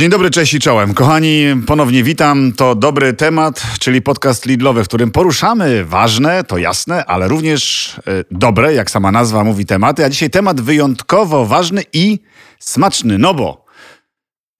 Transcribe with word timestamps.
Dzień 0.00 0.10
dobry, 0.10 0.30
cześć 0.30 0.54
i 0.54 0.60
czołem. 0.60 0.94
Kochani, 0.94 1.44
ponownie 1.66 2.02
witam. 2.02 2.52
To 2.52 2.74
dobry 2.74 3.12
temat, 3.12 3.62
czyli 3.78 4.02
podcast 4.02 4.46
Lidlowy, 4.46 4.84
w 4.84 4.88
którym 4.88 5.10
poruszamy 5.10 5.84
ważne, 5.84 6.44
to 6.44 6.58
jasne, 6.58 7.04
ale 7.04 7.28
również 7.28 7.94
y, 7.98 8.24
dobre, 8.30 8.74
jak 8.74 8.90
sama 8.90 9.12
nazwa 9.12 9.44
mówi, 9.44 9.66
tematy. 9.66 10.04
A 10.04 10.08
dzisiaj 10.08 10.30
temat 10.30 10.60
wyjątkowo 10.60 11.46
ważny 11.46 11.82
i 11.92 12.18
smaczny, 12.58 13.18
no 13.18 13.34
bo 13.34 13.64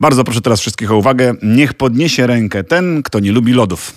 bardzo 0.00 0.25
proszę 0.25 0.40
teraz 0.40 0.61
wszystkich 0.61 0.90
o 0.90 0.96
uwagę. 0.96 1.34
Niech 1.43 1.75
podniesie 1.75 2.27
rękę 2.27 2.64
ten, 2.64 3.02
kto 3.02 3.20
nie 3.20 3.32
lubi 3.32 3.52
lodów. 3.52 3.93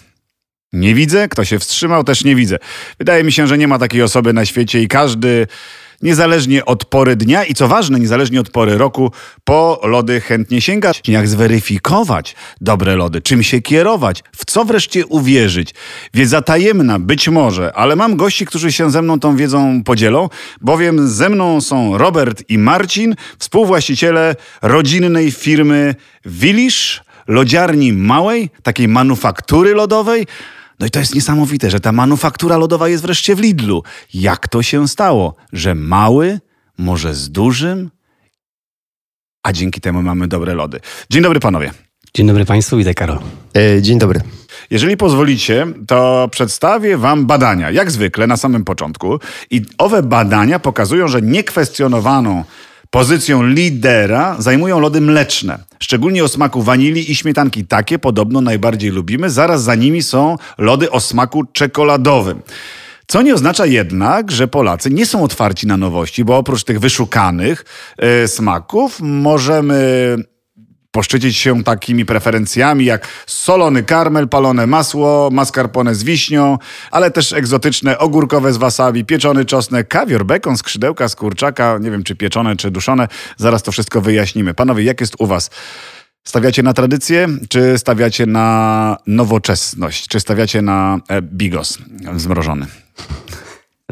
Nie 0.73 0.95
widzę, 0.95 1.27
kto 1.27 1.45
się 1.45 1.59
wstrzymał, 1.59 2.03
też 2.03 2.23
nie 2.23 2.35
widzę. 2.35 2.57
Wydaje 2.99 3.23
mi 3.23 3.31
się, 3.31 3.47
że 3.47 3.57
nie 3.57 3.67
ma 3.67 3.79
takiej 3.79 4.01
osoby 4.01 4.33
na 4.33 4.45
świecie 4.45 4.81
i 4.81 4.87
każdy 4.87 5.47
niezależnie 6.03 6.65
od 6.65 6.85
pory 6.85 7.15
dnia 7.15 7.43
i 7.43 7.53
co 7.53 7.67
ważne, 7.67 7.99
niezależnie 7.99 8.39
od 8.39 8.49
pory 8.49 8.77
roku, 8.77 9.11
po 9.43 9.81
lody 9.83 10.21
chętnie 10.21 10.61
sięga. 10.61 10.91
Jak 11.07 11.27
zweryfikować 11.27 12.35
dobre 12.61 12.95
lody, 12.95 13.21
czym 13.21 13.43
się 13.43 13.61
kierować, 13.61 14.23
w 14.35 14.45
co 14.45 14.65
wreszcie 14.65 15.05
uwierzyć. 15.05 15.73
Wiedza 16.13 16.41
tajemna, 16.41 16.99
być 16.99 17.29
może, 17.29 17.73
ale 17.73 17.95
mam 17.95 18.15
gości, 18.17 18.45
którzy 18.45 18.71
się 18.71 18.91
ze 18.91 19.01
mną 19.01 19.19
tą 19.19 19.35
wiedzą 19.35 19.83
podzielą, 19.83 20.29
bowiem 20.61 21.07
ze 21.07 21.29
mną 21.29 21.61
są 21.61 21.97
Robert 21.97 22.43
i 22.49 22.57
Marcin, 22.57 23.15
współwłaściciele 23.39 24.35
rodzinnej 24.61 25.31
firmy 25.31 25.95
Wilisz, 26.25 27.03
lodziarni 27.27 27.93
małej, 27.93 28.49
takiej 28.63 28.87
manufaktury 28.87 29.73
lodowej, 29.73 30.27
no 30.83 30.87
i 30.87 30.91
to 30.91 30.99
jest 30.99 31.15
niesamowite, 31.15 31.69
że 31.69 31.79
ta 31.79 31.91
manufaktura 31.91 32.57
lodowa 32.57 32.89
jest 32.89 33.03
wreszcie 33.03 33.35
w 33.35 33.39
Lidlu. 33.39 33.83
Jak 34.13 34.47
to 34.47 34.63
się 34.63 34.87
stało, 34.87 35.35
że 35.53 35.75
mały 35.75 36.39
może 36.77 37.13
z 37.13 37.29
dużym, 37.31 37.91
a 39.43 39.53
dzięki 39.53 39.81
temu 39.81 40.01
mamy 40.01 40.27
dobre 40.27 40.53
lody. 40.53 40.79
Dzień 41.09 41.23
dobry 41.23 41.39
panowie. 41.39 41.71
Dzień 42.13 42.27
dobry 42.27 42.45
Państwu, 42.45 42.77
witaj 42.77 42.95
Karol. 42.95 43.19
E, 43.57 43.81
dzień 43.81 43.99
dobry. 43.99 44.21
Jeżeli 44.69 44.97
pozwolicie, 44.97 45.67
to 45.87 46.27
przedstawię 46.31 46.97
Wam 46.97 47.25
badania, 47.25 47.71
jak 47.71 47.91
zwykle 47.91 48.27
na 48.27 48.37
samym 48.37 48.65
początku. 48.65 49.19
I 49.49 49.61
owe 49.77 50.03
badania 50.03 50.59
pokazują, 50.59 51.07
że 51.07 51.21
niekwestionowaną 51.21 52.43
Pozycją 52.93 53.43
lidera 53.43 54.35
zajmują 54.39 54.79
lody 54.79 55.01
mleczne, 55.01 55.59
szczególnie 55.79 56.23
o 56.23 56.27
smaku 56.27 56.61
wanilii 56.61 57.11
i 57.11 57.15
śmietanki. 57.15 57.65
Takie 57.65 57.99
podobno 57.99 58.41
najbardziej 58.41 58.91
lubimy. 58.91 59.29
Zaraz 59.29 59.63
za 59.63 59.75
nimi 59.75 60.03
są 60.03 60.37
lody 60.57 60.91
o 60.91 60.99
smaku 60.99 61.43
czekoladowym. 61.43 62.41
Co 63.07 63.21
nie 63.21 63.33
oznacza 63.33 63.65
jednak, 63.65 64.31
że 64.31 64.47
Polacy 64.47 64.89
nie 64.89 65.05
są 65.05 65.23
otwarci 65.23 65.67
na 65.67 65.77
nowości, 65.77 66.23
bo 66.23 66.37
oprócz 66.37 66.63
tych 66.63 66.79
wyszukanych 66.79 67.65
y, 68.23 68.27
smaków 68.27 68.99
możemy 69.01 70.15
poszczycić 70.93 71.37
się 71.37 71.63
takimi 71.63 72.05
preferencjami 72.05 72.85
jak 72.85 73.07
solony 73.27 73.83
karmel, 73.83 74.27
palone 74.27 74.67
masło, 74.67 75.29
mascarpone 75.31 75.95
z 75.95 76.03
wiśnią, 76.03 76.57
ale 76.91 77.11
też 77.11 77.33
egzotyczne 77.33 77.97
ogórkowe 77.97 78.53
z 78.53 78.57
wasabi, 78.57 79.05
pieczony 79.05 79.45
czosnek, 79.45 79.87
kawior, 79.87 80.25
bekon, 80.25 80.57
skrzydełka 80.57 81.09
z 81.09 81.15
kurczaka, 81.15 81.77
nie 81.81 81.91
wiem 81.91 82.03
czy 82.03 82.15
pieczone, 82.15 82.55
czy 82.55 82.71
duszone. 82.71 83.07
Zaraz 83.37 83.63
to 83.63 83.71
wszystko 83.71 84.01
wyjaśnimy. 84.01 84.53
Panowie, 84.53 84.83
jak 84.83 85.01
jest 85.01 85.15
u 85.19 85.27
was? 85.27 85.49
Stawiacie 86.23 86.63
na 86.63 86.73
tradycję, 86.73 87.27
czy 87.49 87.77
stawiacie 87.77 88.25
na 88.25 88.97
nowoczesność? 89.07 90.07
Czy 90.07 90.19
stawiacie 90.19 90.61
na 90.61 90.97
e, 91.07 91.21
bigos 91.21 91.77
zmrożony? 92.15 92.65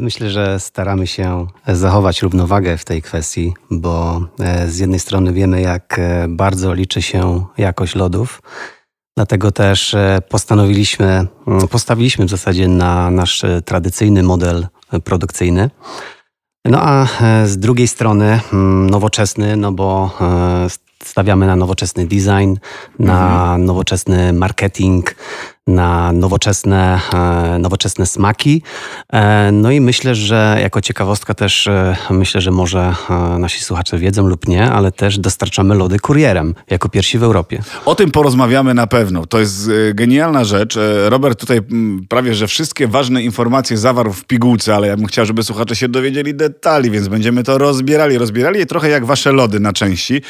Myślę, 0.00 0.30
że 0.30 0.60
staramy 0.60 1.06
się 1.06 1.46
zachować 1.66 2.22
równowagę 2.22 2.76
w 2.76 2.84
tej 2.84 3.02
kwestii, 3.02 3.54
bo 3.70 4.20
e, 4.40 4.68
z 4.68 4.78
jednej 4.78 5.00
strony 5.00 5.32
wiemy, 5.32 5.60
jak 5.60 5.98
e, 5.98 6.26
bardzo 6.28 6.74
liczy 6.74 7.02
się 7.02 7.44
jakość 7.58 7.94
lodów. 7.94 8.42
Dlatego 9.16 9.50
też 9.52 9.94
e, 9.94 10.18
postanowiliśmy, 10.28 11.26
mm, 11.46 11.68
postawiliśmy 11.68 12.24
w 12.24 12.30
zasadzie 12.30 12.68
na 12.68 13.10
nasz 13.10 13.42
tradycyjny 13.64 14.22
model 14.22 14.66
produkcyjny. 15.04 15.70
No 16.64 16.78
a 16.82 17.06
z 17.44 17.58
drugiej 17.58 17.88
strony 17.88 18.40
mm, 18.52 18.90
nowoczesny, 18.90 19.56
no 19.56 19.72
bo 19.72 20.10
stawiamy 21.04 21.46
na 21.46 21.56
nowoczesny 21.56 22.06
design, 22.06 22.54
na 22.98 23.42
mhm. 23.42 23.64
nowoczesny 23.64 24.32
marketing, 24.32 25.14
na 25.66 26.12
nowoczesne, 26.12 27.00
e, 27.14 27.58
nowoczesne 27.58 28.06
smaki. 28.06 28.62
E, 29.12 29.52
no 29.52 29.70
i 29.70 29.80
myślę, 29.80 30.14
że 30.14 30.58
jako 30.62 30.80
ciekawostka 30.80 31.34
też 31.34 31.66
e, 31.66 31.96
myślę, 32.10 32.40
że 32.40 32.50
może 32.50 32.94
nasi 33.38 33.60
słuchacze 33.60 33.98
wiedzą 33.98 34.26
lub 34.26 34.48
nie, 34.48 34.70
ale 34.70 34.92
też 34.92 35.18
dostarczamy 35.18 35.74
lody 35.74 35.98
kurierem 35.98 36.54
jako 36.70 36.88
pierwsi 36.88 37.18
w 37.18 37.22
Europie. 37.22 37.62
O 37.84 37.94
tym 37.94 38.10
porozmawiamy 38.10 38.74
na 38.74 38.86
pewno. 38.86 39.26
To 39.26 39.40
jest 39.40 39.70
genialna 39.94 40.44
rzecz. 40.44 40.78
Robert 41.08 41.40
tutaj 41.40 41.60
prawie, 42.08 42.34
że 42.34 42.46
wszystkie 42.46 42.88
ważne 42.88 43.22
informacje 43.22 43.76
zawarł 43.76 44.12
w 44.12 44.24
pigułce, 44.24 44.74
ale 44.74 44.88
ja 44.88 44.96
bym 44.96 45.06
chciał, 45.06 45.26
żeby 45.26 45.42
słuchacze 45.42 45.76
się 45.76 45.88
dowiedzieli 45.88 46.34
detali, 46.34 46.90
więc 46.90 47.08
będziemy 47.08 47.42
to 47.42 47.58
rozbierali, 47.58 48.18
rozbierali 48.18 48.58
je 48.58 48.66
trochę 48.66 48.88
jak 48.88 49.04
wasze 49.04 49.32
lody 49.32 49.60
na 49.60 49.72
części. 49.72 50.22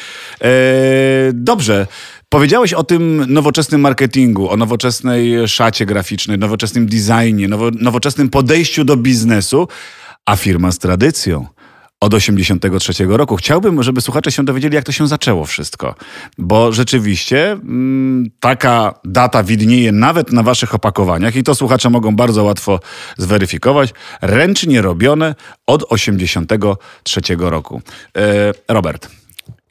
Dobrze. 1.33 1.87
Powiedziałeś 2.33 2.73
o 2.73 2.83
tym 2.83 3.25
nowoczesnym 3.27 3.81
marketingu, 3.81 4.49
o 4.49 4.57
nowoczesnej 4.57 5.47
szacie 5.47 5.85
graficznej, 5.85 6.37
nowoczesnym 6.37 6.87
designie, 6.87 7.47
nowo, 7.47 7.71
nowoczesnym 7.79 8.29
podejściu 8.29 8.85
do 8.85 8.97
biznesu, 8.97 9.67
a 10.25 10.35
firma 10.35 10.71
z 10.71 10.79
tradycją 10.79 11.45
od 11.99 12.13
83 12.13 12.93
roku. 13.07 13.35
Chciałbym, 13.35 13.83
żeby 13.83 14.01
słuchacze 14.01 14.31
się 14.31 14.45
dowiedzieli, 14.45 14.75
jak 14.75 14.85
to 14.85 14.91
się 14.91 15.07
zaczęło 15.07 15.45
wszystko. 15.45 15.95
Bo 16.37 16.71
rzeczywiście 16.71 17.51
mm, 17.51 18.25
taka 18.39 18.99
data 19.05 19.43
widnieje 19.43 19.91
nawet 19.91 20.31
na 20.31 20.43
waszych 20.43 20.75
opakowaniach 20.75 21.35
i 21.35 21.43
to 21.43 21.55
słuchacze 21.55 21.89
mogą 21.89 22.15
bardzo 22.15 22.43
łatwo 22.43 22.79
zweryfikować. 23.17 23.93
Ręcznie 24.21 24.81
robione 24.81 25.35
od 25.67 25.85
83 25.89 27.21
roku. 27.37 27.81
E, 28.17 28.53
Robert. 28.67 29.22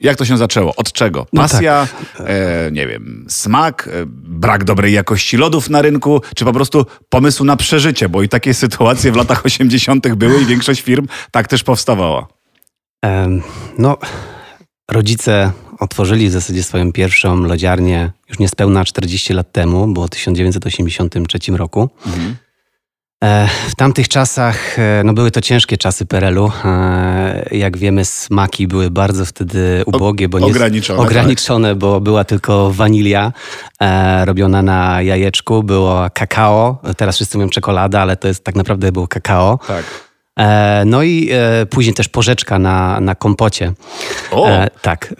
Jak 0.03 0.17
to 0.17 0.25
się 0.25 0.37
zaczęło? 0.37 0.75
Od 0.75 0.91
czego? 0.91 1.25
Pasja, 1.35 1.87
no 2.03 2.17
tak. 2.17 2.27
e, 2.29 2.71
nie 2.71 2.87
wiem, 2.87 3.25
smak, 3.29 3.87
e, 3.87 4.05
brak 4.07 4.63
dobrej 4.63 4.93
jakości 4.93 5.37
lodów 5.37 5.69
na 5.69 5.81
rynku, 5.81 6.21
czy 6.35 6.45
po 6.45 6.53
prostu 6.53 6.85
pomysł 7.09 7.43
na 7.43 7.55
przeżycie? 7.57 8.09
Bo 8.09 8.21
i 8.21 8.29
takie 8.29 8.53
sytuacje 8.63 9.11
w 9.11 9.15
latach 9.15 9.45
80. 9.45 10.15
były 10.15 10.41
i 10.41 10.45
większość 10.45 10.81
firm 10.81 11.07
tak 11.31 11.47
też 11.47 11.63
powstawała. 11.63 12.27
no, 13.77 13.97
rodzice 14.91 15.51
otworzyli 15.79 16.29
w 16.29 16.31
zasadzie 16.31 16.63
swoją 16.63 16.91
pierwszą 16.91 17.43
lodziarnię 17.43 18.11
już 18.29 18.39
niespełna 18.39 18.85
40 18.85 19.33
lat 19.33 19.51
temu, 19.51 19.87
bo 19.87 20.07
w 20.07 20.09
1983 20.09 21.39
roku. 21.51 21.89
Mhm. 22.05 22.35
E, 23.23 23.47
w 23.69 23.75
tamtych 23.75 24.07
czasach 24.07 24.79
e, 24.79 25.01
no 25.05 25.13
były 25.13 25.31
to 25.31 25.41
ciężkie 25.41 25.77
czasy 25.77 26.05
PRL-u. 26.05 26.51
E, 26.65 27.49
jak 27.51 27.77
wiemy, 27.77 28.05
smaki 28.05 28.67
były 28.67 28.91
bardzo 28.91 29.25
wtedy 29.25 29.83
ubogie, 29.85 30.29
bo 30.29 30.39
nie 30.39 30.45
ograniczone, 30.45 30.99
ograniczone 30.99 31.69
tak. 31.69 31.77
bo 31.77 32.01
była 32.01 32.23
tylko 32.23 32.71
wanilia 32.71 33.33
robiona 34.25 34.61
na 34.61 35.01
jajeczku, 35.01 35.63
było 35.63 36.07
kakao. 36.13 36.77
Teraz 36.97 37.15
wszyscy 37.15 37.37
mówią 37.37 37.49
czekolada, 37.49 38.01
ale 38.01 38.17
to 38.17 38.27
jest 38.27 38.43
tak 38.43 38.55
naprawdę 38.55 38.91
było 38.91 39.07
kakao. 39.07 39.59
Tak. 39.67 39.83
E, 40.39 40.83
no 40.85 41.03
i 41.03 41.29
e, 41.31 41.65
później 41.65 41.93
też 41.93 42.09
porzeczka 42.09 42.59
na, 42.59 42.99
na 42.99 43.15
kompocie. 43.15 43.73
O! 44.31 44.49
E, 44.49 44.69
tak. 44.81 45.15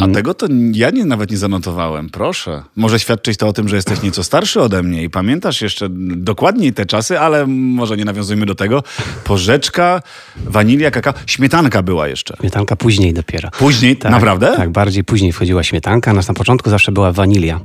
A 0.00 0.08
tego 0.14 0.34
to 0.34 0.46
ja 0.72 0.90
nie, 0.90 1.04
nawet 1.04 1.30
nie 1.30 1.36
zanotowałem. 1.36 2.10
Proszę. 2.10 2.62
Może 2.76 3.00
świadczyć 3.00 3.38
to 3.38 3.48
o 3.48 3.52
tym, 3.52 3.68
że 3.68 3.76
jesteś 3.76 4.02
nieco 4.02 4.24
starszy 4.24 4.60
ode 4.60 4.82
mnie 4.82 5.02
i 5.02 5.10
pamiętasz 5.10 5.62
jeszcze 5.62 5.88
dokładniej 6.16 6.72
te 6.72 6.86
czasy, 6.86 7.20
ale 7.20 7.46
może 7.46 7.96
nie 7.96 8.04
nawiązujmy 8.04 8.46
do 8.46 8.54
tego. 8.54 8.82
Porzeczka, 9.24 10.02
wanilia, 10.36 10.90
kakao. 10.90 11.14
Śmietanka 11.26 11.82
była 11.82 12.08
jeszcze. 12.08 12.36
Śmietanka 12.40 12.76
później 12.76 13.14
dopiero. 13.14 13.50
Później? 13.58 13.96
Tak, 13.96 14.12
Naprawdę? 14.12 14.54
Tak, 14.56 14.70
bardziej 14.70 15.04
później 15.04 15.32
wchodziła 15.32 15.62
śmietanka. 15.62 16.12
Na 16.12 16.22
początku 16.34 16.70
zawsze 16.70 16.92
była 16.92 17.12
wanilia. 17.12 17.60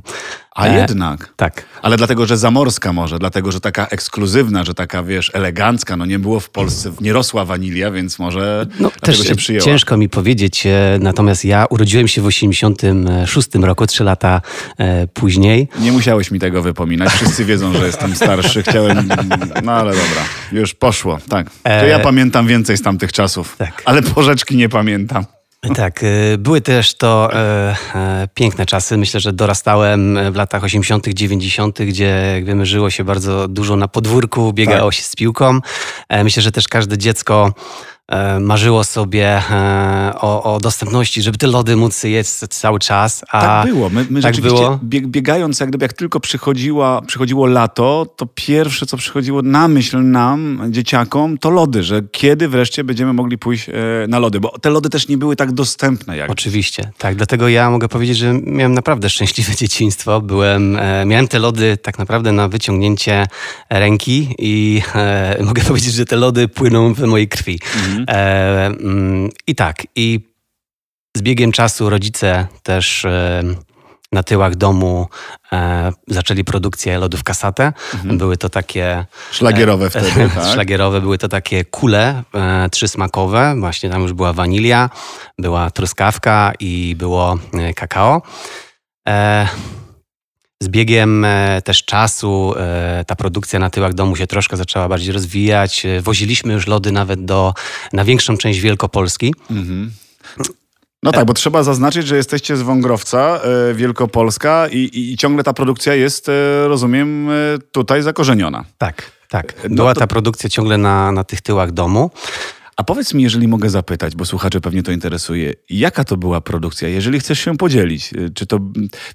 A 0.54 0.66
e, 0.66 0.76
jednak. 0.76 1.32
Tak. 1.36 1.64
Ale 1.82 1.96
dlatego, 1.96 2.26
że 2.26 2.36
zamorska 2.36 2.92
może, 2.92 3.18
dlatego, 3.18 3.52
że 3.52 3.60
taka 3.60 3.86
ekskluzywna, 3.86 4.64
że 4.64 4.74
taka, 4.74 5.02
wiesz, 5.02 5.30
elegancka, 5.34 5.96
no 5.96 6.06
nie 6.06 6.18
było 6.18 6.40
w 6.40 6.50
Polsce, 6.50 6.69
nie 7.00 7.12
rosła 7.12 7.44
wanilia, 7.44 7.90
więc 7.90 8.18
może 8.18 8.66
no, 8.80 8.90
też 9.00 9.26
się 9.26 9.34
przyjęła. 9.34 9.64
Ciężko 9.64 9.96
mi 9.96 10.08
powiedzieć, 10.08 10.66
e, 10.66 10.98
natomiast 11.00 11.44
ja 11.44 11.66
urodziłem 11.70 12.08
się 12.08 12.22
w 12.22 12.26
86 12.26 13.48
roku, 13.54 13.86
trzy 13.86 14.04
lata 14.04 14.40
e, 14.78 15.06
później. 15.06 15.68
Nie 15.80 15.92
musiałeś 15.92 16.30
mi 16.30 16.40
tego 16.40 16.62
wypominać, 16.62 17.12
wszyscy 17.12 17.44
wiedzą, 17.44 17.72
że 17.72 17.86
jestem 17.86 18.16
starszy, 18.16 18.62
chciałem, 18.62 19.08
no 19.64 19.72
ale 19.72 19.90
dobra, 19.90 20.22
już 20.52 20.74
poszło, 20.74 21.18
tak. 21.28 21.50
To 21.62 21.86
ja 21.86 21.98
pamiętam 21.98 22.46
więcej 22.46 22.76
z 22.76 22.82
tamtych 22.82 23.12
czasów, 23.12 23.56
tak. 23.56 23.82
ale 23.84 24.02
porzeczki 24.02 24.56
nie 24.56 24.68
pamiętam. 24.68 25.24
Tak, 25.60 26.02
y, 26.02 26.38
były 26.38 26.60
też 26.60 26.94
to 26.94 27.34
e, 27.34 27.76
e, 27.94 28.28
piękne 28.34 28.66
czasy. 28.66 28.96
Myślę, 28.96 29.20
że 29.20 29.32
dorastałem 29.32 30.32
w 30.32 30.36
latach 30.36 30.64
80., 30.64 31.08
90., 31.08 31.82
gdzie, 31.82 32.32
jak 32.34 32.44
wiemy, 32.44 32.66
żyło 32.66 32.90
się 32.90 33.04
bardzo 33.04 33.48
dużo 33.48 33.76
na 33.76 33.88
podwórku, 33.88 34.52
biegało 34.52 34.90
tak. 34.90 34.94
się 34.94 35.02
z 35.02 35.16
piłką. 35.16 35.60
E, 36.08 36.24
myślę, 36.24 36.42
że 36.42 36.52
też 36.52 36.68
każde 36.68 36.98
dziecko 36.98 37.52
e, 37.52 37.99
marzyło 38.40 38.84
sobie 38.84 39.42
e, 39.50 40.12
o, 40.20 40.54
o, 40.54 40.60
dostępności, 40.60 41.22
żeby 41.22 41.38
te 41.38 41.46
lody 41.46 41.76
móc 41.76 42.02
jeść 42.02 42.30
cały 42.30 42.78
czas. 42.78 43.24
A 43.30 43.40
tak 43.40 43.72
było. 43.72 43.90
My, 43.90 44.06
my 44.10 44.22
tak 44.22 44.40
było. 44.40 44.78
biegając, 44.82 45.60
jak 45.60 45.68
gdyby 45.68 45.84
jak 45.84 45.92
tylko 45.92 46.20
przychodziła, 46.20 47.02
przychodziło 47.02 47.46
lato, 47.46 48.06
to 48.16 48.26
pierwsze, 48.34 48.86
co 48.86 48.96
przychodziło 48.96 49.42
na 49.42 49.68
myśl 49.68 50.02
nam, 50.02 50.62
dzieciakom, 50.68 51.38
to 51.38 51.50
lody, 51.50 51.82
że 51.82 52.02
kiedy 52.12 52.48
wreszcie 52.48 52.84
będziemy 52.84 53.12
mogli 53.12 53.38
pójść 53.38 53.68
e, 53.68 53.72
na 54.08 54.18
lody, 54.18 54.40
bo 54.40 54.58
te 54.58 54.70
lody 54.70 54.90
też 54.90 55.08
nie 55.08 55.18
były 55.18 55.36
tak 55.36 55.52
dostępne. 55.52 56.16
Jak... 56.16 56.30
Oczywiście, 56.30 56.90
tak. 56.98 57.16
Dlatego 57.16 57.48
ja 57.48 57.70
mogę 57.70 57.88
powiedzieć, 57.88 58.18
że 58.18 58.34
miałem 58.44 58.74
naprawdę 58.74 59.10
szczęśliwe 59.10 59.56
dzieciństwo. 59.62 60.20
Byłem, 60.20 60.78
miałem 61.06 61.28
te 61.28 61.38
lody 61.38 61.76
tak 61.76 61.98
naprawdę 61.98 62.32
na 62.32 62.48
wyciągnięcie 62.48 63.26
ręki 63.70 64.34
i 64.38 64.82
e, 64.94 65.42
mogę 65.44 65.62
powiedzieć, 65.62 65.94
że 65.94 66.04
te 66.04 66.16
lody 66.16 66.48
płyną 66.48 66.94
w 66.94 67.00
mojej 67.00 67.28
krwi. 67.28 67.58
Mhm. 67.76 67.99
E, 68.08 68.66
mm, 68.66 69.30
I 69.46 69.54
tak, 69.54 69.82
i 69.96 70.20
z 71.16 71.22
biegiem 71.22 71.52
czasu 71.52 71.90
rodzice 71.90 72.46
też 72.62 73.04
e, 73.04 73.42
na 74.12 74.22
tyłach 74.22 74.54
domu 74.54 75.08
e, 75.52 75.92
zaczęli 76.08 76.44
produkcję 76.44 76.98
lodów 76.98 77.24
kasatę. 77.24 77.72
Mhm. 77.94 78.18
Były 78.18 78.36
to 78.36 78.48
takie... 78.48 79.06
Szlagierowe 79.30 79.86
e, 79.86 79.90
wtedy, 80.00 80.30
tak? 80.34 80.44
Szlagierowe, 80.52 81.00
były 81.00 81.18
to 81.18 81.28
takie 81.28 81.64
kule 81.64 82.22
e, 82.34 82.70
trzysmakowe. 82.70 83.54
Właśnie 83.60 83.90
tam 83.90 84.02
już 84.02 84.12
była 84.12 84.32
wanilia, 84.32 84.90
była 85.38 85.70
truskawka 85.70 86.52
i 86.60 86.94
było 86.98 87.38
e, 87.52 87.74
kakao. 87.74 88.22
Z 90.62 90.68
biegiem 90.68 91.24
e, 91.24 91.62
też 91.64 91.84
czasu 91.84 92.54
e, 92.56 93.04
ta 93.06 93.16
produkcja 93.16 93.58
na 93.58 93.70
tyłach 93.70 93.94
domu 93.94 94.16
się 94.16 94.26
troszkę 94.26 94.56
zaczęła 94.56 94.88
bardziej 94.88 95.12
rozwijać. 95.12 95.86
E, 95.86 96.00
woziliśmy 96.00 96.52
już 96.52 96.66
lody 96.66 96.92
nawet 96.92 97.24
do, 97.24 97.54
na 97.92 98.04
większą 98.04 98.36
część 98.36 98.60
Wielkopolski. 98.60 99.34
Mhm. 99.50 99.90
No 101.02 101.12
tak, 101.12 101.26
bo 101.26 101.34
trzeba 101.34 101.62
zaznaczyć, 101.62 102.06
że 102.06 102.16
jesteście 102.16 102.56
z 102.56 102.62
Wągrowca, 102.62 103.40
Wielkopolska 103.74 104.68
i, 104.68 104.90
i, 105.12 105.16
ciągle 105.16 105.44
ta 105.44 105.52
produkcja 105.52 105.94
jest, 105.94 106.30
rozumiem, 106.66 107.28
tutaj 107.72 108.02
zakorzeniona. 108.02 108.64
Tak, 108.78 109.12
tak. 109.28 109.54
No 109.68 109.76
Była 109.76 109.88
no 109.88 109.94
to... 109.94 110.00
ta 110.00 110.06
produkcja 110.06 110.50
ciągle 110.50 110.78
na, 110.78 111.12
na 111.12 111.24
tych 111.24 111.40
tyłach 111.40 111.72
domu. 111.72 112.10
A 112.80 112.84
powiedz 112.84 113.14
mi, 113.14 113.22
jeżeli 113.22 113.48
mogę 113.48 113.70
zapytać, 113.70 114.16
bo 114.16 114.24
słuchacze 114.24 114.60
pewnie 114.60 114.82
to 114.82 114.92
interesuje, 114.92 115.54
jaka 115.70 116.04
to 116.04 116.16
była 116.16 116.40
produkcja, 116.40 116.88
jeżeli 116.88 117.20
chcesz 117.20 117.40
się 117.40 117.56
podzielić? 117.56 118.12
Y, 118.12 118.30
czy 118.34 118.46
to, 118.46 118.58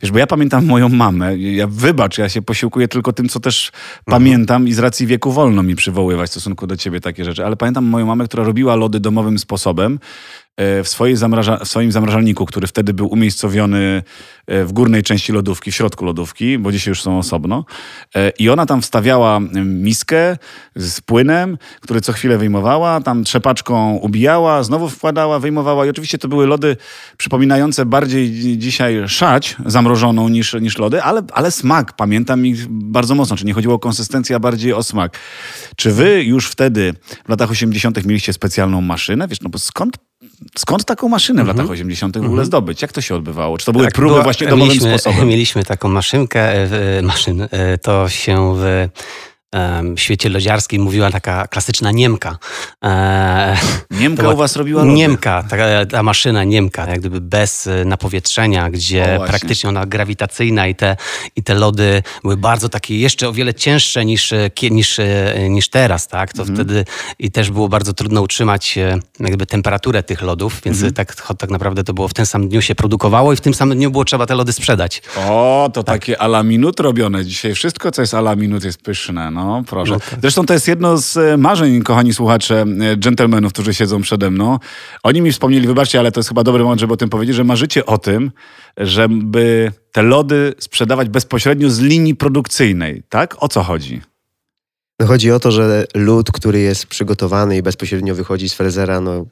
wiesz, 0.02 0.12
bo 0.12 0.20
ja 0.20 0.28
pamiętam 0.28 0.66
moją 0.66 0.90
mamę, 0.90 1.38
ja 1.38 1.68
wybacz, 1.68 2.18
ja 2.18 2.30
się 2.30 2.42
posiłkuję 2.42 2.88
tylko 2.88 3.14
tym, 3.14 3.30
co 3.30 3.40
też 3.40 3.68
mhm. 3.68 4.04
pamiętam 4.06 4.68
i 4.68 4.74
z 4.74 4.80
racji 4.80 5.08
wieku 5.08 5.32
wolno 5.32 5.64
mi 5.64 5.76
przywoływać 5.76 6.30
w 6.30 6.32
stosunku 6.32 6.68
do 6.68 6.78
ciebie 6.78 7.02
takie 7.02 7.26
rzeczy, 7.26 7.46
ale 7.46 7.56
pamiętam 7.56 7.86
moją 7.86 8.06
mamę, 8.06 8.26
która 8.26 8.44
robiła 8.44 8.76
lody 8.76 9.00
domowym 9.00 9.40
sposobem, 9.40 10.00
w, 10.58 10.84
swojej 10.86 11.16
zamraża, 11.16 11.58
w 11.58 11.68
swoim 11.68 11.92
zamrażalniku, 11.92 12.46
który 12.46 12.68
wtedy 12.68 12.94
był 12.94 13.08
umiejscowiony 13.08 14.04
e, 14.48 14.66
w 14.66 14.74
górnej 14.74 15.04
części 15.04 15.32
lodówki, 15.32 15.72
w 15.72 15.76
środku 15.76 16.06
lodówki, 16.06 16.58
bo 16.58 16.72
dzisiaj 16.72 16.92
już 16.92 17.02
są 17.02 17.18
osobno. 17.18 17.66
E, 18.16 18.30
I 18.30 18.50
ona 18.50 18.66
tam 18.66 18.82
wstawiała 18.82 19.40
miskę 19.66 20.38
z 20.76 21.02
płynem, 21.02 21.58
który 21.82 22.02
co 22.02 22.14
chwilę 22.14 22.38
wyjmowała, 22.38 23.02
tam 23.02 23.24
trzepaczką 23.24 23.96
ubijała, 23.96 24.64
znowu 24.64 24.90
wkładała, 24.90 25.40
wyjmowała. 25.40 25.86
I 25.86 25.90
oczywiście 25.90 26.18
to 26.18 26.28
były 26.28 26.48
lody 26.48 26.78
przypominające 27.18 27.86
bardziej 27.86 28.58
dzisiaj 28.58 29.04
szać 29.08 29.56
zamrożoną 29.66 30.30
niż, 30.30 30.54
niż 30.54 30.78
lody, 30.78 31.04
ale, 31.04 31.22
ale 31.34 31.52
smak 31.52 31.94
pamiętam 31.94 32.46
ich 32.46 32.68
bardzo 32.68 33.16
mocno. 33.16 33.38
Czy 33.38 33.46
nie 33.46 33.54
chodziło 33.54 33.76
o 33.76 33.80
konsystencję, 33.80 34.36
a 34.36 34.40
bardziej 34.40 34.74
o 34.74 34.84
smak. 34.84 35.18
Czy 35.76 35.92
wy 35.92 36.24
już 36.24 36.48
wtedy 36.48 36.94
w 37.26 37.30
latach 37.30 37.52
80. 37.52 38.06
mieliście 38.06 38.34
specjalną 38.34 38.82
maszynę? 38.82 39.28
Wiesz, 39.28 39.42
no 39.42 39.50
bo 39.50 39.60
skąd 39.60 39.98
Skąd 40.58 40.86
taką 40.86 41.10
maszynę 41.10 41.44
w 41.44 41.48
latach 41.48 41.70
80. 41.70 42.14
w 42.14 42.18
ogóle 42.18 42.30
mhm. 42.30 42.46
zdobyć? 42.46 42.82
Jak 42.82 42.92
to 42.92 43.02
się 43.02 43.16
odbywało? 43.16 43.58
Czy 43.58 43.66
to 43.66 43.72
były 43.72 43.86
tak, 43.86 43.94
próby 43.94 44.12
była, 44.12 44.24
właśnie 44.24 44.48
domowym 44.48 44.68
mieliśmy, 44.68 45.00
sposobem? 45.00 45.28
Mieliśmy 45.28 45.64
taką 45.64 45.90
maszynkę, 45.90 46.42
e, 46.98 47.02
maszyn. 47.02 47.48
E, 47.52 47.78
to 47.78 48.10
się 48.10 48.56
w 48.58 48.88
w 49.96 50.00
świecie 50.00 50.30
lodziarskim 50.30 50.82
mówiła 50.82 51.12
taka 51.12 51.48
klasyczna 51.48 51.92
Niemka. 51.92 52.38
E, 52.84 53.58
Niemka 53.92 54.30
u 54.30 54.38
was 54.38 54.56
robiła 54.56 54.84
lody. 54.84 54.94
Niemka, 54.94 55.44
ta, 55.50 55.86
ta, 55.86 56.04
maszyna 56.04 56.44
Niemka, 56.44 56.90
jak 56.90 57.00
gdyby 57.00 57.22
bez 57.22 57.68
e, 57.68 57.86
napowietrzenia, 57.86 58.70
gdzie 58.70 59.20
praktycznie 59.28 59.70
ona 59.70 59.86
grawitacyjna 59.86 60.68
i 60.68 60.76
te, 60.76 60.98
i 61.36 61.44
te 61.44 61.54
lody 61.54 62.04
były 62.22 62.38
bardzo 62.38 62.70
takie 62.70 63.00
jeszcze 63.00 63.30
o 63.30 63.34
wiele 63.34 63.54
cięższe 63.54 64.06
niż, 64.06 64.34
e, 64.34 64.50
niż, 64.72 64.98
niż 65.50 65.70
teraz, 65.70 66.08
tak? 66.08 66.34
To 66.34 66.42
mhm. 66.42 66.56
wtedy 66.56 66.86
i 67.20 67.32
też 67.32 67.52
było 67.52 67.70
bardzo 67.70 67.94
trudno 67.94 68.22
utrzymać 68.22 68.80
jakby 69.20 69.46
temperaturę 69.46 70.04
tych 70.04 70.22
lodów, 70.22 70.62
więc 70.66 70.78
mhm. 70.78 70.94
tak, 70.94 71.16
tak 71.38 71.50
naprawdę 71.50 71.84
to 71.84 71.94
było 71.94 72.08
w 72.08 72.14
tym 72.14 72.26
samym 72.26 72.50
dniu 72.50 72.62
się 72.62 72.76
produkowało 72.76 73.34
i 73.34 73.36
w 73.36 73.42
tym 73.42 73.54
samym 73.54 73.78
dniu 73.78 73.92
było 73.92 74.06
trzeba 74.06 74.26
te 74.26 74.36
lody 74.36 74.54
sprzedać. 74.54 75.02
O, 75.18 75.70
to 75.74 75.84
tak. 75.84 75.96
takie 75.96 76.22
ala 76.22 76.44
minut 76.44 76.80
robione. 76.80 77.26
Dzisiaj 77.26 77.54
wszystko, 77.54 77.92
co 77.92 78.02
jest 78.02 78.14
ala 78.14 78.36
minut 78.36 78.64
jest 78.64 78.82
pyszne, 78.82 79.32
no. 79.32 79.45
No, 79.46 79.64
proszę. 79.68 79.92
No 79.92 80.00
tak. 80.00 80.20
Zresztą 80.22 80.46
to 80.46 80.54
jest 80.54 80.68
jedno 80.68 80.98
z 80.98 81.18
e, 81.18 81.38
marzeń, 81.38 81.82
kochani 81.82 82.14
słuchacze, 82.14 82.66
e, 82.92 82.98
dżentelmenów, 82.98 83.54
którzy 83.54 83.74
siedzą 83.74 84.02
przede 84.02 84.32
mną. 84.32 84.60
Oni 85.04 85.22
mi 85.22 85.32
wspomnieli, 85.32 85.68
wybaczcie, 85.68 86.00
ale 86.00 86.12
to 86.12 86.20
jest 86.20 86.30
chyba 86.30 86.44
dobry 86.44 86.64
moment, 86.64 86.82
żeby 86.82 86.94
o 86.94 86.98
tym 86.98 87.10
powiedzieć, 87.10 87.36
że 87.36 87.44
marzycie 87.44 87.86
o 87.86 87.98
tym, 87.98 88.32
żeby 88.78 89.72
te 89.92 90.04
lody 90.04 90.54
sprzedawać 90.60 91.10
bezpośrednio 91.10 91.70
z 91.70 91.80
linii 91.80 92.16
produkcyjnej, 92.16 93.04
tak? 93.10 93.44
O 93.44 93.48
co 93.48 93.64
chodzi? 93.64 94.02
No 95.00 95.08
chodzi 95.08 95.32
o 95.32 95.40
to, 95.40 95.52
że 95.52 95.86
lód, 95.96 96.32
który 96.32 96.60
jest 96.60 96.88
przygotowany 96.88 97.58
i 97.58 97.62
bezpośrednio 97.62 98.16
wychodzi 98.16 98.50
z 98.50 98.54
frezera, 98.54 99.02
no 99.02 99.26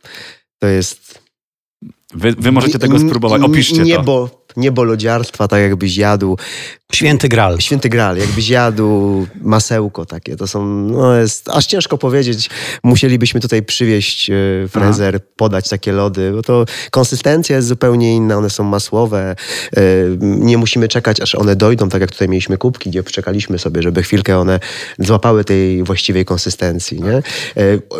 to 0.60 0.68
jest... 0.68 1.24
Wy, 2.14 2.32
wy 2.32 2.52
możecie 2.52 2.80
tego 2.80 3.00
spróbować, 3.00 3.42
opiszcie 3.42 3.84
niebo, 3.84 4.28
to. 4.28 4.43
Niebo 4.58 4.84
lodziarstwa, 4.84 5.48
tak 5.48 5.62
jakbyś 5.62 5.98
jadł 5.98 6.38
Święty 6.94 7.30
Gral. 7.30 7.60
Święty 7.60 7.90
Gral, 7.90 8.18
jakbyś 8.18 8.50
jadł 8.50 9.28
masełko 9.42 10.06
takie. 10.06 10.36
To 10.36 10.48
są, 10.48 10.66
no 10.66 11.16
jest 11.16 11.50
aż 11.50 11.66
ciężko 11.66 11.98
powiedzieć. 11.98 12.50
Musielibyśmy 12.84 13.40
tutaj 13.40 13.64
przywieźć 13.64 14.30
e, 14.30 14.34
frezer, 14.70 15.16
Aha. 15.16 15.26
podać 15.36 15.70
takie 15.70 15.92
lody, 15.92 16.32
bo 16.32 16.42
to 16.42 16.66
konsystencja 16.92 17.56
jest 17.56 17.68
zupełnie 17.68 18.16
inna, 18.16 18.38
one 18.38 18.50
są 18.50 18.64
masłowe. 18.64 19.36
E, 19.78 19.82
nie 20.20 20.58
musimy 20.58 20.88
czekać, 20.88 21.22
aż 21.22 21.36
one 21.36 21.56
dojdą, 21.56 21.90
tak 21.90 22.02
jak 22.02 22.12
tutaj 22.12 22.30
mieliśmy 22.30 22.58
kubki, 22.58 22.90
gdzie 22.90 23.04
czekaliśmy 23.04 23.60
sobie, 23.60 23.82
żeby 23.82 24.04
chwilkę 24.04 24.40
one 24.40 24.60
złapały 25.00 25.44
tej 25.44 25.84
właściwej 25.84 26.26
konsystencji. 26.26 27.02
Nie? 27.02 27.16
E, 27.16 27.24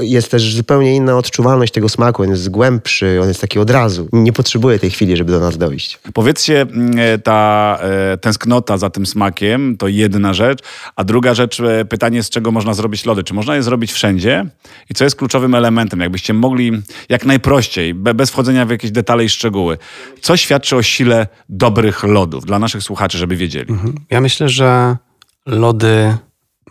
jest 0.02 0.32
też 0.32 0.56
zupełnie 0.56 0.96
inna 0.96 1.18
odczuwalność 1.18 1.74
tego 1.74 1.90
smaku, 1.90 2.24
on 2.24 2.30
jest 2.30 2.50
głębszy, 2.50 3.20
on 3.22 3.28
jest 3.28 3.42
taki 3.42 3.60
od 3.60 3.70
razu. 3.70 4.08
Nie 4.12 4.34
potrzebuje 4.34 4.80
tej 4.80 4.90
chwili, 4.90 5.18
żeby 5.18 5.32
do 5.32 5.40
nas 5.40 5.58
dojść. 5.58 6.00
Powiedzcie, 6.14 6.43
mm, 6.50 7.22
ta 7.24 7.80
tęsknota 8.22 8.78
za 8.78 8.90
tym 8.90 9.06
smakiem, 9.06 9.78
to 9.78 9.88
jedna 9.88 10.34
rzecz. 10.34 10.60
A 10.96 11.04
druga 11.04 11.34
rzecz, 11.34 11.60
e, 11.60 11.86
pytanie, 11.86 12.24
z 12.24 12.30
czego 12.30 12.52
można 12.52 12.74
zrobić 12.74 13.06
lody? 13.06 13.24
Czy 13.24 13.34
można 13.34 13.56
je 13.56 13.64
zrobić 13.64 13.92
wszędzie? 13.92 14.46
I 14.90 14.94
co 14.94 15.04
jest 15.04 15.16
kluczowym 15.16 15.56
elementem? 15.56 16.00
Jakbyście 16.00 16.34
mogli 16.34 16.72
jak 17.10 17.26
najprościej, 17.26 17.94
bez 17.94 18.32
wchodzenia 18.32 18.66
w 18.66 18.70
jakieś 18.70 18.92
detale 18.92 19.26
i 19.26 19.30
szczegóły, 19.30 19.78
co 20.22 20.38
świadczy 20.38 20.76
o 20.76 20.84
sile 20.84 21.28
dobrych 21.50 22.04
lodów 22.04 22.46
dla 22.46 22.60
naszych 22.60 22.84
słuchaczy, 22.84 23.18
żeby 23.18 23.36
wiedzieli? 23.36 23.72
Mhm. 23.72 23.96
Ja 24.10 24.22
myślę, 24.22 24.50
że 24.50 24.98
lody 25.46 26.18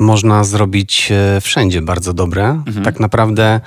można 0.03 0.45
zrobić 0.45 1.13
e, 1.13 1.41
wszędzie 1.41 1.83
bardzo 1.83 2.13
dobre. 2.13 2.45
Mhm. 2.67 2.85
Tak 2.85 3.01
naprawdę 3.01 3.61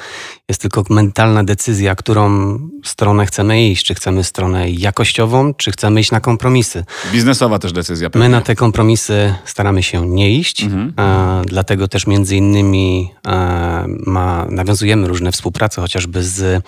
jest 0.49 0.61
tylko 0.61 0.83
mentalna 0.89 1.43
decyzja, 1.43 1.95
którą 1.95 2.59
stronę 2.83 3.25
chcemy 3.25 3.67
iść. 3.67 3.85
Czy 3.85 3.95
chcemy 3.95 4.23
stronę 4.23 4.69
jakościową, 4.69 5.53
czy 5.53 5.71
chcemy 5.71 5.99
iść 5.99 6.11
na 6.11 6.19
kompromisy. 6.19 6.85
Biznesowa 7.11 7.59
też 7.59 7.73
decyzja. 7.73 8.09
Pewnie. 8.09 8.27
My 8.27 8.31
na 8.31 8.41
te 8.41 8.55
kompromisy 8.55 9.33
staramy 9.45 9.83
się 9.83 10.07
nie 10.07 10.35
iść. 10.35 10.63
Mhm. 10.63 10.93
E, 10.99 11.41
dlatego 11.45 11.87
też 11.87 12.07
między 12.07 12.35
innymi 12.35 13.11
e, 13.27 13.85
ma, 13.87 14.45
nawiązujemy 14.49 15.07
różne 15.07 15.31
współprace, 15.31 15.81
chociażby 15.81 16.23
z 16.23 16.63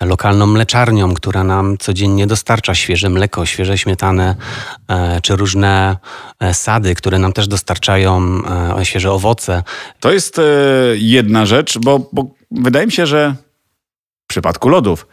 lokalną 0.00 0.46
mleczarnią, 0.46 1.14
która 1.14 1.44
nam 1.44 1.78
codziennie 1.78 2.26
dostarcza 2.26 2.74
świeże 2.74 3.10
mleko, 3.10 3.46
świeże 3.46 3.78
śmietanę, 3.78 4.36
e, 4.88 5.20
czy 5.20 5.36
różne 5.36 5.96
e, 6.40 6.54
sady, 6.54 6.94
które 6.94 7.18
nam 7.18 7.32
też 7.32 7.48
dostarczają 7.48 8.42
e, 8.78 8.84
świeże 8.84 9.12
owoce. 9.12 9.62
To 10.00 10.12
jest 10.12 10.40
jedna 10.94 11.46
rzecz, 11.46 11.78
bo, 11.78 12.08
bo 12.12 12.26
wydaje 12.50 12.86
mi 12.86 12.92
się, 12.92 13.06
że 13.06 13.34
w 14.24 14.26
przypadku 14.26 14.68
lodów 14.68 15.06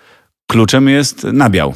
kluczem 0.47 0.89
jest 0.89 1.23
nabiał 1.23 1.73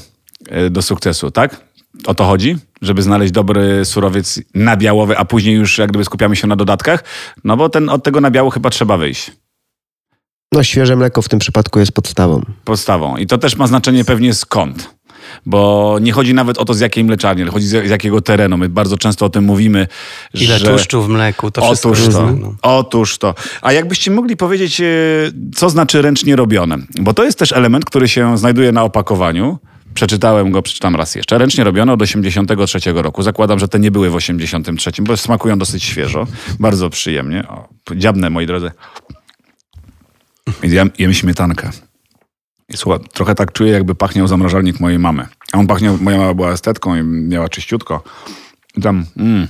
do 0.72 0.82
sukcesu, 0.82 1.32
tak? 1.32 1.62
O 2.06 2.16
to 2.16 2.26
chodzi? 2.26 2.58
Żeby 2.82 3.02
znaleźć 3.02 3.32
dobry 3.32 3.86
surowiec 3.86 4.40
nabiałowy, 4.54 5.18
a 5.18 5.26
później 5.26 5.56
już 5.56 5.78
jak 5.78 5.90
gdyby 5.90 6.06
skupiamy 6.06 6.36
się 6.36 6.48
na 6.48 6.56
dodatkach? 6.56 7.04
No 7.44 7.58
bo 7.58 7.70
ten, 7.70 7.90
od 7.90 8.04
tego 8.04 8.22
nabiału 8.22 8.50
chyba 8.50 8.70
trzeba 8.70 8.98
wyjść. 8.98 9.32
No 10.54 10.64
świeże 10.64 10.96
mleko 10.96 11.22
w 11.22 11.30
tym 11.30 11.40
przypadku 11.40 11.80
jest 11.80 11.92
podstawą. 11.92 12.42
Podstawą. 12.66 13.18
I 13.18 13.28
to 13.28 13.38
też 13.38 13.56
ma 13.56 13.68
znaczenie 13.68 14.06
pewnie 14.06 14.34
skąd. 14.34 14.96
bo 15.46 15.98
nie 16.02 16.12
chodzi 16.12 16.34
nawet 16.34 16.58
o 16.58 16.66
to, 16.66 16.74
z 16.74 16.80
jakiej 16.80 17.04
mleczarni, 17.04 17.42
ale 17.42 17.52
chodzi 17.52 17.68
z, 17.68 17.90
jakiego 17.90 18.22
terenu. 18.22 18.58
My 18.58 18.70
bardzo 18.70 18.98
często 18.98 19.26
o 19.26 19.30
tym 19.30 19.44
mówimy, 19.44 19.88
Ile 20.34 20.60
że... 20.60 20.68
tłuszczu 20.68 21.02
w 21.02 21.10
mleku, 21.10 21.52
to 21.52 21.62
wszystko 21.62 21.90
Otóż 21.90 22.14
to, 22.14 22.32
no. 22.32 22.56
otóż 22.62 23.18
to. 23.18 23.36
A 23.62 23.74
jakbyście 23.74 24.12
mogli 24.12 24.38
powiedzieć, 24.38 24.82
e, 24.82 24.86
co 25.56 25.70
znaczy 25.70 26.02
ręcznie 26.02 26.36
robione? 26.36 26.78
Bo 27.02 27.14
to 27.14 27.24
jest 27.24 27.40
też 27.40 27.52
element, 27.52 27.86
który 27.86 28.08
się 28.08 28.38
znajduje 28.38 28.72
na 28.72 28.84
opakowaniu. 28.84 29.60
Przeczytałem 29.94 30.52
go, 30.52 30.62
przeczytam 30.62 30.96
raz 30.96 31.16
jeszcze. 31.16 31.38
Ręcznie 31.38 31.64
robione 31.64 31.94
od 31.94 32.02
83 32.02 32.80
roku. 32.94 33.24
Zakładam, 33.24 33.60
że 33.60 33.68
te 33.68 33.80
nie 33.80 33.92
były 33.92 34.10
w 34.10 34.16
83, 34.16 34.92
bo 35.02 35.18
smakują 35.18 35.58
dosyć 35.58 35.84
świeżo. 35.84 36.28
Bardzo 36.60 36.90
przyjemnie. 36.90 37.48
O, 37.48 37.68
dziabnę, 37.96 38.30
moi 38.30 38.46
drodzy. 38.46 38.72
Jem, 40.64 40.92
jem 41.00 41.14
śmietankę. 41.14 41.70
I 42.70 42.78
słuchaj, 42.78 43.00
trochę 43.14 43.36
tak 43.36 43.52
czuję, 43.52 43.72
jakby 43.72 43.96
pachniał 43.96 44.28
zamrażalnik 44.28 44.80
mojej 44.80 45.00
mamy. 45.00 45.28
A 45.52 45.58
on 45.58 45.68
pachniał, 45.68 45.98
moja 46.02 46.18
mama 46.18 46.34
była 46.34 46.52
estetką 46.52 46.96
i 46.96 47.04
miała 47.04 47.50
czyściutko. 47.50 48.04
I 48.78 48.82
tam, 48.82 49.06
mm, 49.18 49.48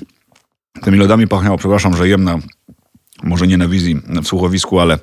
tymi 0.83 0.97
lodami 0.97 1.27
pachniało, 1.27 1.57
przepraszam, 1.57 1.97
że 1.97 2.07
jem 2.07 2.23
na, 2.23 2.39
może 3.23 3.47
nie 3.47 3.57
na 3.57 3.67
wizji, 3.67 4.01
w 4.23 4.27
słuchowisku, 4.27 4.79
ale 4.79 4.99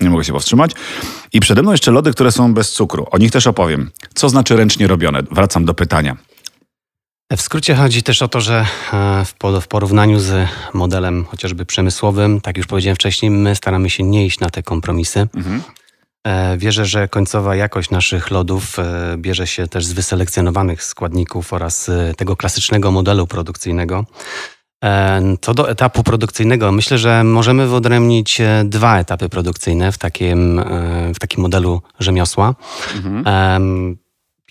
nie 0.00 0.10
mogę 0.10 0.24
się 0.24 0.32
powstrzymać. 0.32 0.72
I 1.32 1.40
przede 1.40 1.62
mną 1.62 1.72
jeszcze 1.72 1.90
lody, 1.90 2.12
które 2.12 2.32
są 2.32 2.54
bez 2.54 2.72
cukru. 2.72 3.06
O 3.10 3.18
nich 3.18 3.30
też 3.30 3.46
opowiem. 3.46 3.90
Co 4.14 4.28
znaczy 4.28 4.56
ręcznie 4.56 4.86
robione? 4.86 5.22
Wracam 5.30 5.64
do 5.64 5.74
pytania. 5.74 6.16
W 7.36 7.42
skrócie 7.42 7.74
chodzi 7.74 8.02
też 8.02 8.22
o 8.22 8.28
to, 8.28 8.40
że 8.40 8.66
e, 8.92 9.24
w 9.24 9.34
po- 9.34 9.60
w 9.60 9.68
porównaniu 9.68 10.20
z 10.20 10.48
modelem 10.74 11.24
chociażby 11.24 11.64
przemysłowym, 11.66 12.40
tak 12.40 12.56
już 12.56 12.66
powiedziałem 12.66 12.96
wcześniej, 12.96 13.30
my 13.30 13.54
staramy 13.56 13.90
się 13.90 14.02
nie 14.02 14.26
iść 14.26 14.40
na 14.40 14.50
te 14.50 14.62
kompromisy. 14.62 15.28
Mhm. 15.36 15.62
E, 16.26 16.56
Wierzę, 16.58 16.86
że 16.86 17.08
końcowa 17.08 17.56
jakość 17.56 17.90
naszych 17.90 18.30
lodów 18.30 18.78
e, 18.78 19.14
bierze 19.18 19.46
się 19.46 19.68
też 19.68 19.84
z 19.86 19.92
wyselekcjonowanych 19.92 20.82
składników 20.84 21.52
oraz 21.52 21.90
tego 22.16 22.36
klasycznego 22.36 22.90
modelu 22.90 23.26
produkcyjnego. 23.26 24.04
Co 25.40 25.54
do 25.54 25.70
etapu 25.70 26.02
produkcyjnego, 26.02 26.72
myślę, 26.72 26.98
że 26.98 27.24
możemy 27.24 27.66
wyodrębnić 27.66 28.40
dwa 28.64 28.98
etapy 28.98 29.28
produkcyjne 29.28 29.92
w 29.92 29.98
takim, 29.98 30.62
w 31.14 31.18
takim 31.18 31.42
modelu 31.42 31.82
rzemiosła. 31.98 32.54
Em, 33.26 33.96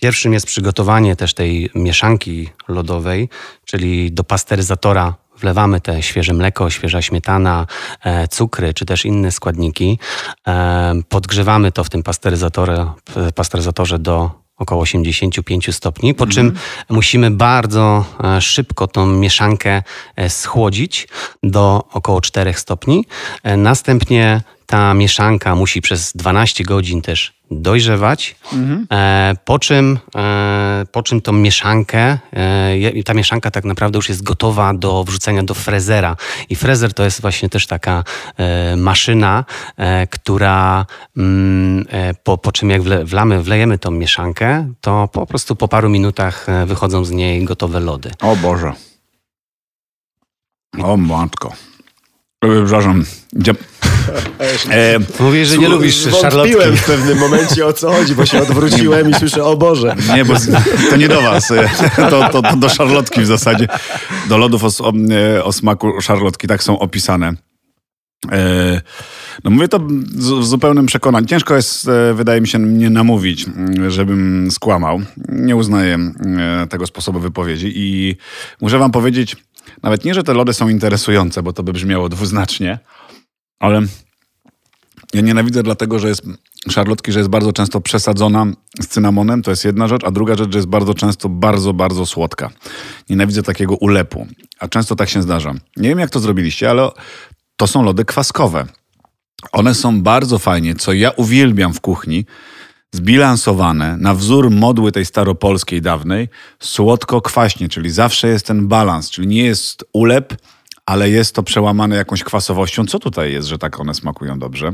Pierwszym 0.02 0.32
jest 0.32 0.46
przygotowanie 0.46 1.16
też 1.16 1.34
tej 1.34 1.70
mieszanki 1.74 2.48
lodowej, 2.68 3.28
czyli 3.64 4.12
do 4.12 4.24
pasteryzatora 4.24 5.14
wlewamy 5.38 5.80
te 5.80 6.02
świeże 6.02 6.32
mleko, 6.34 6.70
świeża 6.70 7.02
śmietana, 7.02 7.66
e, 8.04 8.28
cukry 8.28 8.74
czy 8.74 8.86
też 8.86 9.04
inne 9.04 9.30
składniki. 9.30 9.98
E, 10.48 10.94
podgrzewamy 11.08 11.72
to 11.72 11.84
w 11.84 11.90
tym 11.90 12.02
pasteryzatorze, 12.02 12.86
pasteryzatorze 13.34 13.98
do 13.98 14.30
około 14.56 14.82
85 14.82 15.74
stopni, 15.74 16.14
po 16.14 16.26
czym 16.26 16.52
musimy 16.88 17.30
bardzo 17.30 18.04
e, 18.24 18.40
szybko 18.40 18.86
tą 18.86 19.06
mieszankę 19.06 19.82
schłodzić 20.28 21.08
do 21.42 21.84
około 21.92 22.20
4 22.20 22.54
stopni. 22.54 23.04
Następnie 23.56 24.40
ta 24.72 24.94
mieszanka 24.94 25.54
musi 25.54 25.82
przez 25.82 26.12
12 26.16 26.64
godzin 26.64 27.02
też 27.02 27.32
dojrzewać, 27.50 28.36
e, 28.90 29.34
po, 29.44 29.58
czym, 29.58 29.98
e, 30.16 30.84
po 30.92 31.02
czym 31.02 31.20
tą 31.20 31.32
mieszankę, 31.32 32.18
e, 32.32 33.02
ta 33.04 33.14
mieszanka 33.14 33.50
tak 33.50 33.64
naprawdę 33.64 33.98
już 33.98 34.08
jest 34.08 34.22
gotowa 34.22 34.74
do 34.74 35.04
wrzucenia 35.04 35.42
do 35.42 35.54
frezera. 35.54 36.16
I 36.48 36.56
frezer 36.56 36.94
to 36.94 37.04
jest 37.04 37.20
właśnie 37.20 37.48
też 37.48 37.66
taka 37.66 38.04
e, 38.36 38.76
maszyna, 38.76 39.44
e, 39.76 40.06
która 40.06 40.86
mm, 41.16 41.84
e, 41.90 42.14
po, 42.14 42.38
po 42.38 42.52
czym 42.52 42.70
jak 42.70 42.82
wle, 42.82 43.04
wlamy, 43.04 43.42
wlejemy 43.42 43.78
tą 43.78 43.90
mieszankę, 43.90 44.72
to 44.80 45.08
po 45.08 45.26
prostu 45.26 45.56
po 45.56 45.68
paru 45.68 45.88
minutach 45.88 46.46
wychodzą 46.66 47.04
z 47.04 47.10
niej 47.10 47.44
gotowe 47.44 47.80
lody. 47.80 48.10
O 48.20 48.36
Boże. 48.36 48.72
O 50.82 50.96
matko. 50.96 51.52
Przepraszam. 52.40 53.04
E, 54.70 54.98
Mówisz, 55.20 55.48
że 55.48 55.58
nie 55.58 55.68
lubisz 55.68 56.08
szarlotki. 56.20 56.54
W 56.76 56.84
pewnym 56.86 57.18
momencie 57.18 57.66
o 57.66 57.72
co 57.72 57.92
chodzi, 57.92 58.14
bo 58.14 58.26
się 58.26 58.42
odwróciłem 58.42 59.10
i 59.10 59.14
słyszę, 59.14 59.44
o 59.44 59.56
Boże. 59.56 59.96
nie, 60.16 60.24
bo 60.24 60.34
to 60.90 60.96
nie 60.96 61.08
do 61.08 61.22
was. 61.22 61.50
E, 61.50 61.68
To, 62.10 62.28
to, 62.28 62.42
to 62.42 62.56
do 62.56 62.68
szarlotki 62.68 63.20
w 63.20 63.26
zasadzie. 63.26 63.68
Do 64.28 64.38
lodów 64.38 64.64
o, 64.64 64.92
e, 65.36 65.44
o 65.44 65.52
smaku 65.52 66.00
szarlotki 66.00 66.46
tak 66.46 66.62
są 66.62 66.78
opisane. 66.78 67.32
E, 68.32 68.80
No 69.44 69.50
mówię 69.50 69.68
to 69.68 69.80
z, 70.16 70.44
z 70.44 70.48
zupełnym 70.48 70.86
przekonaniem. 70.86 71.26
Ciężko 71.28 71.56
jest, 71.56 71.88
wydaje 72.14 72.40
mi 72.40 72.48
się, 72.48 72.58
mnie 72.58 72.90
namówić, 72.90 73.46
m, 73.46 73.90
żebym 73.90 74.48
skłamał. 74.50 75.00
Nie 75.28 75.56
uznaję 75.56 75.98
tego 76.70 76.86
sposobu 76.86 77.20
wypowiedzi 77.20 77.72
i 77.76 78.16
muszę 78.60 78.78
wam 78.78 78.90
powiedzieć, 78.90 79.36
nawet 79.82 80.04
nie, 80.04 80.14
że 80.14 80.22
te 80.22 80.34
lody 80.34 80.52
są 80.52 80.68
interesujące, 80.68 81.42
bo 81.42 81.52
to 81.52 81.62
by 81.62 81.72
brzmiało 81.72 82.08
dwuznacznie, 82.08 82.78
ale 83.62 83.82
ja 85.14 85.20
nienawidzę 85.20 85.62
dlatego, 85.62 85.98
że 85.98 86.08
jest 86.08 86.22
szarlotki, 86.70 87.12
że 87.12 87.18
jest 87.18 87.30
bardzo 87.30 87.52
często 87.52 87.80
przesadzona 87.80 88.46
z 88.80 88.86
cynamonem, 88.86 89.42
to 89.42 89.50
jest 89.50 89.64
jedna 89.64 89.88
rzecz, 89.88 90.04
a 90.04 90.10
druga 90.10 90.34
rzecz, 90.34 90.52
że 90.52 90.58
jest 90.58 90.68
bardzo 90.68 90.94
często 90.94 91.28
bardzo, 91.28 91.72
bardzo 91.72 92.06
słodka. 92.06 92.50
Nienawidzę 93.10 93.42
takiego 93.42 93.76
ulepu, 93.76 94.26
a 94.58 94.68
często 94.68 94.96
tak 94.96 95.08
się 95.08 95.22
zdarza. 95.22 95.54
Nie 95.76 95.88
wiem, 95.88 95.98
jak 95.98 96.10
to 96.10 96.20
zrobiliście, 96.20 96.70
ale 96.70 96.90
to 97.56 97.66
są 97.66 97.82
lody 97.82 98.04
kwaskowe. 98.04 98.66
One 99.52 99.74
są 99.74 100.02
bardzo 100.02 100.38
fajnie, 100.38 100.74
co 100.74 100.92
ja 100.92 101.10
uwielbiam 101.10 101.74
w 101.74 101.80
kuchni, 101.80 102.26
zbilansowane 102.92 103.96
na 103.96 104.14
wzór 104.14 104.50
modły 104.50 104.92
tej 104.92 105.04
staropolskiej 105.04 105.82
dawnej, 105.82 106.28
słodko-kwaśnie, 106.60 107.68
czyli 107.68 107.90
zawsze 107.90 108.28
jest 108.28 108.46
ten 108.46 108.68
balans, 108.68 109.10
czyli 109.10 109.26
nie 109.28 109.44
jest 109.44 109.84
ulep, 109.92 110.34
ale 110.86 111.10
jest 111.10 111.34
to 111.34 111.42
przełamane 111.42 111.96
jakąś 111.96 112.24
kwasowością. 112.24 112.86
Co 112.86 112.98
tutaj 112.98 113.32
jest, 113.32 113.48
że 113.48 113.58
tak 113.58 113.80
one 113.80 113.94
smakują 113.94 114.38
dobrze? 114.38 114.72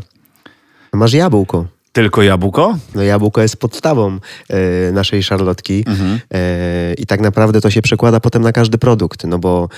Masz 0.92 1.12
jabłko. 1.12 1.66
Tylko 1.98 2.22
jabłko? 2.22 2.78
No 2.94 3.02
jabłko 3.02 3.42
jest 3.42 3.56
podstawą 3.56 4.18
e, 4.48 4.92
naszej 4.92 5.22
szarlotki 5.22 5.84
Mhm. 5.86 6.20
e, 6.34 6.94
i 6.94 7.06
tak 7.06 7.20
naprawdę 7.20 7.60
to 7.60 7.70
się 7.70 7.82
przekłada 7.82 8.20
potem 8.20 8.42
na 8.42 8.52
każdy 8.52 8.78
produkt, 8.78 9.24
no 9.24 9.38
bo 9.38 9.68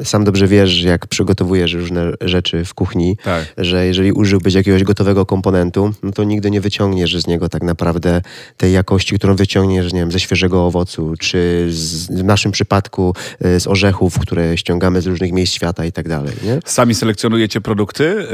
e, 0.00 0.04
sam 0.04 0.24
dobrze 0.24 0.46
wiesz, 0.48 0.82
jak 0.82 1.06
przygotowujesz 1.06 1.72
różne 1.72 2.12
rzeczy 2.20 2.64
w 2.64 2.74
kuchni, 2.74 3.16
Tak. 3.24 3.44
że 3.58 3.86
jeżeli 3.86 4.12
użyłbyś 4.12 4.54
jakiegoś 4.54 4.84
gotowego 4.84 5.26
komponentu, 5.26 5.92
no 6.02 6.12
to 6.12 6.24
nigdy 6.24 6.50
nie 6.50 6.60
wyciągniesz 6.60 7.16
z 7.22 7.26
niego 7.26 7.48
tak 7.48 7.62
naprawdę 7.62 8.22
tej 8.56 8.72
jakości, 8.72 9.14
którą 9.14 9.36
wyciągniesz, 9.36 9.92
nie 9.92 10.00
wiem, 10.00 10.12
ze 10.12 10.20
świeżego 10.20 10.66
owocu, 10.66 11.14
czy 11.18 11.66
z, 11.70 12.06
w 12.06 12.24
naszym 12.24 12.52
przypadku 12.52 13.14
z 13.40 13.66
orzechów, 13.66 14.18
które 14.18 14.58
ściągamy 14.58 15.00
z 15.00 15.06
różnych 15.06 15.32
miejsc 15.32 15.52
świata 15.52 15.84
i 15.84 15.92
tak 15.92 16.08
dalej, 16.08 16.34
nie? 16.44 16.58
Sami 16.64 16.94
selekcjonujecie 16.94 17.60
produkty, 17.60 18.26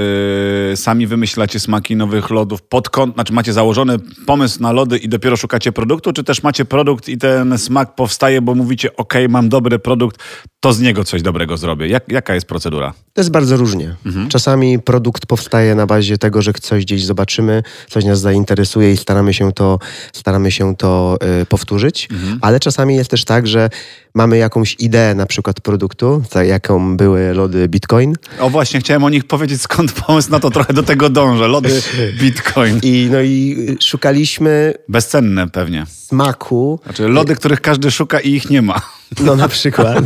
sami 0.75 1.06
wymyślacie 1.06 1.61
smaki 1.61 1.96
nowych 1.96 2.30
lodów, 2.30 2.62
pod 2.62 2.81
kąt, 2.88 3.14
znaczy 3.14 3.32
macie 3.32 3.52
założony 3.52 3.98
pomysł 4.26 4.62
na 4.62 4.72
lody 4.72 4.98
i 4.98 5.08
dopiero 5.08 5.36
szukacie 5.36 5.72
produktu, 5.72 6.12
czy 6.12 6.24
też 6.24 6.42
macie 6.42 6.64
produkt 6.64 7.08
i 7.08 7.18
ten 7.18 7.58
smak 7.58 7.94
powstaje, 7.94 8.42
bo 8.42 8.54
mówicie, 8.54 8.96
ok, 8.96 9.14
mam 9.28 9.48
dobry 9.48 9.78
produkt, 9.78 10.22
to 10.60 10.72
z 10.72 10.80
niego 10.80 11.04
coś 11.04 11.22
dobrego 11.22 11.56
zrobię. 11.56 11.88
Jak, 11.88 12.12
jaka 12.12 12.34
jest 12.34 12.46
procedura? 12.46 12.94
To 13.12 13.20
jest 13.20 13.30
bardzo 13.30 13.56
różnie. 13.56 13.96
Czasami 14.28 14.78
produkt 14.78 15.26
powstaje 15.26 15.74
na 15.74 15.86
bazie 15.86 16.18
tego, 16.18 16.42
że 16.42 16.52
coś 16.52 16.84
gdzieś 16.84 17.04
zobaczymy, 17.04 17.62
coś 17.90 18.04
nas 18.04 18.20
zainteresuje 18.20 18.92
i 18.92 18.96
staramy 18.96 19.34
się 19.34 19.52
to, 19.52 19.78
staramy 20.12 20.50
się 20.50 20.76
to 20.76 21.18
y, 21.42 21.46
powtórzyć, 21.46 22.08
ale 22.40 22.60
czasami 22.60 22.96
jest 22.96 23.10
też 23.10 23.24
tak, 23.24 23.46
że 23.46 23.70
mamy 24.14 24.38
jakąś 24.38 24.76
ideę 24.78 25.14
na 25.14 25.26
przykład 25.26 25.61
produktu, 25.61 26.23
tak 26.31 26.49
jaką 26.49 26.97
były 26.97 27.35
lody 27.35 27.69
Bitcoin 27.69 28.14
O 28.40 28.50
właśnie, 28.50 28.81
chciałem 28.81 29.04
o 29.04 29.11
nich 29.11 29.25
powiedzieć, 29.25 29.62
skąd 29.62 29.92
pomysł 29.92 30.31
na 30.31 30.40
to, 30.40 30.50
trochę 30.50 30.73
do 30.73 30.83
tego 30.83 31.11
dążę. 31.11 31.49
Lody 31.49 31.83
Bitcoin. 32.21 32.81
i 32.83 33.09
no 33.12 33.21
i 33.23 33.57
szukaliśmy 33.81 34.75
Bezcenne 34.88 35.49
pewnie. 35.50 35.87
smaku, 35.88 36.81
Znaczy 36.85 37.09
lody, 37.09 37.35
których 37.37 37.61
każdy 37.61 37.90
szuka 37.90 38.21
i 38.21 38.31
ich 38.31 38.50
nie 38.50 38.62
ma. 38.62 38.81
no 39.26 39.37
na 39.37 39.49
przykład, 39.49 39.99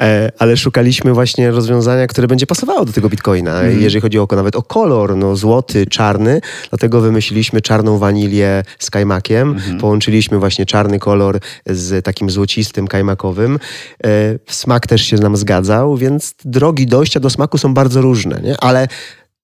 e, 0.00 0.32
ale 0.38 0.56
szukaliśmy 0.56 1.14
właśnie 1.14 1.50
rozwiązania, 1.50 2.06
które 2.06 2.28
będzie 2.28 2.46
pasowało 2.46 2.84
do 2.84 2.92
tego 2.92 3.08
Bitcoina, 3.08 3.62
jeżeli 3.62 4.00
chodzi 4.00 4.18
o, 4.18 4.28
nawet 4.30 4.56
o 4.56 4.62
kolor, 4.62 5.16
no 5.16 5.36
złoty, 5.36 5.86
czarny, 5.86 6.40
dlatego 6.70 7.00
wymyśliliśmy 7.00 7.60
czarną 7.60 7.98
wanilię 7.98 8.62
z 8.78 8.90
kajmakiem, 8.90 9.56
połączyliśmy 9.80 10.38
właśnie 10.38 10.66
czarny 10.66 10.98
kolor 10.98 11.38
z 11.66 12.04
takim 12.04 12.30
złocistym 12.30 12.88
kajmakowym. 12.88 13.58
E, 14.04 14.08
smak 14.48 14.86
też 14.86 15.02
się 15.02 15.16
nam 15.16 15.36
zgadzał, 15.36 15.96
więc 15.96 16.34
drogi 16.44 16.86
dojścia 16.86 17.20
do 17.20 17.30
smaku 17.30 17.58
są 17.58 17.74
bardzo 17.74 18.00
różne, 18.00 18.40
nie? 18.42 18.56
ale 18.60 18.88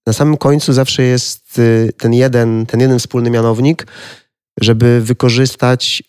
na 0.07 0.13
samym 0.13 0.37
końcu 0.37 0.73
zawsze 0.73 1.03
jest 1.03 1.59
y, 1.59 1.93
ten 1.99 2.13
jeden, 2.13 2.67
ten 2.67 2.81
jeden 2.81 2.99
wspólny 2.99 3.31
mianownik, 3.31 3.87
żeby 4.61 5.01
wykorzystać 5.01 6.03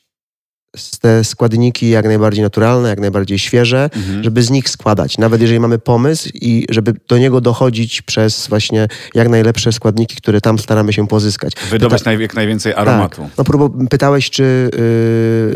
te 1.01 1.23
składniki 1.23 1.89
jak 1.89 2.05
najbardziej 2.05 2.43
naturalne, 2.43 2.89
jak 2.89 2.99
najbardziej 2.99 3.39
świeże, 3.39 3.89
Mhm. 3.95 4.23
żeby 4.23 4.43
z 4.43 4.49
nich 4.49 4.69
składać. 4.69 5.17
Nawet 5.17 5.41
jeżeli 5.41 5.59
mamy 5.59 5.79
pomysł 5.79 6.29
i 6.33 6.65
żeby 6.69 6.93
do 7.07 7.17
niego 7.17 7.41
dochodzić 7.41 8.01
przez 8.01 8.47
właśnie 8.47 8.87
jak 9.15 9.29
najlepsze 9.29 9.71
składniki, 9.71 10.15
które 10.15 10.41
tam 10.41 10.59
staramy 10.59 10.93
się 10.93 11.07
pozyskać. 11.07 11.53
Wydobyć 11.71 12.03
Pyta- 12.03 12.19
jak 12.21 12.33
najwięcej 12.35 12.73
aromatu. 12.73 13.21
Tak. 13.21 13.31
No 13.37 13.43
próbu- 13.43 13.87
pytałeś, 13.89 14.29
czy 14.29 14.69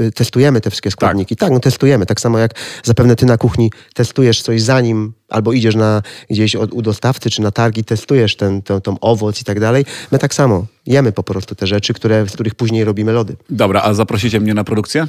yy, 0.02 0.12
testujemy 0.12 0.62
te 0.62 0.70
wszystkie 0.70 0.92
składniki. 0.92 1.36
Tak. 1.36 1.52
no 1.52 1.60
testujemy. 1.60 2.06
Tak 2.06 2.22
samo 2.22 2.40
jak 2.40 2.52
zapewne 2.84 3.16
ty 3.16 3.26
na 3.26 3.38
kuchni 3.38 3.72
testujesz 3.94 4.42
coś 4.42 4.62
zanim 4.62 5.14
albo 5.32 5.54
idziesz 5.54 5.76
na 5.76 6.02
gdzieś 6.30 6.56
od, 6.56 6.74
u 6.74 6.82
dostawcy 6.82 7.30
czy 7.30 7.42
na 7.42 7.52
targi, 7.52 7.84
testujesz 7.84 8.36
ten, 8.36 8.62
ten, 8.62 8.82
tą 8.82 9.00
owoc 9.00 9.42
i 9.42 9.44
tak 9.44 9.60
dalej. 9.60 9.86
My 10.12 10.20
tak 10.20 10.34
samo 10.34 10.66
jemy 10.86 11.12
po 11.12 11.24
prostu 11.24 11.56
te 11.56 11.68
rzeczy, 11.68 11.94
które, 11.94 12.30
z 12.30 12.34
których 12.34 12.56
później 12.56 12.84
robimy 12.84 13.12
lody. 13.12 13.36
Dobra, 13.50 13.82
a 13.82 13.94
zaprosicie 13.94 14.40
mnie 14.40 14.54
na 14.54 14.64
produkcję? 14.64 15.08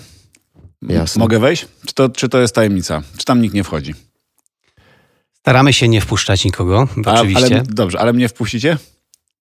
Jasne. 0.89 1.21
Mogę 1.21 1.39
wejść? 1.39 1.67
Czy 1.87 1.95
to, 1.95 2.09
czy 2.09 2.29
to 2.29 2.41
jest 2.41 2.55
tajemnica? 2.55 3.03
Czy 3.17 3.25
tam 3.25 3.43
nikt 3.43 3.55
nie 3.55 3.65
wchodzi? 3.65 3.95
Staramy 5.39 5.73
się 5.73 5.89
nie 5.89 6.01
wpuszczać 6.01 6.45
nikogo, 6.45 6.89
A, 7.05 7.15
oczywiście. 7.15 7.55
Ale, 7.55 7.63
dobrze, 7.69 8.01
ale 8.01 8.13
mnie 8.13 8.29
wpuścicie? 8.29 8.79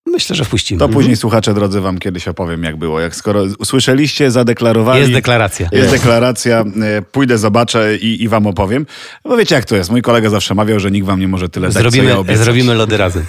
Myślę, 0.05 0.35
że 0.35 0.45
wpuścimy. 0.45 0.79
To 0.79 0.89
później 0.89 1.17
słuchacze 1.17 1.53
drodzy 1.53 1.81
wam 1.81 1.97
kiedyś 1.97 2.27
opowiem 2.27 2.63
jak 2.63 2.77
było. 2.77 2.99
Jak 2.99 3.15
skoro 3.15 3.43
usłyszeliście, 3.59 4.31
zadeklarowali. 4.31 4.99
Jest 5.01 5.13
deklaracja. 5.13 5.69
Jest 5.71 5.91
deklaracja, 5.91 6.59
e, 6.81 7.01
pójdę, 7.01 7.37
zobaczę 7.37 7.95
i, 7.97 8.23
i 8.23 8.27
wam 8.27 8.47
opowiem. 8.47 8.85
Bo 9.23 9.37
wiecie 9.37 9.55
jak 9.55 9.65
to 9.65 9.75
jest. 9.75 9.89
Mój 9.91 10.01
kolega 10.01 10.29
zawsze 10.29 10.55
mawiał, 10.55 10.79
że 10.79 10.91
nikt 10.91 11.07
wam 11.07 11.19
nie 11.19 11.27
może 11.27 11.49
tyle 11.49 11.67
dać, 11.67 11.73
co 11.73 11.79
ja 11.79 11.91
Zrobimy, 11.91 12.17
obiecać. 12.17 12.43
zrobimy 12.43 12.73
lody 12.75 12.97
razem. 12.97 13.25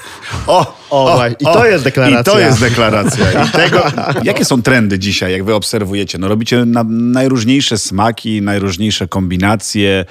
O, 0.46 0.81
O, 0.92 1.16
właśnie. 1.16 1.36
I 1.40 1.44
to 1.44 1.66
jest 1.66 1.84
deklaracja. 1.84 2.20
I 2.20 2.24
to 2.24 2.40
jest 2.40 2.60
deklaracja. 2.60 3.44
I 3.44 3.48
tego, 3.62 3.82
jakie 4.22 4.44
są 4.44 4.62
trendy 4.62 4.98
dzisiaj, 4.98 5.32
jak 5.32 5.44
wy 5.44 5.54
obserwujecie? 5.54 6.18
No 6.18 6.28
robicie 6.28 6.64
na, 6.64 6.84
najróżniejsze 6.88 7.78
smaki, 7.78 8.42
najróżniejsze 8.42 9.08
kombinacje, 9.08 10.04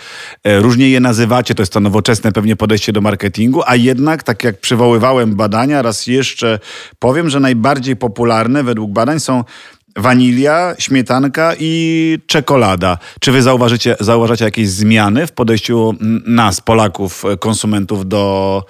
e, 0.44 0.60
różnie 0.60 0.90
je 0.90 1.00
nazywacie, 1.00 1.56
to 1.56 1.62
jest 1.62 1.74
to 1.74 1.80
nowoczesne 1.80 2.32
pewnie 2.32 2.56
podejście 2.56 2.94
do 2.94 3.02
marketingu, 3.02 3.62
a 3.66 3.76
jednak, 3.76 4.24
tak 4.24 4.44
jak 4.44 4.60
przywoływałem 4.60 5.36
badania, 5.36 5.82
raz 5.82 6.08
jeszcze 6.08 6.60
powiem, 7.00 7.30
że 7.30 7.40
najbardziej 7.40 7.96
popularne 7.96 8.64
według 8.64 8.92
badań 8.92 9.20
są 9.20 9.44
wanilia, 9.96 10.76
śmietanka 10.80 11.54
i 11.60 12.18
czekolada. 12.28 12.98
Czy 13.20 13.32
wy 13.32 13.42
zauważycie, 13.42 13.96
zauważacie 14.00 14.46
jakieś 14.46 14.70
zmiany 14.70 15.28
w 15.28 15.32
podejściu 15.32 15.96
nas, 16.26 16.62
Polaków, 16.62 17.26
e, 17.26 17.38
konsumentów 17.38 18.08
do 18.08 18.66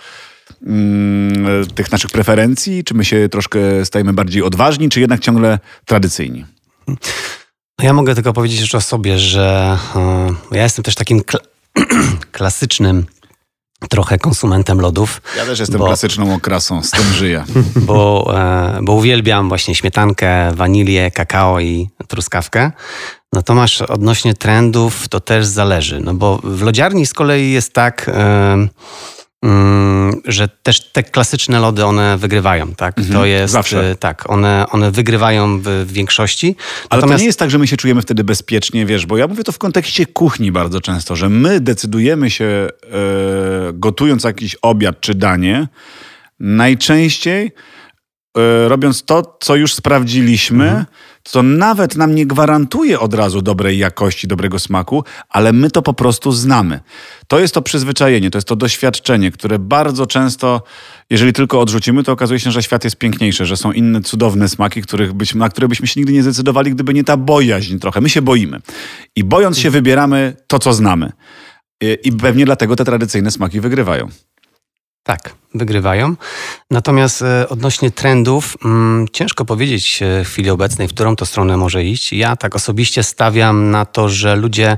mm, 0.68 1.66
tych 1.76 1.92
naszych 1.92 2.12
preferencji? 2.12 2.84
Czy 2.84 2.94
my 2.94 3.06
się 3.06 3.30
troszkę 3.30 3.60
stajemy 3.86 4.14
bardziej 4.14 4.44
odważni, 4.44 4.90
czy 4.90 5.00
jednak 5.00 5.20
ciągle 5.20 5.60
tradycyjni? 5.86 6.46
No 6.88 6.96
Ja 7.86 7.94
mogę 7.94 8.16
tylko 8.16 8.34
powiedzieć 8.34 8.60
jeszcze 8.60 8.78
o 8.78 8.82
sobie, 8.82 9.20
że 9.20 9.78
e, 9.96 10.56
ja 10.56 10.64
jestem 10.64 10.84
też 10.84 10.96
takim 10.96 11.20
kla- 11.22 11.46
klasycznym 12.32 13.06
trochę 13.90 14.20
konsumentem 14.20 14.82
lodów, 14.82 15.22
Ja 15.38 15.46
też 15.46 15.60
jestem 15.60 15.80
Bo- 15.80 15.86
klasyczną 15.86 16.34
okrasą, 16.36 16.84
z 16.84 16.92
tym 16.92 17.04
żyję. 17.04 17.44
bo, 17.76 18.32
e, 18.38 18.80
bo 18.82 18.94
uwielbiam 18.94 19.50
właśnie 19.50 19.76
śmietankę, 19.76 20.52
wanilię, 20.56 21.12
kakao 21.12 21.60
i 21.60 21.90
truskawkę. 22.08 22.72
Natomiast 23.34 23.82
odnośnie 23.82 24.34
trendów 24.34 25.08
to 25.08 25.20
też 25.20 25.46
zależy, 25.46 26.00
no 26.00 26.14
bo 26.14 26.40
w 26.44 26.62
lodziarni 26.62 27.06
z 27.06 27.14
kolei 27.14 27.52
jest 27.52 27.74
tak, 27.74 28.10
mm, 28.14 28.70
że 30.26 30.48
też 30.64 30.92
te 30.92 31.04
klasyczne 31.04 31.60
lody 31.60 31.86
one 31.86 32.18
wygrywają, 32.18 32.76
tak? 32.76 32.98
Mhm, 32.98 33.16
to 33.16 33.26
jest 33.26 33.54
zawsze. 33.54 33.92
e, 33.92 33.96
tak, 33.96 34.30
one, 34.30 34.66
one 34.72 34.92
wygrywają 34.92 35.60
w, 35.60 35.92
większości. 35.92 36.56
Ale 36.90 37.02
to 37.02 37.18
nie 37.18 37.26
jest 37.26 37.40
tak, 37.40 37.52
że 37.52 37.58
my 37.58 37.68
się 37.68 37.78
czujemy 37.78 38.02
wtedy 38.02 38.24
bezpiecznie, 38.24 38.86
wiesz, 38.86 39.06
bo 39.06 39.18
ja 39.18 39.28
mówię 39.28 39.44
to 39.44 39.52
w 39.52 39.58
kontekście 39.58 40.06
kuchni 40.06 40.52
bardzo 40.52 40.82
często, 40.82 41.16
że 41.16 41.30
my 41.30 41.60
decydujemy 41.60 42.30
się, 42.30 42.46
e, 42.46 42.70
gotując 43.74 44.24
jakiś 44.24 44.56
obiad 44.62 45.02
czy 45.02 45.16
danie, 45.16 45.68
najczęściej 46.40 47.52
robiąc 48.68 49.04
to, 49.04 49.38
co 49.40 49.56
już 49.56 49.74
sprawdziliśmy, 49.74 50.86
co 51.24 51.44
nawet 51.44 51.96
nam 51.96 52.16
nie 52.16 52.26
gwarantuje 52.26 53.00
od 53.00 53.14
razu 53.14 53.42
dobrej 53.42 53.78
jakości, 53.78 54.28
dobrego 54.28 54.60
smaku, 54.60 55.04
ale 55.30 55.54
my 55.54 55.72
to 55.72 55.82
po 55.82 55.94
prostu 55.94 56.32
znamy. 56.32 56.80
To 57.28 57.40
jest 57.40 57.54
to 57.54 57.62
przyzwyczajenie, 57.62 58.32
to 58.32 58.38
jest 58.38 58.48
to 58.48 58.56
doświadczenie, 58.56 59.32
które 59.32 59.60
bardzo 59.60 60.06
często, 60.06 60.64
jeżeli 61.10 61.34
tylko 61.34 61.62
odrzucimy, 61.62 62.04
to 62.04 62.12
okazuje 62.12 62.40
się, 62.40 62.52
że 62.52 62.64
świat 62.64 62.84
jest 62.84 62.96
piękniejszy, 62.96 63.46
że 63.46 63.58
są 63.58 63.72
inne 63.72 64.02
cudowne 64.02 64.50
smaki, 64.50 64.82
których 64.82 65.14
byśmy, 65.14 65.40
na 65.40 65.50
które 65.50 65.68
byśmy 65.68 65.88
się 65.88 66.00
nigdy 66.00 66.14
nie 66.14 66.24
zdecydowali, 66.24 66.72
gdyby 66.72 66.94
nie 66.94 67.04
ta 67.04 67.18
bojaźń 67.18 67.78
trochę. 67.80 68.02
My 68.02 68.10
się 68.10 68.22
boimy. 68.22 68.60
I 69.16 69.24
bojąc 69.24 69.58
się 69.60 69.70
wybieramy 69.70 70.36
to, 70.48 70.60
co 70.60 70.74
znamy. 70.74 71.12
I- 71.82 71.98
I 72.04 72.12
pewnie 72.12 72.46
dlatego 72.46 72.76
te 72.76 72.86
tradycyjne 72.86 73.32
smaki 73.32 73.62
wygrywają. 73.62 74.08
Tak, 75.04 75.36
wygrywają. 75.56 76.16
Natomiast 76.72 77.22
e, 77.22 77.50
odnośnie 77.50 77.92
trendów, 77.92 78.58
mm, 78.66 79.08
ciężko 79.14 79.46
powiedzieć 79.46 80.00
e, 80.02 80.24
w 80.24 80.28
chwili 80.28 80.50
obecnej, 80.50 80.88
w 80.88 80.94
którą 80.94 81.16
to 81.16 81.26
stronę 81.26 81.58
może 81.58 81.84
iść. 81.84 82.14
Ja 82.14 82.36
tak 82.36 82.56
osobiście 82.56 83.04
stawiam 83.04 83.72
na 83.72 83.86
to, 83.86 84.10
że 84.10 84.36
ludzie 84.36 84.78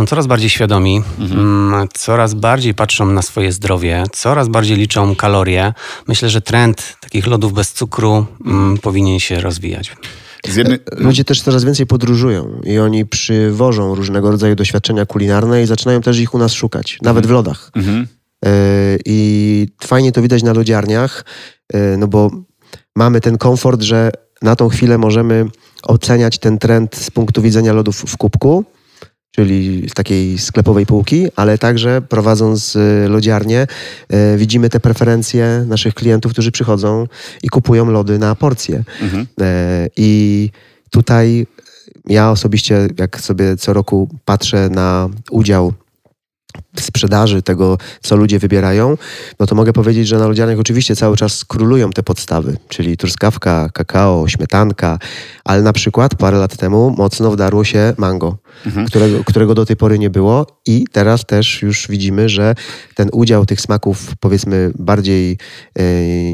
są 0.00 0.06
coraz 0.06 0.26
bardziej 0.26 0.50
świadomi, 0.50 1.02
mm, 1.18 1.88
coraz 1.94 2.34
bardziej 2.34 2.74
patrzą 2.74 3.06
na 3.06 3.22
swoje 3.22 3.52
zdrowie, 3.52 4.04
coraz 4.12 4.48
bardziej 4.48 4.76
liczą 4.76 5.16
kalorie. 5.16 5.72
Myślę, 6.08 6.30
że 6.30 6.40
trend 6.40 6.96
takich 7.00 7.26
lodów 7.26 7.52
bez 7.52 7.72
cukru 7.72 8.26
mm, 8.46 8.78
powinien 8.78 9.20
się 9.20 9.40
rozwijać. 9.40 9.92
Jednej... 10.56 10.78
Ludzie 10.92 11.24
też 11.24 11.42
coraz 11.42 11.64
więcej 11.64 11.86
podróżują 11.86 12.60
i 12.64 12.78
oni 12.78 13.06
przywożą 13.06 13.94
różnego 13.94 14.30
rodzaju 14.30 14.54
doświadczenia 14.54 15.06
kulinarne 15.06 15.62
i 15.62 15.66
zaczynają 15.66 16.00
też 16.00 16.18
ich 16.18 16.34
u 16.34 16.38
nas 16.38 16.52
szukać, 16.52 16.98
nawet 17.02 17.26
w 17.26 17.30
lodach. 17.30 17.70
Mhm. 17.74 18.06
Yy, 18.44 18.50
I 19.04 19.68
fajnie 19.84 20.12
to 20.12 20.22
widać 20.22 20.42
na 20.42 20.52
lodziarniach, 20.52 21.24
yy, 21.72 21.96
no 21.98 22.08
bo 22.08 22.30
mamy 22.96 23.20
ten 23.20 23.38
komfort, 23.38 23.82
że 23.82 24.10
na 24.42 24.56
tą 24.56 24.68
chwilę 24.68 24.98
możemy 24.98 25.46
oceniać 25.82 26.38
ten 26.38 26.58
trend 26.58 26.96
z 26.96 27.10
punktu 27.10 27.42
widzenia 27.42 27.72
lodów 27.72 27.96
w 27.96 28.16
kubku, 28.16 28.64
czyli 29.30 29.88
z 29.88 29.94
takiej 29.94 30.38
sklepowej 30.38 30.86
półki, 30.86 31.26
ale 31.36 31.58
także 31.58 32.02
prowadząc 32.02 32.76
y, 32.76 33.06
lodziarnię, 33.08 33.66
widzimy 34.36 34.70
te 34.70 34.80
preferencje 34.80 35.64
naszych 35.68 35.94
klientów, 35.94 36.32
którzy 36.32 36.52
przychodzą 36.52 37.06
i 37.42 37.48
kupują 37.48 37.90
lody 37.90 38.18
na 38.18 38.34
porcje. 38.34 38.84
Mhm. 39.02 39.26
E, 39.40 39.88
I 39.96 40.50
tutaj 40.90 41.46
ja 42.06 42.30
osobiście, 42.30 42.88
jak 42.98 43.20
sobie 43.20 43.56
co 43.56 43.72
roku 43.72 44.08
patrzę 44.24 44.68
na 44.70 45.08
udział 45.30 45.72
sprzedaży 46.80 47.42
tego, 47.42 47.78
co 48.02 48.16
ludzie 48.16 48.38
wybierają, 48.38 48.96
no 49.40 49.46
to 49.46 49.54
mogę 49.54 49.72
powiedzieć, 49.72 50.08
że 50.08 50.18
na 50.18 50.26
lodziarniach 50.26 50.58
oczywiście 50.58 50.96
cały 50.96 51.16
czas 51.16 51.44
królują 51.44 51.90
te 51.90 52.02
podstawy, 52.02 52.56
czyli 52.68 52.96
truskawka, 52.96 53.68
kakao, 53.72 54.28
śmietanka, 54.28 54.98
ale 55.44 55.62
na 55.62 55.72
przykład 55.72 56.14
parę 56.14 56.38
lat 56.38 56.56
temu 56.56 56.94
mocno 56.98 57.30
wdarło 57.30 57.64
się 57.64 57.94
mango, 57.98 58.38
którego, 58.86 59.24
którego 59.24 59.54
do 59.54 59.66
tej 59.66 59.76
pory 59.76 59.98
nie 59.98 60.10
było 60.10 60.46
i 60.66 60.84
teraz 60.92 61.26
też 61.26 61.62
już 61.62 61.88
widzimy, 61.88 62.28
że 62.28 62.54
ten 62.94 63.08
udział 63.12 63.46
tych 63.46 63.60
smaków 63.60 64.16
powiedzmy 64.20 64.70
bardziej 64.78 65.38
e, 65.74 65.82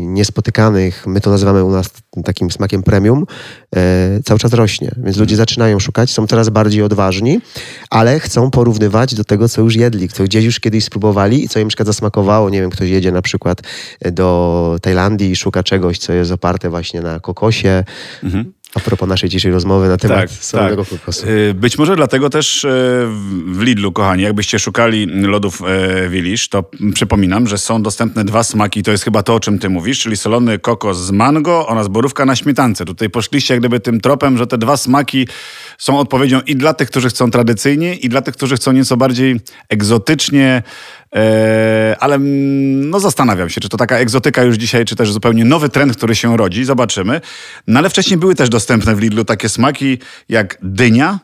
niespotykanych, 0.01 1.07
my 1.07 1.21
to 1.21 1.31
nazywamy 1.31 1.65
u 1.65 1.71
nas 1.71 1.91
takim 2.25 2.51
smakiem 2.51 2.83
premium, 2.83 3.27
e, 3.77 4.21
cały 4.25 4.41
czas 4.41 4.53
rośnie, 4.53 4.91
więc 4.97 5.17
ludzie 5.17 5.37
zaczynają 5.37 5.79
szukać, 5.79 6.11
są 6.11 6.27
coraz 6.27 6.49
bardziej 6.49 6.83
odważni, 6.83 7.41
ale 7.91 8.21
chcą 8.21 8.51
porównywać 8.51 9.15
do 9.15 9.25
tego, 9.25 9.49
co 9.49 9.63
już 9.63 9.77
jedli, 9.77 10.09
co 10.09 10.23
gdzieś 10.31 10.45
już 10.45 10.61
kiedyś 10.61 10.85
spróbowali 10.85 11.45
i 11.45 11.49
co 11.49 11.59
im 11.59 11.67
na 11.67 11.69
przykład 11.69 11.87
zasmakowało. 11.87 12.51
Nie 12.51 12.61
wiem, 12.61 12.71
ktoś 12.71 12.91
jedzie 12.91 13.13
na 13.13 13.23
przykład 13.23 13.63
do 14.13 14.77
Tajlandii 14.83 15.31
i 15.31 15.37
szuka 15.37 15.63
czegoś, 15.63 15.99
co 15.99 16.13
jest 16.13 16.33
oparte 16.33 16.71
właśnie 16.71 17.01
na 17.01 17.21
kokosie. 17.21 17.85
A 18.75 18.81
propos 18.81 19.09
naszej 19.09 19.29
dzisiejszej 19.29 19.53
rozmowy 19.53 19.89
na 19.89 19.97
temat 19.97 20.21
Tak, 20.21 20.31
samego 20.31 20.85
tak. 20.85 20.99
kokosu. 20.99 21.27
Y, 21.29 21.55
Być 21.55 21.79
może 21.79 21.97
dlatego 21.97 22.31
też 22.31 22.65
y, 22.65 22.69
w 23.47 23.61
Lidlu, 23.61 23.93
kochani, 23.93 24.23
jakbyście 24.23 24.59
szukali 24.59 25.07
lodów 25.07 25.63
e, 25.63 26.09
Wilisz, 26.09 26.49
to 26.49 26.71
przypominam, 26.95 27.47
że 27.47 27.59
są 27.59 27.83
dostępne 27.83 28.25
dwa 28.25 28.43
smaki. 28.43 28.83
To 28.83 28.91
jest 28.91 29.05
chyba 29.05 29.23
to, 29.23 29.35
o 29.35 29.41
czym 29.41 29.59
ty 29.59 29.69
mówisz, 29.69 29.99
czyli 30.01 30.17
solony 30.17 30.59
kokos 30.59 30.99
z 30.99 31.11
mango 31.11 31.67
oraz 31.67 31.89
borówka 31.89 32.25
na 32.25 32.37
śmietance. 32.37 32.85
Tutaj 32.85 33.11
poszliście 33.11 33.55
jak 33.55 33.61
gdyby 33.61 33.81
tym 33.81 34.01
tropem, 34.01 34.39
że 34.39 34.47
te 34.47 34.59
dwa 34.59 34.77
smaki 34.77 35.29
są 35.81 35.99
odpowiedzią 35.99 36.41
i 36.47 36.57
dla 36.57 36.75
tych, 36.75 36.91
którzy 36.91 37.09
chcą 37.09 37.31
tradycyjnie, 37.31 37.95
i 37.95 38.09
dla 38.09 38.23
tych, 38.23 38.35
którzy 38.35 38.57
chcą 38.57 38.73
nieco 38.73 38.97
bardziej 38.97 39.41
egzotycznie, 39.69 40.63
e, 41.15 41.97
ale 42.01 42.15
mm, 42.15 42.91
no 42.91 43.01
zastanawiam 43.01 43.49
się, 43.49 43.61
czy 43.61 43.69
to 43.69 43.77
taka 43.77 43.97
egzotyka 43.97 44.43
już 44.43 44.57
dzisiaj, 44.57 44.85
czy 44.85 44.97
też 44.97 45.13
zupełnie 45.13 45.45
nowy 45.45 45.69
trend, 45.69 45.97
który 45.97 46.15
się 46.15 46.37
rodzi. 46.37 46.65
Zobaczymy. 46.65 47.21
No 47.67 47.79
ale 47.79 47.91
wcześniej 47.91 48.19
były 48.19 48.35
też 48.35 48.49
dostępne 48.49 48.95
w 48.95 49.01
Lidlu 49.01 49.25
takie 49.25 49.49
smaki 49.49 49.99
jak 50.29 50.59
dynia 50.63 51.19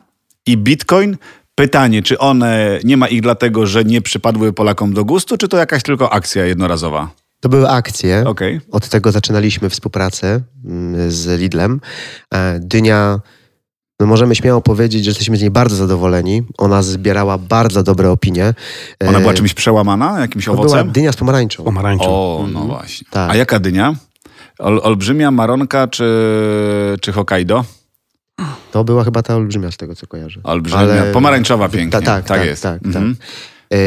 i 0.45 0.57
bitcoin. 0.57 1.17
Pytanie, 1.55 2.03
czy 2.03 2.17
one, 2.17 2.79
nie 2.83 2.97
ma 2.97 3.07
ich 3.07 3.21
dlatego, 3.21 3.67
że 3.67 3.83
nie 3.83 4.01
przypadły 4.01 4.53
Polakom 4.53 4.93
do 4.93 5.05
gustu, 5.05 5.37
czy 5.37 5.47
to 5.47 5.57
jakaś 5.57 5.83
tylko 5.83 6.13
akcja 6.13 6.45
jednorazowa? 6.45 7.09
To 7.39 7.49
były 7.49 7.69
akcje. 7.69 8.23
Okej. 8.25 8.59
Od 8.71 8.89
tego 8.89 9.11
zaczynaliśmy 9.11 9.69
współpracę 9.69 10.41
mm, 10.65 11.11
z 11.11 11.39
Lidlem. 11.39 11.81
E, 12.33 12.59
Dynia 12.59 13.19
no 13.99 14.05
możemy 14.05 14.35
śmiało 14.35 14.61
powiedzieć, 14.61 15.03
że 15.05 15.09
jesteśmy 15.11 15.37
z 15.37 15.41
niej 15.41 15.51
bardzo 15.51 15.75
zadowoleni. 15.75 16.43
Ona 16.57 16.81
zbierała 16.81 17.37
bardzo 17.37 17.83
dobre 17.83 18.11
opinie. 18.11 18.53
Ona 19.07 19.19
była 19.19 19.31
E, 19.31 19.35
czymś 19.35 19.53
przełamana, 19.53 20.19
jakimś 20.19 20.45
to 20.45 20.51
była 20.51 20.65
owocem? 20.65 20.91
dynia 20.91 21.11
z 21.11 21.15
pomarańczą. 21.15 21.63
Pomarańczą. 21.63 22.05
O, 22.07 22.45
no 22.53 22.59
właśnie. 22.59 23.07
Tak. 23.11 23.31
A 23.31 23.35
jaka 23.35 23.59
dynia? 23.59 23.95
Ol, 24.59 24.79
olbrzymia, 24.83 25.31
maronka 25.31 25.87
czy, 25.87 26.05
czy 27.01 27.11
Hokkaido? 27.11 27.65
To 28.71 28.83
była 28.83 29.03
chyba 29.03 29.23
ta 29.23 29.35
olbrzymia 29.35 29.71
z 29.71 29.77
tego, 29.77 29.95
co 29.95 30.07
kojarzę. 30.07 30.39
Olbrzymia, 30.43 30.81
Ale- 30.81 31.11
pomarańczowa 31.11 31.69
pięknie. 31.69 31.91
Ta, 31.99 32.01
tak, 32.01 32.25
tak, 32.25 32.45
jest. 32.45 32.63
tak, 32.63 32.85
Mhm. 32.85 33.15
tak. 33.15 33.27
E, 33.73 33.77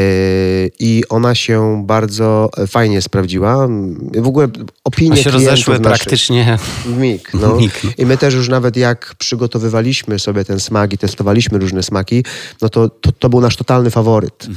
I 0.79 1.03
ona 1.09 1.35
się 1.35 1.83
bardzo 1.85 2.49
fajnie 2.67 3.01
sprawdziła. 3.01 3.67
W 4.13 4.27
ogóle 4.27 4.47
opinie 4.83 5.19
A 5.19 5.23
się 5.23 5.31
rozeszły 5.31 5.79
praktycznie 5.79 6.57
w 6.85 6.97
mig. 6.97 7.33
No. 7.33 7.55
Mig, 7.61 7.83
no. 7.83 7.89
I 7.97 8.05
my 8.05 8.17
też 8.17 8.33
już 8.33 8.49
nawet 8.49 8.77
jak 8.77 9.15
przygotowywaliśmy 9.17 10.19
sobie 10.19 10.45
ten 10.45 10.59
smak 10.59 10.93
i 10.93 10.97
testowaliśmy 10.97 11.59
różne 11.59 11.83
smaki, 11.83 12.23
no 12.61 12.69
to, 12.69 12.89
to, 12.89 13.11
to 13.11 13.29
był 13.29 13.41
nasz 13.41 13.55
totalny 13.55 13.89
faworyt. 13.89 14.47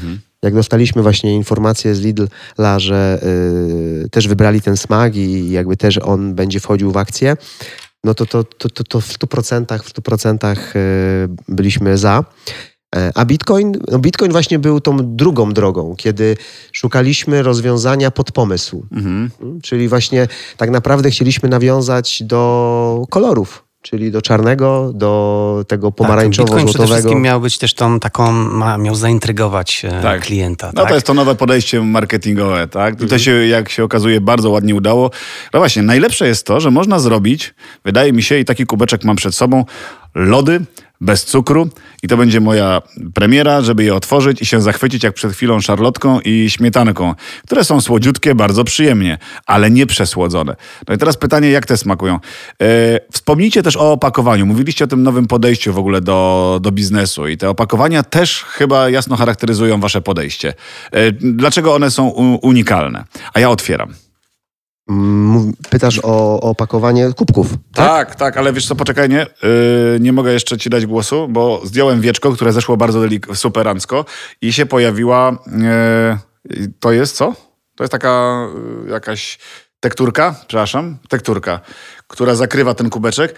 Jak 0.42 0.54
dostaliśmy 0.54 1.02
właśnie 1.02 1.34
informację 1.34 1.94
z 1.94 2.00
Lidla, 2.00 2.78
że 2.78 3.20
y, 4.04 4.08
też 4.10 4.28
wybrali 4.28 4.60
ten 4.60 4.76
smak 4.76 5.16
i 5.16 5.50
jakby 5.50 5.76
też 5.76 5.98
on 5.98 6.34
będzie 6.34 6.60
wchodził 6.60 6.92
w 6.92 6.96
akcję, 6.96 7.36
no 8.04 8.14
to, 8.14 8.26
to, 8.26 8.44
to, 8.44 8.68
to, 8.68 8.84
to 8.84 9.00
w 9.00 9.08
100%, 9.08 9.78
w 9.78 9.94
100% 9.94 10.56
y, 10.76 11.28
byliśmy 11.48 11.98
za. 11.98 12.24
E, 12.94 13.12
A 13.14 13.24
Bitcoin, 13.24 13.72
no 13.90 13.98
Bitcoin 13.98 14.32
właśnie 14.32 14.58
był 14.58 14.80
tą 14.80 14.96
drugą 15.16 15.52
drogą, 15.52 15.94
kiedy 15.96 16.36
szukaliśmy 16.72 17.42
rozwiązania 17.42 18.10
pod 18.10 18.32
pomysł. 18.32 18.86
Mhm. 18.92 19.30
Czyli 19.62 19.88
właśnie 19.88 20.28
tak 20.56 20.70
naprawdę 20.70 21.10
chcieliśmy 21.10 21.48
nawiązać 21.48 22.22
do 22.22 23.04
kolorów, 23.10 23.64
czyli 23.82 24.10
do 24.10 24.22
czarnego, 24.22 24.92
do 24.94 25.64
tego 25.68 25.90
Tak, 25.92 26.08
Bitcoin 26.08 26.30
przede 26.30 26.48
pomarańczowo-złotowego. 26.48 26.92
wszystkim 26.92 27.20
miał 27.22 27.40
być 27.40 27.58
też 27.58 27.74
tą 27.74 28.00
taką, 28.00 28.32
ma, 28.32 28.78
miał 28.78 28.94
zaintrygować 28.94 29.84
e, 29.84 30.02
Tak. 30.02 30.22
klienta. 30.22 30.66
No 30.66 30.80
tak? 30.82 30.88
to 30.88 30.94
jest 30.94 31.06
to 31.06 31.14
nowe 31.14 31.34
podejście 31.34 31.80
marketingowe, 31.80 32.68
tak? 32.68 33.00
I 33.02 33.06
to 33.06 33.18
się, 33.18 33.30
jak 33.46 33.68
się 33.68 33.84
okazuje, 33.84 34.20
bardzo 34.20 34.50
ładnie 34.50 34.74
udało. 34.74 35.10
No 35.54 35.60
właśnie, 35.60 35.82
najlepsze 35.82 36.26
jest 36.26 36.46
to, 36.46 36.60
że 36.60 36.70
można 36.70 36.98
zrobić, 36.98 37.54
wydaje 37.84 38.12
mi 38.12 38.22
się, 38.22 38.38
i 38.38 38.44
taki 38.44 38.66
kubeczek 38.66 39.04
mam 39.04 39.16
przed 39.16 39.34
sobą, 39.34 39.64
lody 40.14 40.60
bez 41.04 41.24
cukru 41.24 41.68
i 42.02 42.08
to 42.08 42.16
będzie 42.16 42.40
moja 42.40 42.82
premiera, 43.14 43.62
żeby 43.62 43.84
je 43.84 43.94
otworzyć 43.94 44.42
i 44.42 44.46
się 44.46 44.60
zachwycić 44.60 45.02
jak 45.02 45.14
przed 45.14 45.32
chwilą 45.32 45.60
szarlotką 45.60 46.20
i 46.20 46.50
śmietanką, 46.50 47.14
które 47.46 47.64
są 47.64 47.80
słodziutkie, 47.80 48.34
bardzo 48.34 48.64
przyjemnie, 48.64 49.18
ale 49.46 49.70
nie 49.70 49.86
przesłodzone. 49.86 50.56
No 50.88 50.94
i 50.94 50.98
teraz 50.98 51.16
pytanie, 51.16 51.50
jak 51.50 51.66
te 51.66 51.76
smakują? 51.76 52.14
E, 52.14 52.18
wspomnijcie 53.12 53.62
też 53.62 53.76
o 53.76 53.92
opakowaniu. 53.92 54.46
Mówiliście 54.46 54.84
o 54.84 54.88
tym 54.88 55.02
nowym 55.02 55.26
podejściu 55.26 55.72
w 55.72 55.78
ogóle 55.78 56.00
do, 56.00 56.58
do 56.62 56.72
biznesu 56.72 57.28
i 57.28 57.36
te 57.36 57.50
opakowania 57.50 58.02
też 58.02 58.42
chyba 58.42 58.90
jasno 58.90 59.16
charakteryzują 59.16 59.80
wasze 59.80 60.00
podejście. 60.00 60.54
E, 60.92 61.12
dlaczego 61.12 61.74
one 61.74 61.90
są 61.90 62.08
unikalne? 62.42 63.04
A 63.34 63.40
ja 63.40 63.50
otwieram. 63.50 64.03
Pytasz 65.70 66.00
o, 66.02 66.40
opakowanie 66.40 67.12
kubków. 67.12 67.54
Tak, 67.74 68.14
tak, 68.14 68.36
ale 68.36 68.52
wiesz 68.52 68.66
co, 68.68 68.76
poczekaj, 68.76 69.08
nie, 69.08 69.26
yy, 69.42 69.98
nie 70.00 70.12
mogę 70.12 70.32
jeszcze 70.32 70.58
ci 70.58 70.70
dać 70.70 70.86
głosu, 70.86 71.28
bo 71.28 71.60
zdjąłem 71.64 72.00
wieczko, 72.00 72.32
które 72.32 72.52
zeszło 72.52 72.76
bardzo 72.76 73.00
delik- 73.00 73.34
superancko 73.34 74.04
i 74.40 74.52
się 74.52 74.66
pojawiła, 74.66 75.38
yy, 76.56 76.68
to 76.80 76.92
jest 76.92 77.16
co? 77.16 77.34
To 77.76 77.84
jest 77.84 77.92
taka 77.92 78.46
yy, 78.84 78.90
jakaś 78.90 79.38
tekturka, 79.80 80.34
przepraszam, 80.46 80.98
tekturka, 81.08 81.60
która 82.06 82.34
zakrywa 82.34 82.74
ten 82.74 82.90
kubeczek. 82.90 83.34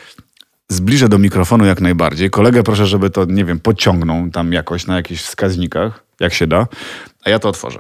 Zbliżę 0.68 1.08
do 1.08 1.18
mikrofonu 1.18 1.64
jak 1.64 1.80
najbardziej. 1.80 2.30
Kolegę 2.30 2.62
proszę, 2.62 2.86
żeby 2.86 3.10
to, 3.10 3.24
nie 3.24 3.44
wiem, 3.44 3.60
podciągnął 3.60 4.30
tam 4.30 4.52
jakoś 4.52 4.86
na 4.86 4.96
jakichś 4.96 5.22
wskaźnikach, 5.22 6.04
jak 6.20 6.34
się 6.34 6.46
da, 6.46 6.66
a 7.24 7.30
ja 7.30 7.38
to 7.38 7.48
otworzę. 7.48 7.78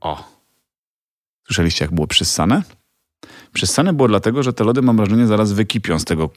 O. 0.00 0.39
Słyszeliście, 1.50 1.84
jak 1.84 1.94
było 1.94 2.06
przyssane? 2.06 2.62
Przyssane 3.52 3.92
było 3.92 4.08
dlatego, 4.08 4.42
że 4.42 4.52
te 4.52 4.64
lody, 4.64 4.82
mam 4.82 4.96
wrażenie, 4.96 5.26
zaraz 5.26 5.52
wykipią 5.52 5.98
z 5.98 6.04
tego 6.04 6.30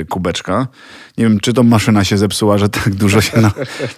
e, 0.00 0.04
kubeczka. 0.04 0.68
Nie 1.18 1.24
wiem, 1.24 1.40
czy 1.40 1.52
to 1.52 1.62
maszyna 1.62 2.04
się 2.04 2.18
zepsuła, 2.18 2.58
że 2.58 2.68
tak 2.68 2.94
dużo 2.94 3.20
się 3.20 3.40
na, 3.40 3.52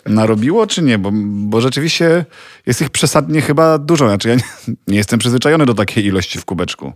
narobiło, 0.20 0.66
czy 0.66 0.82
nie, 0.82 0.98
bo, 0.98 1.10
bo 1.24 1.60
rzeczywiście 1.60 2.24
jest 2.66 2.80
ich 2.82 2.90
przesadnie 2.90 3.40
chyba 3.40 3.78
dużo. 3.78 4.08
Znaczy 4.08 4.28
ja 4.28 4.34
nie, 4.34 4.74
nie 4.86 4.96
jestem 4.96 5.18
przyzwyczajony 5.18 5.66
do 5.66 5.74
takiej 5.74 6.04
ilości 6.04 6.38
w 6.38 6.44
kubeczku. 6.44 6.92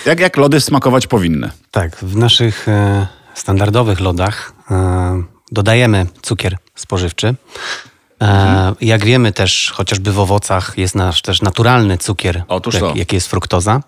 jak, 0.06 0.20
jak 0.20 0.36
lody 0.36 0.60
smakować 0.60 1.06
powinny. 1.06 1.50
Tak, 1.70 1.96
w 1.96 2.16
naszych 2.16 2.68
e, 2.68 3.19
standardowych 3.34 4.00
lodach 4.00 4.52
e, 4.70 5.22
dodajemy 5.52 6.06
cukier 6.22 6.56
spożywczy. 6.74 7.34
E, 8.22 8.74
Jak 8.80 9.04
wiemy 9.04 9.32
też, 9.32 9.72
chociażby 9.74 10.12
w 10.12 10.18
owocach 10.18 10.72
jest 10.78 10.94
nasz 10.94 11.22
też 11.22 11.42
naturalny 11.42 11.98
cukier, 11.98 12.42
jak, 12.88 12.96
jaki 12.96 13.16
jest 13.16 13.28
fruktoza. 13.28 13.82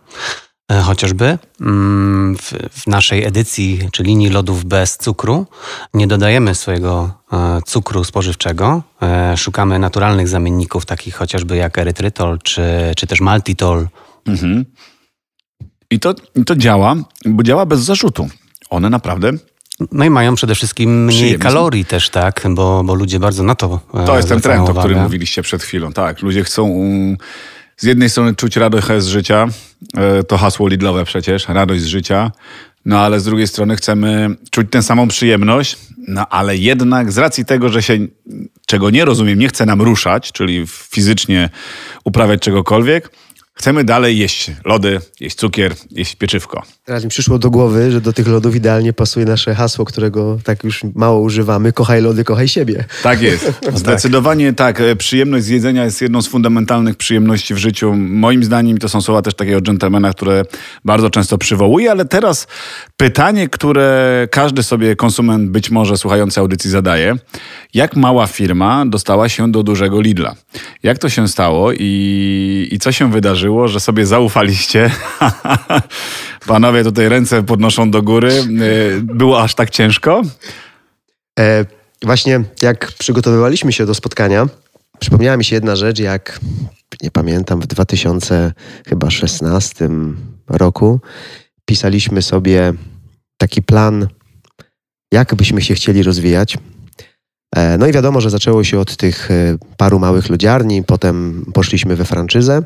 E, 0.72 0.80
Chociażby 0.80 1.38
Mm, 1.60 2.36
w, 2.36 2.52
w 2.80 2.86
naszej 2.86 3.24
edycji, 3.24 3.88
czy 3.92 4.02
linii 4.02 4.28
lodów 4.28 4.64
bez 4.64 4.96
cukru, 4.98 5.46
nie 5.94 6.06
dodajemy 6.06 6.54
swojego 6.54 7.10
cukru 7.66 8.04
spożywczego. 8.04 8.82
Szukamy 9.36 9.78
naturalnych 9.78 10.28
zamienników, 10.28 10.86
takich 10.86 11.14
chociażby 11.16 11.56
jak 11.56 11.78
erytrytol, 11.78 12.38
czy, 12.38 12.62
czy 12.96 13.06
też 13.06 13.20
maltitol, 13.20 13.88
Mhm. 14.26 14.64
I 15.90 16.00
to, 16.00 16.14
I 16.34 16.44
to 16.44 16.56
działa, 16.56 16.94
bo 17.24 17.42
działa 17.42 17.66
bez 17.66 17.80
zarzutu. 17.80 18.28
One 18.72 18.90
naprawdę 18.90 19.32
No 19.92 20.04
i 20.04 20.10
mają 20.10 20.34
przede 20.34 20.54
wszystkim 20.54 21.04
mniej 21.04 21.16
Przyjemnie. 21.18 21.38
kalorii 21.44 21.84
też, 21.84 22.10
tak? 22.10 22.46
Bo, 22.50 22.84
bo 22.84 22.94
ludzie 22.94 23.18
bardzo 23.20 23.42
na 23.42 23.54
to 23.54 23.80
e, 23.94 24.04
To 24.04 24.16
jest 24.16 24.28
ten 24.28 24.40
trend, 24.40 24.60
o 24.60 24.64
uwagę. 24.64 24.78
którym 24.80 25.02
mówiliście 25.02 25.42
przed 25.42 25.62
chwilą. 25.62 25.92
Tak, 25.92 26.22
ludzie 26.22 26.44
chcą 26.44 26.64
um, 26.64 27.16
z 27.76 27.84
jednej 27.84 28.10
strony 28.10 28.34
czuć 28.34 28.56
radość 28.56 28.86
z 28.98 29.06
życia, 29.06 29.46
e, 29.96 30.22
to 30.22 30.38
hasło 30.38 30.68
Lidlowe 30.68 31.04
przecież, 31.04 31.48
radość 31.48 31.82
z 31.82 31.86
życia, 31.86 32.32
no 32.84 33.00
ale 33.00 33.20
z 33.20 33.24
drugiej 33.24 33.46
strony 33.46 33.76
chcemy 33.76 34.36
czuć 34.50 34.66
tę 34.70 34.82
samą 34.82 35.08
przyjemność, 35.08 35.76
no 36.08 36.26
ale 36.28 36.56
jednak 36.56 37.12
z 37.12 37.18
racji 37.18 37.44
tego, 37.44 37.68
że 37.68 37.82
się 37.82 37.98
czego 38.66 38.90
nie 38.90 39.04
rozumiem, 39.04 39.38
nie 39.38 39.48
chce 39.48 39.66
nam 39.66 39.82
ruszać, 39.82 40.32
czyli 40.32 40.64
fizycznie 40.66 41.50
uprawiać 42.04 42.40
czegokolwiek, 42.40 43.10
Chcemy 43.54 43.84
dalej 43.84 44.18
jeść 44.18 44.50
lody, 44.64 45.00
jeść 45.20 45.36
cukier, 45.36 45.74
jeść 45.90 46.16
pieczywko. 46.16 46.62
Teraz 46.84 47.04
mi 47.04 47.10
przyszło 47.10 47.38
do 47.38 47.50
głowy, 47.50 47.90
że 47.92 48.00
do 48.00 48.12
tych 48.12 48.28
lodów 48.28 48.56
idealnie 48.56 48.92
pasuje 48.92 49.26
nasze 49.26 49.54
hasło, 49.54 49.84
którego 49.84 50.38
tak 50.44 50.64
już 50.64 50.80
mało 50.94 51.20
używamy. 51.20 51.72
Kochaj 51.72 52.02
lody, 52.02 52.24
kochaj 52.24 52.48
siebie. 52.48 52.84
Tak 53.02 53.22
jest. 53.22 53.52
Zdecydowanie 53.74 54.52
tak. 54.52 54.80
E, 54.80 54.96
Przyjemność 54.96 55.44
z 55.44 55.48
jedzenia 55.48 55.84
jest 55.84 56.02
jedną 56.02 56.22
z 56.22 56.28
fundamentalnych 56.28 56.96
przyjemności 56.96 57.54
w 57.54 57.58
życiu. 57.58 57.94
Moim 57.96 58.44
zdaniem 58.44 58.78
to 58.78 58.88
są 58.88 59.00
słowa 59.00 59.22
też 59.22 59.34
takiego 59.34 59.60
dżentelmena, 59.60 60.10
które 60.10 60.42
bardzo 60.84 61.10
często 61.10 61.38
przywołuje, 61.38 61.90
ale 61.90 62.04
teraz 62.04 62.46
pytanie, 62.96 63.48
które 63.48 64.28
każdy 64.30 64.62
sobie 64.62 64.96
konsument 64.96 65.50
być 65.50 65.70
może 65.70 65.96
słuchający 65.96 66.40
audycji 66.40 66.70
zadaje. 66.70 67.16
Jak 67.74 67.96
mała 67.96 68.26
firma 68.26 68.86
dostała 68.86 69.28
się 69.28 69.52
do 69.52 69.62
dużego 69.62 70.00
Lidla? 70.00 70.34
Jak 70.82 70.98
to 70.98 71.08
się 71.08 71.28
stało 71.28 71.72
i, 71.72 72.68
i 72.70 72.78
co 72.78 72.92
się 72.92 73.10
wydarzyło, 73.10 73.41
że 73.68 73.80
sobie 73.80 74.06
zaufaliście? 74.06 74.90
Panowie 76.46 76.84
tutaj 76.84 77.08
ręce 77.08 77.42
podnoszą 77.42 77.90
do 77.90 78.02
góry. 78.02 78.32
E, 78.32 78.44
Było 79.00 79.42
aż 79.42 79.54
tak 79.54 79.70
ciężko? 79.70 80.22
E, 81.38 81.64
właśnie 82.02 82.40
jak 82.62 82.92
przygotowywaliśmy 82.92 83.72
się 83.72 83.86
do 83.86 83.94
spotkania, 83.94 84.46
przypomniała 84.98 85.36
mi 85.36 85.44
się 85.44 85.56
jedna 85.56 85.76
rzecz, 85.76 85.98
jak 85.98 86.40
nie 87.02 87.10
pamiętam, 87.10 87.60
w 87.60 87.66
2016 87.66 89.88
roku 90.48 91.00
pisaliśmy 91.64 92.22
sobie 92.22 92.72
taki 93.36 93.62
plan, 93.62 94.08
jak 95.12 95.34
byśmy 95.34 95.62
się 95.62 95.74
chcieli 95.74 96.02
rozwijać. 96.02 96.58
E, 97.56 97.78
No 97.78 97.86
i 97.86 97.92
wiadomo, 97.92 98.20
że 98.20 98.30
zaczęło 98.30 98.64
się 98.64 98.78
od 98.78 98.96
tych 98.96 99.30
e, 99.30 99.56
paru 99.76 99.98
małych 99.98 100.30
lodziarni, 100.30 100.82
potem 100.84 101.44
poszliśmy 101.54 101.96
we 101.96 102.04
franczyzę, 102.04 102.62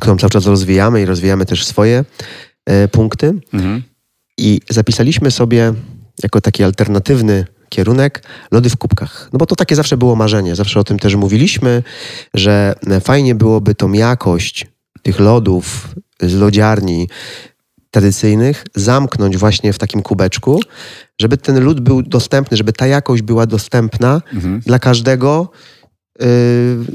którą 0.00 0.16
cały 0.18 0.30
czas 0.30 0.46
rozwijamy 0.46 1.02
i 1.02 1.04
rozwijamy 1.04 1.46
też 1.46 1.66
swoje 1.66 2.04
e, 2.66 2.88
punkty. 2.88 3.34
Mhm. 3.52 3.82
I 4.38 4.60
zapisaliśmy 4.70 5.30
sobie 5.30 5.72
jako 6.22 6.40
taki 6.40 6.64
alternatywny 6.64 7.46
kierunek 7.68 8.22
lody 8.52 8.70
w 8.70 8.76
kubkach. 8.76 9.28
No 9.32 9.38
bo 9.38 9.46
to 9.46 9.56
takie 9.56 9.76
zawsze 9.76 9.96
było 9.96 10.16
marzenie. 10.16 10.54
Zawsze 10.54 10.80
o 10.80 10.84
tym 10.84 10.98
też 10.98 11.14
mówiliśmy, 11.14 11.82
że 12.34 12.74
fajnie 13.00 13.34
byłoby 13.34 13.74
tą 13.74 13.92
jakość 13.92 14.66
tych 15.02 15.20
lodów 15.20 15.94
z 16.22 16.34
lodziarni 16.34 17.08
tradycyjnych 17.90 18.64
zamknąć 18.74 19.36
właśnie 19.36 19.72
w 19.72 19.78
takim 19.78 20.02
kubeczku, 20.02 20.60
żeby 21.20 21.36
ten 21.36 21.64
lód 21.64 21.80
był 21.80 22.02
dostępny, 22.02 22.56
żeby 22.56 22.72
ta 22.72 22.86
jakość 22.86 23.22
była 23.22 23.46
dostępna 23.46 24.22
Mhm. 24.32 24.60
dla 24.60 24.78
każdego 24.78 25.50
yy, 26.20 26.26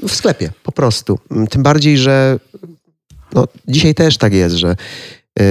w 0.08 0.12
sklepie, 0.12 0.52
po 0.64 0.72
prostu. 0.72 1.20
Tym 1.50 1.64
bardziej, 1.64 1.98
że 1.98 2.40
no, 3.34 3.48
dzisiaj 3.68 3.96
też 3.96 4.18
tak 4.18 4.34
jest, 4.34 4.56
że 4.56 4.76
yy, 5.40 5.46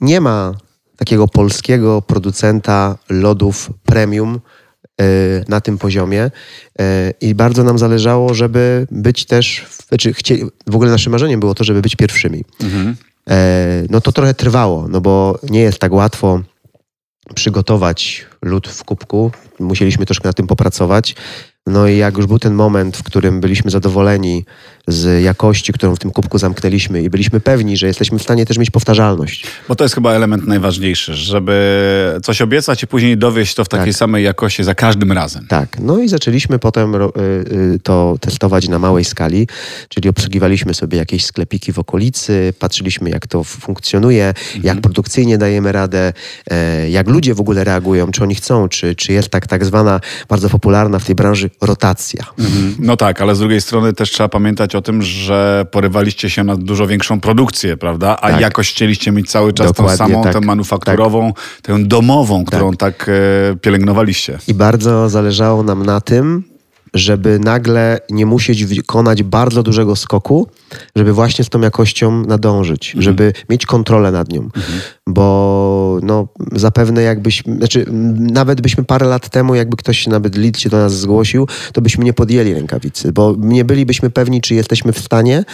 nie 0.00 0.20
ma 0.20 0.54
takiego 0.96 1.28
polskiego 1.28 2.02
producenta 2.02 2.98
lodów 3.10 3.70
premium 3.84 4.40
yy, 5.00 5.06
na 5.48 5.60
tym 5.60 5.78
poziomie 5.78 6.30
yy, 6.78 6.84
i 7.20 7.34
bardzo 7.34 7.64
nam 7.64 7.78
zależało, 7.78 8.34
żeby 8.34 8.86
być 8.90 9.24
też, 9.24 9.64
w- 9.68 9.88
znaczy 9.88 10.12
chcie, 10.14 10.38
w 10.66 10.74
ogóle 10.74 10.90
naszym 10.90 11.12
marzeniem 11.12 11.40
było 11.40 11.54
to, 11.54 11.64
żeby 11.64 11.82
być 11.82 11.96
pierwszymi. 11.96 12.44
Mhm. 12.60 12.96
E, 13.30 13.84
no 13.90 14.00
to 14.00 14.12
trochę 14.12 14.34
trwało, 14.34 14.88
no 14.88 15.00
bo 15.00 15.38
nie 15.50 15.60
jest 15.60 15.78
tak 15.78 15.92
łatwo 15.92 16.40
przygotować 17.34 18.26
lód 18.42 18.68
w 18.68 18.84
kubku. 18.84 19.30
Musieliśmy 19.60 20.06
troszkę 20.06 20.28
nad 20.28 20.36
tym 20.36 20.46
popracować. 20.46 21.14
No 21.66 21.88
i 21.88 21.96
jak 21.96 22.16
już 22.16 22.26
był 22.26 22.38
ten 22.38 22.54
moment, 22.54 22.96
w 22.96 23.02
którym 23.02 23.40
byliśmy 23.40 23.70
zadowoleni 23.70 24.44
z 24.88 25.22
jakości, 25.22 25.72
którą 25.72 25.94
w 25.94 25.98
tym 25.98 26.10
kubku 26.10 26.38
zamknęliśmy 26.38 27.02
i 27.02 27.10
byliśmy 27.10 27.40
pewni, 27.40 27.76
że 27.76 27.86
jesteśmy 27.86 28.18
w 28.18 28.22
stanie 28.22 28.46
też 28.46 28.58
mieć 28.58 28.70
powtarzalność. 28.70 29.46
Bo 29.68 29.76
to 29.76 29.84
jest 29.84 29.94
chyba 29.94 30.12
element 30.12 30.46
najważniejszy, 30.46 31.14
żeby 31.14 32.20
coś 32.22 32.42
obiecać 32.42 32.82
i 32.82 32.86
później 32.86 33.18
dowieść 33.18 33.54
to 33.54 33.64
w 33.64 33.68
takiej 33.68 33.92
Tak. 33.92 33.98
samej 33.98 34.24
jakości 34.24 34.64
za 34.64 34.74
każdym 34.74 35.12
razem. 35.12 35.46
Tak, 35.48 35.78
no 35.80 35.98
i 35.98 36.08
zaczęliśmy 36.08 36.58
potem 36.58 36.94
y, 36.94 36.98
y, 37.52 37.78
to 37.82 38.16
testować 38.20 38.68
na 38.68 38.78
małej 38.78 39.04
skali, 39.04 39.48
czyli 39.88 40.08
obsługiwaliśmy 40.08 40.74
sobie 40.74 40.98
jakieś 40.98 41.24
sklepiki 41.24 41.72
w 41.72 41.78
okolicy, 41.78 42.52
patrzyliśmy 42.58 43.10
jak 43.10 43.26
to 43.26 43.44
funkcjonuje, 43.44 44.34
jak 44.62 44.80
produkcyjnie 44.80 45.38
dajemy 45.38 45.72
radę, 45.72 46.12
e, 46.50 46.90
jak 46.90 47.08
ludzie 47.08 47.34
w 47.34 47.40
ogóle 47.40 47.64
reagują, 47.64 48.10
czy 48.10 48.22
oni 48.22 48.34
chcą, 48.34 48.68
czy, 48.68 48.94
czy 48.94 49.12
jest 49.12 49.28
tak, 49.28 49.46
tak 49.46 49.64
zwana, 49.64 50.00
bardzo 50.28 50.50
popularna 50.50 50.98
w 50.98 51.04
tej 51.04 51.14
branży 51.14 51.50
rotacja. 51.60 52.24
No 52.78 52.96
tak, 52.96 53.20
ale 53.20 53.34
z 53.34 53.38
drugiej 53.38 53.60
strony 53.60 53.92
też 53.92 54.10
trzeba 54.10 54.28
pamiętać 54.28 54.74
o 54.74 54.82
tym, 54.82 55.02
że 55.02 55.66
porywaliście 55.70 56.30
się 56.30 56.44
na 56.44 56.56
dużo 56.56 56.86
większą 56.86 57.20
produkcję, 57.20 57.76
prawda? 57.76 58.16
A 58.20 58.30
Tak. 58.30 58.40
jakość 58.40 58.72
chcieliście 58.74 59.12
mieć 59.12 59.30
cały 59.30 59.52
czas 59.52 59.66
Dokładnie 59.66 59.98
tą 59.98 60.12
samą, 60.12 60.22
tak. 60.22 60.32
tę 60.32 60.40
manufakturową, 60.40 61.32
tę 61.62 61.84
domową, 61.84 62.44
którą 62.44 62.72
tak, 62.72 63.10
e, 63.52 63.56
pielęgnowaliście. 63.56 64.38
I 64.48 64.54
bardzo 64.54 65.08
zależało 65.08 65.62
nam 65.62 65.86
na 65.86 66.00
tym, 66.00 66.44
żeby 66.94 67.38
nagle 67.38 67.98
nie 68.10 68.26
musieć 68.26 68.64
wykonać 68.64 69.22
bardzo 69.22 69.62
dużego 69.62 69.96
skoku, 69.96 70.48
żeby 70.96 71.12
właśnie 71.12 71.44
z 71.44 71.48
tą 71.48 71.60
jakością 71.60 72.24
nadążyć, 72.24 72.94
żeby 72.98 73.32
mieć 73.50 73.66
kontrolę 73.66 74.12
nad 74.12 74.28
nią. 74.32 74.48
Bo 75.06 75.98
no, 76.02 76.28
zapewne 76.52 77.02
jakbyśmy, 77.02 77.56
znaczy 77.56 77.86
nawet 78.18 78.60
byśmy 78.60 78.84
parę 78.84 79.06
lat 79.06 79.28
temu, 79.28 79.54
jakby 79.54 79.76
ktoś 79.76 80.06
nawet 80.06 80.36
lead 80.36 80.58
się 80.58 80.70
do 80.70 80.76
nas 80.76 80.94
zgłosił, 80.94 81.48
to 81.72 81.80
byśmy 81.80 82.04
nie 82.04 82.12
podjęli 82.12 82.54
rękawicy, 82.54 83.12
bo 83.12 83.34
nie 83.38 83.64
bylibyśmy 83.64 84.10
pewni, 84.10 84.40
czy 84.40 84.54
jesteśmy 84.54 84.92
w 84.92 84.98
stanie 84.98 85.44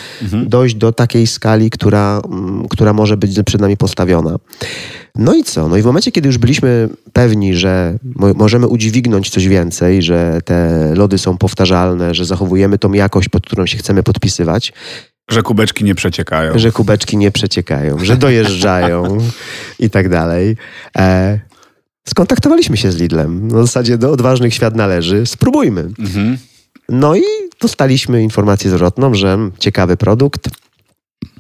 dojść 0.46 0.74
do 0.74 0.92
takiej 0.92 1.26
skali, 1.26 1.70
która, 1.70 2.22
mm, 2.24 2.68
która 2.68 2.92
może 2.92 3.16
być 3.16 3.40
przed 3.46 3.61
nami 3.61 3.76
postawiona. 3.76 4.37
No 5.16 5.35
i 5.35 5.44
co? 5.44 5.68
No 5.68 5.77
i 5.77 5.83
w 5.83 5.85
momencie, 5.85 6.12
kiedy 6.12 6.27
już 6.29 6.38
byliśmy 6.38 6.88
pewni, 7.12 7.55
że 7.55 7.99
mo- 8.16 8.35
możemy 8.35 8.66
udźwignąć 8.68 9.31
coś 9.31 9.49
więcej, 9.49 10.03
że 10.03 10.40
te 10.44 10.90
lody 10.94 11.18
są 11.18 11.38
powtarzalne, 11.38 12.14
że 12.14 12.25
zachowujemy 12.25 12.79
tą 12.79 12.92
jakość, 12.92 13.29
pod 13.29 13.46
którą 13.46 13.66
się 13.66 13.79
chcemy 13.79 14.03
podpisywać, 14.03 14.73
Że 15.31 15.42
kubeczki 15.42 15.85
nie 15.85 15.94
przeciekają. 15.94 16.59
że 16.59 16.73
kubeczki 16.73 17.16
nie 17.16 17.31
przeciekają, 17.31 17.99
że 18.05 18.16
dojeżdżają 18.16 19.18
i 19.79 19.90
tak 19.90 20.09
dalej. 20.09 20.57
E, 20.99 21.40
skontaktowaliśmy 22.09 22.77
się 22.77 22.92
z 22.92 22.96
Lidlem. 22.96 23.49
Na 23.49 23.61
zasadzie 23.62 23.99
do 23.99 24.12
odważnych 24.12 24.55
świat 24.55 24.77
należy. 24.77 25.27
Spróbujmy. 25.27 25.81
Mhm. 25.99 26.38
No 26.88 27.16
i 27.16 27.23
dostaliśmy 27.61 28.23
informację 28.23 28.70
zwrotną, 28.70 29.14
że 29.14 29.38
ciekawy 29.59 29.96
produkt. 29.96 30.49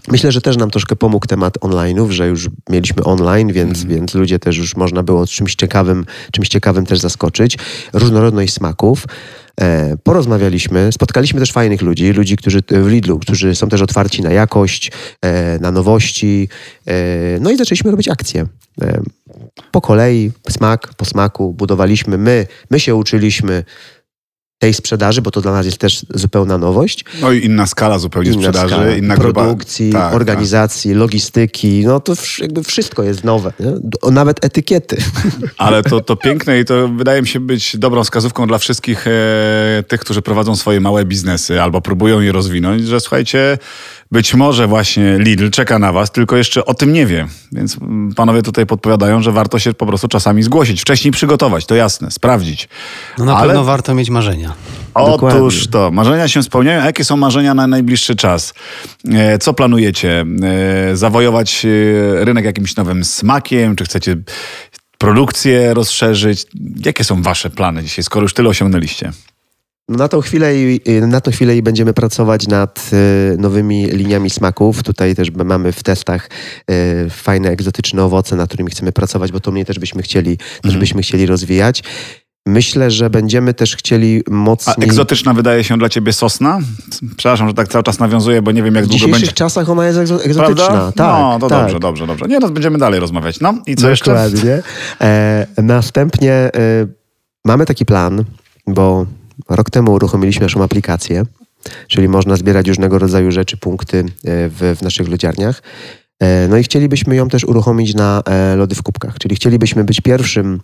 Myślę, 0.08 0.32
że 0.32 0.40
też 0.40 0.56
nam 0.56 0.70
troszkę 0.70 0.96
pomógł 0.96 1.26
temat 1.26 1.58
online'ów, 1.58 2.10
że 2.10 2.28
już 2.28 2.48
mieliśmy 2.68 3.04
online, 3.04 3.52
więc, 3.52 3.84
więc 3.84 4.14
ludzie 4.14 4.38
też 4.38 4.56
już 4.56 4.76
można 4.76 5.02
było 5.02 5.26
czymś 5.26 5.54
ciekawym, 5.54 6.06
czymś 6.32 6.48
ciekawym 6.48 6.86
też 6.86 6.98
zaskoczyć. 6.98 7.58
Różnorodność 7.92 8.52
smaków. 8.52 9.06
E, 9.60 9.96
porozmawialiśmy, 10.02 10.92
spotkaliśmy 10.92 11.40
też 11.40 11.52
fajnych 11.52 11.82
ludzi, 11.82 12.12
ludzi, 12.12 12.36
którzy 12.36 12.62
w 12.70 12.86
Lidlu, 12.88 13.18
którzy 13.18 13.54
są 13.54 13.68
też 13.68 13.82
otwarci 13.82 14.22
na 14.22 14.30
jakość, 14.30 14.92
e, 15.22 15.58
na 15.58 15.70
nowości. 15.70 16.48
E, 16.86 16.94
no 17.40 17.50
i 17.50 17.56
zaczęliśmy 17.56 17.90
robić 17.90 18.08
akcje. 18.08 18.46
E, 18.82 19.00
po 19.70 19.80
kolei, 19.80 20.32
smak 20.50 20.94
po 20.94 21.04
smaku 21.04 21.52
budowaliśmy. 21.52 22.18
My, 22.18 22.46
my 22.70 22.80
się 22.80 22.94
uczyliśmy 22.94 23.64
tej 24.60 24.74
sprzedaży, 24.74 25.22
bo 25.22 25.30
to 25.30 25.40
dla 25.40 25.52
nas 25.52 25.66
jest 25.66 25.78
też 25.78 26.06
zupełna 26.14 26.58
nowość. 26.58 27.04
No 27.20 27.32
i 27.32 27.44
inna 27.46 27.66
skala 27.66 27.98
zupełnie 27.98 28.30
Inna 28.30 28.38
sprzedaży, 28.38 28.74
skala 28.74 28.90
inna 28.96 29.16
grupa. 29.16 29.40
produkcji, 29.40 29.92
Tak, 29.92 30.14
organizacji, 30.14 30.94
logistyki, 30.94 31.82
no 31.86 32.00
to 32.00 32.12
jakby 32.40 32.62
wszystko 32.62 33.02
jest 33.02 33.24
nowe, 33.24 33.52
nie? 33.60 33.72
Nawet 34.10 34.44
etykiety. 34.44 34.96
tak. 34.96 35.50
Ale 35.66 35.82
to, 35.82 36.00
to 36.00 36.16
piękne 36.16 36.60
i 36.60 36.64
to 36.64 36.88
wydaje 36.88 37.22
mi 37.22 37.28
się 37.28 37.40
być 37.40 37.76
dobrą 37.76 38.04
wskazówką 38.04 38.46
dla 38.46 38.58
wszystkich 38.58 39.06
e, 39.06 39.10
tych, 39.88 40.00
którzy 40.00 40.22
prowadzą 40.22 40.56
swoje 40.56 40.80
małe 40.80 41.04
biznesy 41.04 41.62
albo 41.62 41.80
próbują 41.80 42.20
je 42.20 42.32
rozwinąć, 42.32 42.82
że 42.86 43.00
słuchajcie, 43.00 43.58
być 44.12 44.34
może 44.34 44.66
właśnie 44.66 45.18
Lidl 45.18 45.50
czeka 45.50 45.78
na 45.78 45.92
was, 45.92 46.10
tylko 46.12 46.36
jeszcze 46.36 46.64
o 46.64 46.74
tym 46.74 46.92
nie 46.92 47.06
wie. 47.06 47.26
Więc 47.52 47.76
mm, 47.78 48.14
panowie 48.14 48.42
tutaj 48.42 48.66
podpowiadają, 48.66 49.22
że 49.22 49.32
warto 49.32 49.58
się 49.58 49.74
po 49.74 49.86
prostu 49.86 50.08
czasami 50.08 50.42
zgłosić, 50.42 50.80
wcześniej 50.80 51.12
przygotować, 51.12 51.66
to 51.66 51.74
jasne, 51.74 52.10
sprawdzić. 52.10 52.68
No 53.18 53.24
na 53.24 53.36
Ale- 53.36 53.46
pewno 53.46 53.64
warto 53.64 53.94
mieć 53.94 54.10
marzenia. 54.10 54.49
Dokładnie. 54.94 55.40
Otóż 55.40 55.66
to, 55.66 55.90
marzenia 55.90 56.28
się 56.28 56.42
spełniają. 56.42 56.82
A 56.82 56.86
jakie 56.86 57.04
są 57.04 57.16
marzenia 57.16 57.54
na 57.54 57.66
najbliższy 57.66 58.16
czas? 58.16 58.54
E, 59.12 59.38
Co 59.38 59.54
planujecie? 59.54 60.24
E, 60.92 60.96
Zawojować 60.96 61.64
e, 61.64 62.24
rynek 62.24 62.44
jakimś 62.44 62.76
nowym 62.76 63.04
smakiem? 63.04 63.76
Czy 63.76 63.84
chcecie 63.84 64.16
produkcję 64.98 65.74
rozszerzyć? 65.74 66.46
Jakie 66.84 67.04
są 67.04 67.22
wasze 67.22 67.50
plany 67.50 67.82
dzisiaj, 67.82 68.04
skoro 68.04 68.22
już 68.22 68.34
tyle 68.34 68.48
osiągnęliście? 68.48 69.12
Na 69.88 70.08
tą 70.08 70.20
chwilę 70.20 70.52
na 71.06 71.20
tą 71.20 71.30
chwilę 71.30 71.56
i 71.56 71.62
będziemy 71.62 71.92
pracować 71.94 72.48
nad 72.48 72.90
nowymi 73.38 73.86
liniami 73.86 74.30
smaków. 74.30 74.82
Tutaj 74.82 75.14
też 75.14 75.30
mamy 75.30 75.72
w 75.72 75.82
testach 75.82 76.30
fajne, 77.10 77.50
egzotyczne 77.50 78.04
owoce, 78.04 78.36
nad 78.36 78.48
którymi 78.48 78.70
chcemy 78.70 78.92
pracować, 78.92 79.32
bo 79.32 79.40
to 79.40 79.52
mnie 79.52 79.64
też 79.64 79.78
byśmy 79.78 80.02
chcieli, 80.02 80.38
też 80.62 80.76
byśmy 80.76 81.02
chcieli 81.02 81.26
rozwijać. 81.26 81.82
Myślę, 82.46 82.90
że 82.90 83.10
będziemy 83.10 83.54
też 83.54 83.76
chcieli 83.76 84.22
mocniej... 84.30 84.76
A 84.80 84.84
egzotyczna 84.84 85.34
wydaje 85.34 85.64
się 85.64 85.78
dla 85.78 85.88
ciebie 85.88 86.12
sosna? 86.12 86.58
Przepraszam, 87.16 87.48
że 87.48 87.54
tak 87.54 87.68
cały 87.68 87.84
czas 87.84 87.98
nawiązuję, 87.98 88.42
bo 88.42 88.52
nie 88.52 88.62
wiem 88.62 88.74
jak 88.74 88.84
w 88.84 88.88
długo 88.88 88.98
dzisiejszych 88.98 89.20
będzie. 89.20 89.32
czasach 89.32 89.70
ona 89.70 89.86
jest 89.86 89.98
egzo- 89.98 90.24
egzotyczna. 90.24 90.66
Prawda? 90.66 90.92
Tak, 90.92 91.20
no, 91.20 91.38
to 91.40 91.48
tak. 91.48 91.60
dobrze, 91.60 91.80
dobrze, 91.80 92.06
dobrze. 92.06 92.26
Nie, 92.28 92.38
no 92.38 92.50
będziemy 92.50 92.78
dalej 92.78 93.00
rozmawiać. 93.00 93.40
No 93.40 93.54
i 93.66 93.76
co 93.76 93.90
jeszcze? 93.90 94.10
Dokładnie. 94.10 94.62
E, 95.00 95.46
następnie 95.62 96.32
e, 96.32 96.50
mamy 97.44 97.66
taki 97.66 97.86
plan, 97.86 98.24
bo 98.66 99.06
rok 99.48 99.70
temu 99.70 99.92
uruchomiliśmy 99.92 100.42
naszą 100.42 100.62
aplikację, 100.62 101.24
czyli 101.88 102.08
można 102.08 102.36
zbierać 102.36 102.68
różnego 102.68 102.98
rodzaju 102.98 103.30
rzeczy, 103.30 103.56
punkty 103.56 103.98
e, 103.98 104.04
w, 104.48 104.76
w 104.78 104.82
naszych 104.82 105.08
lodziarniach. 105.08 105.62
E, 106.20 106.48
no 106.48 106.56
i 106.56 106.62
chcielibyśmy 106.62 107.16
ją 107.16 107.28
też 107.28 107.44
uruchomić 107.44 107.94
na 107.94 108.22
e, 108.26 108.56
lody 108.56 108.74
w 108.74 108.82
kubkach, 108.82 109.18
czyli 109.18 109.36
chcielibyśmy 109.36 109.84
być 109.84 110.00
pierwszym 110.00 110.60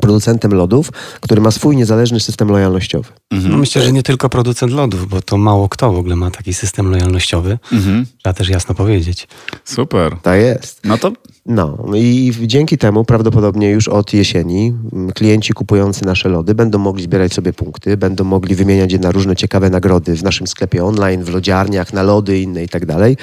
producentem 0.00 0.54
lodów, 0.54 0.90
który 1.20 1.40
ma 1.40 1.50
swój 1.50 1.76
niezależny 1.76 2.20
system 2.20 2.48
lojalnościowy. 2.48 3.08
No 3.30 3.36
Mhm. 3.36 3.60
myślę, 3.60 3.82
że 3.82 3.92
nie 3.92 4.02
tylko 4.02 4.28
producent 4.28 4.72
lodów, 4.72 5.08
bo 5.08 5.22
to 5.22 5.36
mało 5.38 5.68
kto 5.68 5.92
w 5.92 5.98
ogóle 5.98 6.16
ma 6.16 6.30
taki 6.30 6.54
system 6.54 6.90
lojalnościowy. 6.90 7.58
Mhm. 7.72 8.06
Trzeba 8.18 8.32
też 8.32 8.48
jasno 8.48 8.74
powiedzieć. 8.74 9.28
Super. 9.64 10.16
Tak 10.22 10.40
jest. 10.40 10.80
No 10.84 10.98
to 10.98 11.12
No 11.46 11.84
i 11.94 12.32
dzięki 12.40 12.78
temu 12.78 13.04
prawdopodobnie 13.04 13.70
już 13.70 13.88
od 13.88 14.12
jesieni 14.12 14.74
mm, 14.92 15.12
klienci 15.12 15.52
kupujący 15.52 16.04
nasze 16.04 16.28
lody 16.28 16.54
będą 16.54 16.78
mogli 16.78 17.02
zbierać 17.04 17.32
sobie 17.34 17.52
punkty, 17.52 17.96
będą 17.96 18.24
mogli 18.24 18.54
wymieniać 18.54 18.92
je 18.92 18.98
na 18.98 19.10
różne 19.10 19.36
ciekawe 19.36 19.70
nagrody 19.70 20.16
w 20.16 20.22
naszym 20.22 20.46
sklepie 20.46 20.84
online, 20.84 21.24
w 21.24 21.28
lodziarniach, 21.28 21.92
na 21.92 22.02
lody 22.02 22.40
inne 22.40 22.64
i 22.64 22.68
tak 22.68 22.86
dalej. 22.86 23.16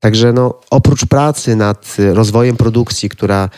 Także 0.00 0.32
no, 0.32 0.54
oprócz 0.70 1.06
pracy 1.06 1.56
nad 1.56 1.96
rozwojem 1.98 2.56
produkcji, 2.56 3.08
która 3.08 3.48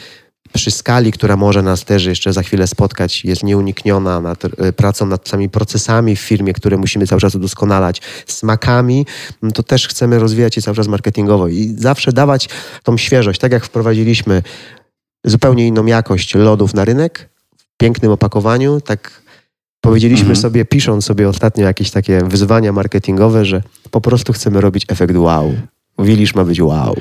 przy 0.53 0.71
skali, 0.71 1.13
która 1.13 1.37
może 1.37 1.63
nas 1.63 1.85
też 1.85 2.05
jeszcze 2.05 2.33
za 2.33 2.43
chwilę 2.43 2.67
spotkać, 2.67 3.25
jest 3.25 3.43
nieunikniona 3.43 4.21
nad 4.21 4.45
y, 4.45 4.73
pracą 4.73 5.07
nad 5.07 5.29
samymi 5.29 5.49
procesami 5.49 6.17
w 6.17 6.21
firmie, 6.21 6.53
które 6.53 6.77
musimy 6.77 7.07
cały 7.07 7.21
czas 7.21 7.35
udoskonalać, 7.35 8.03
smakami, 8.27 9.07
no 9.43 9.51
to 9.51 9.63
też 9.63 9.89
chcemy 9.89 10.19
rozwijać 10.19 10.57
je 10.57 10.63
cały 10.63 10.77
czas 10.77 10.89
marketingowo 10.89 11.49
i 11.49 11.75
zawsze 11.79 12.13
dawać 12.13 12.49
tą 12.83 12.97
świeżość, 12.97 13.41
tak 13.41 13.53
jak 13.53 13.65
wprowadziliśmy 13.65 14.43
zupełnie 15.25 15.67
inną 15.67 15.87
jakość 15.87 16.35
lodów 16.35 16.75
na 16.75 16.85
rynek, 16.85 17.29
w 17.59 17.77
pięknym 17.77 18.13
opakowaniu, 18.13 18.81
tak 18.81 19.23
powiedzieliśmy 19.81 20.29
Mhm. 20.29 20.37
sobie, 20.43 20.65
pisząc 20.65 21.05
sobie 21.05 21.29
ostatnio 21.29 21.65
jakieś 21.65 21.91
takie 21.91 22.21
wyzwania 22.25 22.73
marketingowe, 22.73 23.45
że 23.45 23.63
po 23.91 24.01
prostu 24.01 24.33
chcemy 24.33 24.61
robić 24.61 24.85
efekt 24.89 25.17
wow. 25.17 25.55
Wilisz 25.99 26.35
ma 26.35 26.45
być 26.45 26.61
wow. 26.61 26.97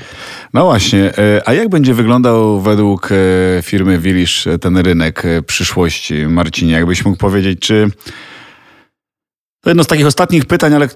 No 0.53 0.65
właśnie, 0.65 1.17
e, 1.17 1.41
a 1.45 1.53
jak 1.53 1.69
będzie 1.69 1.93
wyglądał 1.93 2.62
według 2.62 3.10
e, 3.12 3.15
firmy 3.62 3.99
Wilisz 3.99 4.47
e, 4.47 4.60
ten 4.60 4.77
rynek 4.77 5.23
przyszłości, 5.47 6.27
Marcinie? 6.27 6.73
Jakbyś 6.73 7.05
mógł 7.05 7.17
powiedzieć, 7.17 7.60
czy... 7.60 7.89
To 9.62 9.69
jedno 9.69 9.83
z 9.83 9.88
takich 9.88 10.05
ostatnich 10.05 10.45
pytań, 10.45 10.73
ale 10.73 10.88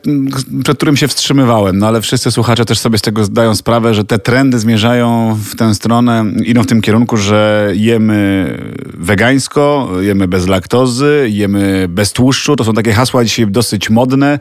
przed 0.63 0.77
którym 0.77 0.97
się 0.97 1.07
wstrzymywałem, 1.07 1.77
no 1.77 1.87
ale 1.87 2.01
wszyscy 2.01 2.31
słuchacze 2.31 2.65
też 2.65 2.79
sobie 2.79 2.97
z 2.97 3.01
tego 3.01 3.23
zdają 3.23 3.55
sprawę, 3.55 3.93
że 3.93 4.03
te 4.03 4.19
trendy 4.19 4.59
zmierzają 4.59 5.37
w 5.45 5.55
tę 5.55 5.75
stronę, 5.75 6.25
idą 6.45 6.63
w 6.63 6.67
tym 6.67 6.81
kierunku, 6.81 7.17
że 7.17 7.71
jemy 7.75 8.57
wegańsko, 8.93 9.89
jemy 9.99 10.27
bez 10.27 10.47
laktozy, 10.47 11.27
jemy 11.31 11.85
bez 11.89 12.13
tłuszczu. 12.13 12.55
To 12.55 12.63
są 12.63 12.73
takie 12.73 12.93
hasła 12.93 13.23
dzisiaj 13.23 13.47
dosyć 13.47 13.89
modne. 13.89 14.39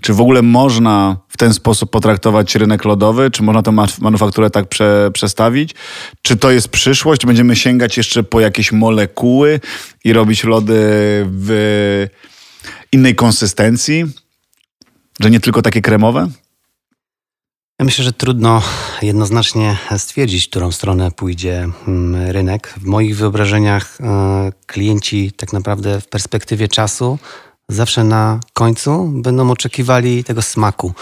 Czy 0.00 0.14
w 0.14 0.20
ogóle 0.20 0.42
można 0.42 1.16
w 1.28 1.36
ten 1.36 1.54
sposób 1.54 1.90
potraktować 1.90 2.54
rynek 2.54 2.84
lodowy? 2.84 3.30
Czy 3.30 3.42
można 3.42 3.62
tę 3.62 3.72
ma- 3.72 3.86
manufakturę 4.00 4.50
tak 4.50 4.68
prze, 4.68 5.10
przestawić? 5.14 5.74
Czy 6.22 6.36
to 6.36 6.50
jest 6.50 6.68
przyszłość? 6.68 7.20
Czy 7.20 7.26
będziemy 7.26 7.56
sięgać 7.56 7.96
jeszcze 7.96 8.22
po 8.22 8.40
jakieś 8.40 8.72
molekuły 8.72 9.60
i 10.04 10.12
robić 10.12 10.44
lody 10.44 10.76
w 11.26 12.06
innej 12.92 13.14
konsystencji? 13.14 14.04
Że 15.20 15.30
nie 15.30 15.40
tylko 15.40 15.62
takie 15.62 15.82
kremowe? 15.82 16.28
Ja 17.78 17.84
myślę, 17.84 18.04
że 18.04 18.12
trudno 18.12 18.62
jednoznacznie 19.02 19.76
stwierdzić, 19.96 20.46
w 20.46 20.50
którą 20.50 20.72
stronę 20.72 21.10
pójdzie 21.10 21.68
mm, 21.88 22.30
rynek. 22.30 22.74
W 22.76 22.84
moich 22.84 23.16
wyobrażeniach 23.16 23.98
e, 24.00 24.52
klienci 24.66 25.32
tak 25.32 25.52
naprawdę 25.52 26.00
w 26.00 26.08
perspektywie 26.08 26.68
czasu 26.68 27.18
zawsze 27.68 28.04
na 28.04 28.40
końcu 28.52 29.12
będą 29.14 29.50
oczekiwali 29.50 30.24
tego 30.24 30.42
smaku, 30.42 30.92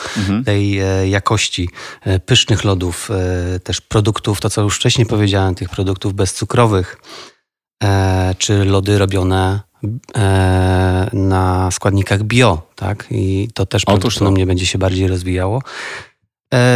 tej 0.44 0.78
e, 0.80 1.08
jakości 1.08 1.68
e, 2.00 2.18
pysznych 2.20 2.64
lodów, 2.64 3.10
e, 3.10 3.60
też 3.60 3.80
produktów, 3.80 4.40
to 4.40 4.50
co 4.50 4.62
już 4.62 4.76
wcześniej 4.76 5.06
powiedziałem, 5.06 5.54
tych 5.54 5.68
produktów 5.68 6.14
bezcukrowych, 6.14 6.96
czy 8.38 8.64
lody 8.64 8.98
robione 8.98 9.60
na 11.12 11.70
składnikach 11.70 12.22
bio, 12.22 12.62
tak? 12.74 13.06
I 13.10 13.48
to 13.54 13.66
też 13.66 13.84
prawdopodobnie 13.84 14.46
będzie 14.46 14.66
się 14.66 14.78
bardziej 14.78 15.08
rozwijało. 15.08 15.62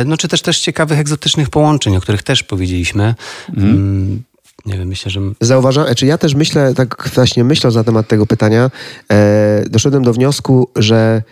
No 0.07 0.17
czy 0.17 0.29
też 0.29 0.43
też 0.43 0.61
ciekawych 0.61 0.99
egzotycznych 0.99 1.51
połączeń, 1.51 1.97
o 1.97 2.01
których 2.01 2.23
też 2.23 2.43
powiedzieliśmy. 2.43 3.15
Mm, 3.57 4.23
Nie 4.67 4.79
wiem, 4.79 4.89
myślę, 4.89 5.11
że 5.11 5.21
Zauważam, 5.41 5.95
czy 5.95 6.07
ja 6.07 6.19
też 6.19 6.35
myślę, 6.35 6.75
tak 6.75 7.09
właśnie 7.15 7.45
myśląc 7.45 7.77
na 7.77 7.85
temat 7.85 8.09
tego 8.09 8.27
pytania, 8.27 8.71
e, 9.13 9.65
doszedłem 9.71 10.03
do 10.03 10.13
wniosku, 10.13 10.69
że 10.77 11.23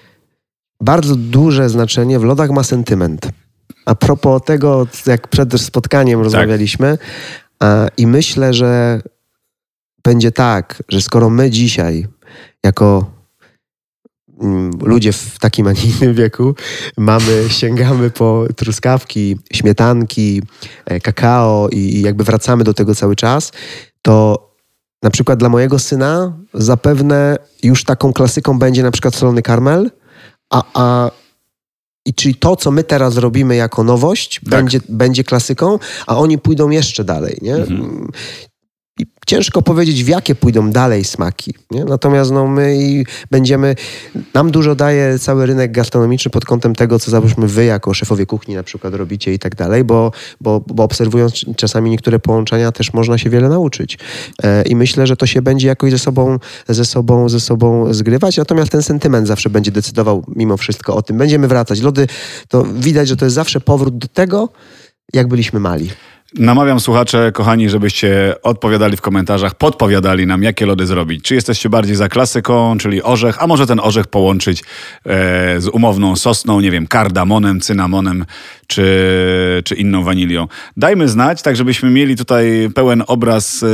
bardzo 0.80 1.16
duże 1.16 1.68
znaczenie 1.68 2.18
w 2.18 2.24
lodach 2.24 2.50
ma 2.50 2.62
sentyment. 2.62 3.28
A 3.86 3.94
propos 3.94 4.42
tego, 4.44 4.86
jak 5.06 5.28
przed 5.28 5.60
spotkaniem 5.60 6.20
rozmawialiśmy, 6.20 6.98
a, 7.60 7.86
i 7.96 8.06
myślę, 8.06 8.54
że 8.54 9.00
będzie 10.04 10.32
tak, 10.32 10.82
że 10.88 11.00
skoro 11.00 11.30
my 11.30 11.50
dzisiaj, 11.50 12.06
jako 12.64 13.17
ludzie 14.82 15.12
w 15.12 15.38
takim, 15.38 15.66
a 15.66 15.72
nie 15.72 15.84
innym 15.84 16.14
wieku, 16.14 16.54
mamy, 16.96 17.44
sięgamy 17.48 18.10
po 18.10 18.46
truskawki, 18.56 19.36
śmietanki, 19.52 20.42
e, 20.86 21.00
kakao 21.00 21.68
i, 21.68 22.00
jakby 22.00 22.24
wracamy 22.24 22.64
do 22.64 22.74
tego 22.74 22.94
cały 22.94 23.16
czas, 23.16 23.52
to 24.02 24.48
na 25.02 25.10
przykład 25.10 25.38
dla 25.38 25.48
mojego 25.48 25.78
syna 25.78 26.38
zapewne 26.54 27.38
już 27.62 27.84
taką 27.84 28.12
klasyką 28.12 28.58
będzie 28.58 28.82
na 28.82 28.90
przykład 28.90 29.14
solony 29.14 29.42
karmel, 29.42 29.90
a, 30.50 30.62
a 30.74 31.10
i 32.04 32.14
czyli 32.14 32.34
to, 32.34 32.56
co 32.56 32.70
my 32.70 32.84
teraz 32.84 33.16
robimy 33.16 33.56
jako 33.56 33.84
nowość, 33.84 34.40
będzie, 34.40 34.80
będzie 34.88 35.24
klasyką, 35.24 35.78
a 36.06 36.18
oni 36.18 36.38
pójdą 36.38 36.70
jeszcze 36.70 37.04
dalej, 37.04 37.38
nie? 37.42 37.54
Mhm. 37.54 38.10
I 38.98 39.06
ciężko 39.26 39.62
powiedzieć, 39.62 40.04
w 40.04 40.08
jakie 40.08 40.34
pójdą 40.34 40.70
dalej 40.70 41.04
smaki. 41.04 41.54
Nie? 41.70 41.84
Natomiast 41.84 42.30
no, 42.30 42.46
my 42.46 42.78
będziemy. 43.30 43.74
Nam 44.34 44.50
dużo 44.50 44.74
daje 44.74 45.18
cały 45.18 45.46
rynek 45.46 45.72
gastronomiczny 45.72 46.30
pod 46.30 46.44
kątem 46.44 46.74
tego, 46.74 46.98
co 46.98 47.10
załóżmy 47.10 47.46
wy 47.46 47.64
jako 47.64 47.94
szefowie 47.94 48.26
kuchni 48.26 48.54
na 48.54 48.62
przykład 48.62 48.94
robicie 48.94 49.34
i 49.34 49.38
tak 49.38 49.54
dalej, 49.54 49.84
bo, 49.84 50.12
bo, 50.40 50.60
bo 50.66 50.84
obserwując 50.84 51.44
czasami 51.56 51.90
niektóre 51.90 52.18
połączenia 52.18 52.72
też 52.72 52.92
można 52.92 53.18
się 53.18 53.30
wiele 53.30 53.48
nauczyć. 53.48 53.98
E, 54.42 54.62
I 54.62 54.76
myślę, 54.76 55.06
że 55.06 55.16
to 55.16 55.26
się 55.26 55.42
będzie 55.42 55.68
jakoś 55.68 55.90
ze 55.90 55.98
sobą, 55.98 56.38
ze 56.68 56.84
sobą, 56.84 57.28
ze 57.28 57.40
sobą 57.40 57.94
zgrywać. 57.94 58.36
Natomiast 58.36 58.72
ten 58.72 58.82
sentyment 58.82 59.26
zawsze 59.26 59.50
będzie 59.50 59.70
decydował 59.70 60.24
mimo 60.36 60.56
wszystko 60.56 60.96
o 60.96 61.02
tym. 61.02 61.18
Będziemy 61.18 61.48
wracać. 61.48 61.80
Lody, 61.80 62.06
to 62.48 62.64
widać, 62.64 63.08
że 63.08 63.16
to 63.16 63.24
jest 63.24 63.34
zawsze 63.34 63.60
powrót 63.60 63.98
do 63.98 64.08
tego, 64.08 64.48
jak 65.12 65.28
byliśmy 65.28 65.60
mali. 65.60 65.90
Namawiam 66.34 66.80
słuchacze, 66.80 67.32
kochani, 67.32 67.70
żebyście 67.70 68.34
odpowiadali 68.42 68.96
w 68.96 69.00
komentarzach, 69.00 69.54
podpowiadali 69.54 70.26
nam, 70.26 70.42
jakie 70.42 70.66
lody 70.66 70.86
zrobić. 70.86 71.24
Czy 71.24 71.34
jesteście 71.34 71.68
bardziej 71.68 71.96
za 71.96 72.08
klasyką, 72.08 72.78
czyli 72.78 73.02
orzech, 73.02 73.42
a 73.42 73.46
może 73.46 73.66
ten 73.66 73.80
orzech 73.80 74.06
połączyć 74.06 74.62
e, 74.62 74.64
z 75.60 75.68
umowną 75.68 76.16
sosną, 76.16 76.60
nie 76.60 76.70
wiem, 76.70 76.86
kardamonem, 76.86 77.60
cynamonem 77.60 78.24
czy, 78.66 79.62
czy 79.64 79.74
inną 79.74 80.04
wanilią. 80.04 80.48
Dajmy 80.76 81.08
znać, 81.08 81.42
tak 81.42 81.56
żebyśmy 81.56 81.90
mieli 81.90 82.16
tutaj 82.16 82.70
pełen 82.74 83.02
obraz 83.06 83.62
e, 83.62 83.66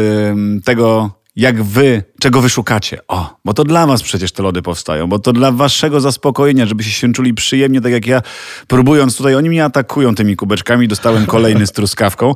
tego, 0.64 1.10
jak 1.36 1.62
wy, 1.62 2.02
czego 2.24 2.40
wy 2.40 2.48
szukacie. 2.48 2.98
O, 3.08 3.36
bo 3.44 3.54
to 3.54 3.64
dla 3.64 3.86
was 3.86 4.02
przecież 4.02 4.32
te 4.32 4.42
lody 4.42 4.62
powstają, 4.62 5.06
bo 5.06 5.18
to 5.18 5.32
dla 5.32 5.52
waszego 5.52 6.00
zaspokojenia, 6.00 6.66
żebyście 6.66 6.92
się 6.92 7.12
czuli 7.12 7.34
przyjemnie, 7.34 7.80
tak 7.80 7.92
jak 7.92 8.06
ja, 8.06 8.22
próbując 8.68 9.16
tutaj, 9.16 9.34
oni 9.34 9.48
mnie 9.48 9.64
atakują 9.64 10.14
tymi 10.14 10.36
kubeczkami, 10.36 10.88
dostałem 10.88 11.26
kolejny 11.26 11.66
z 11.66 11.72
truskawką. 11.72 12.34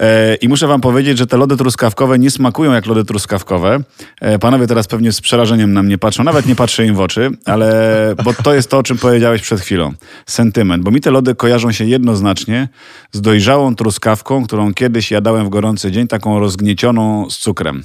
E, 0.00 0.34
I 0.34 0.48
muszę 0.48 0.66
wam 0.66 0.80
powiedzieć, 0.80 1.18
że 1.18 1.26
te 1.26 1.36
lody 1.36 1.56
truskawkowe 1.56 2.18
nie 2.18 2.30
smakują 2.30 2.72
jak 2.72 2.86
lody 2.86 3.04
truskawkowe. 3.04 3.80
E, 4.20 4.38
panowie 4.38 4.66
teraz 4.66 4.86
pewnie 4.86 5.12
z 5.12 5.20
przerażeniem 5.20 5.72
na 5.72 5.82
mnie 5.82 5.98
patrzą, 5.98 6.24
nawet 6.24 6.46
nie 6.46 6.56
patrzę 6.56 6.86
im 6.86 6.94
w 6.94 7.00
oczy, 7.00 7.30
ale 7.44 8.14
bo 8.24 8.34
to 8.34 8.54
jest 8.54 8.70
to, 8.70 8.78
o 8.78 8.82
czym 8.82 8.98
powiedziałeś 8.98 9.42
przed 9.42 9.60
chwilą. 9.60 9.92
Sentyment, 10.26 10.84
bo 10.84 10.90
mi 10.90 11.00
te 11.00 11.10
lody 11.10 11.34
kojarzą 11.34 11.72
się 11.72 11.84
jednoznacznie 11.84 12.68
z 13.12 13.20
dojrzałą 13.20 13.74
truskawką, 13.74 14.44
którą 14.44 14.74
kiedyś 14.74 15.10
jadałem 15.10 15.46
w 15.46 15.48
gorący 15.48 15.90
dzień, 15.90 16.08
taką 16.08 16.38
rozgniecioną 16.38 17.30
z 17.30 17.38
cukrem. 17.38 17.82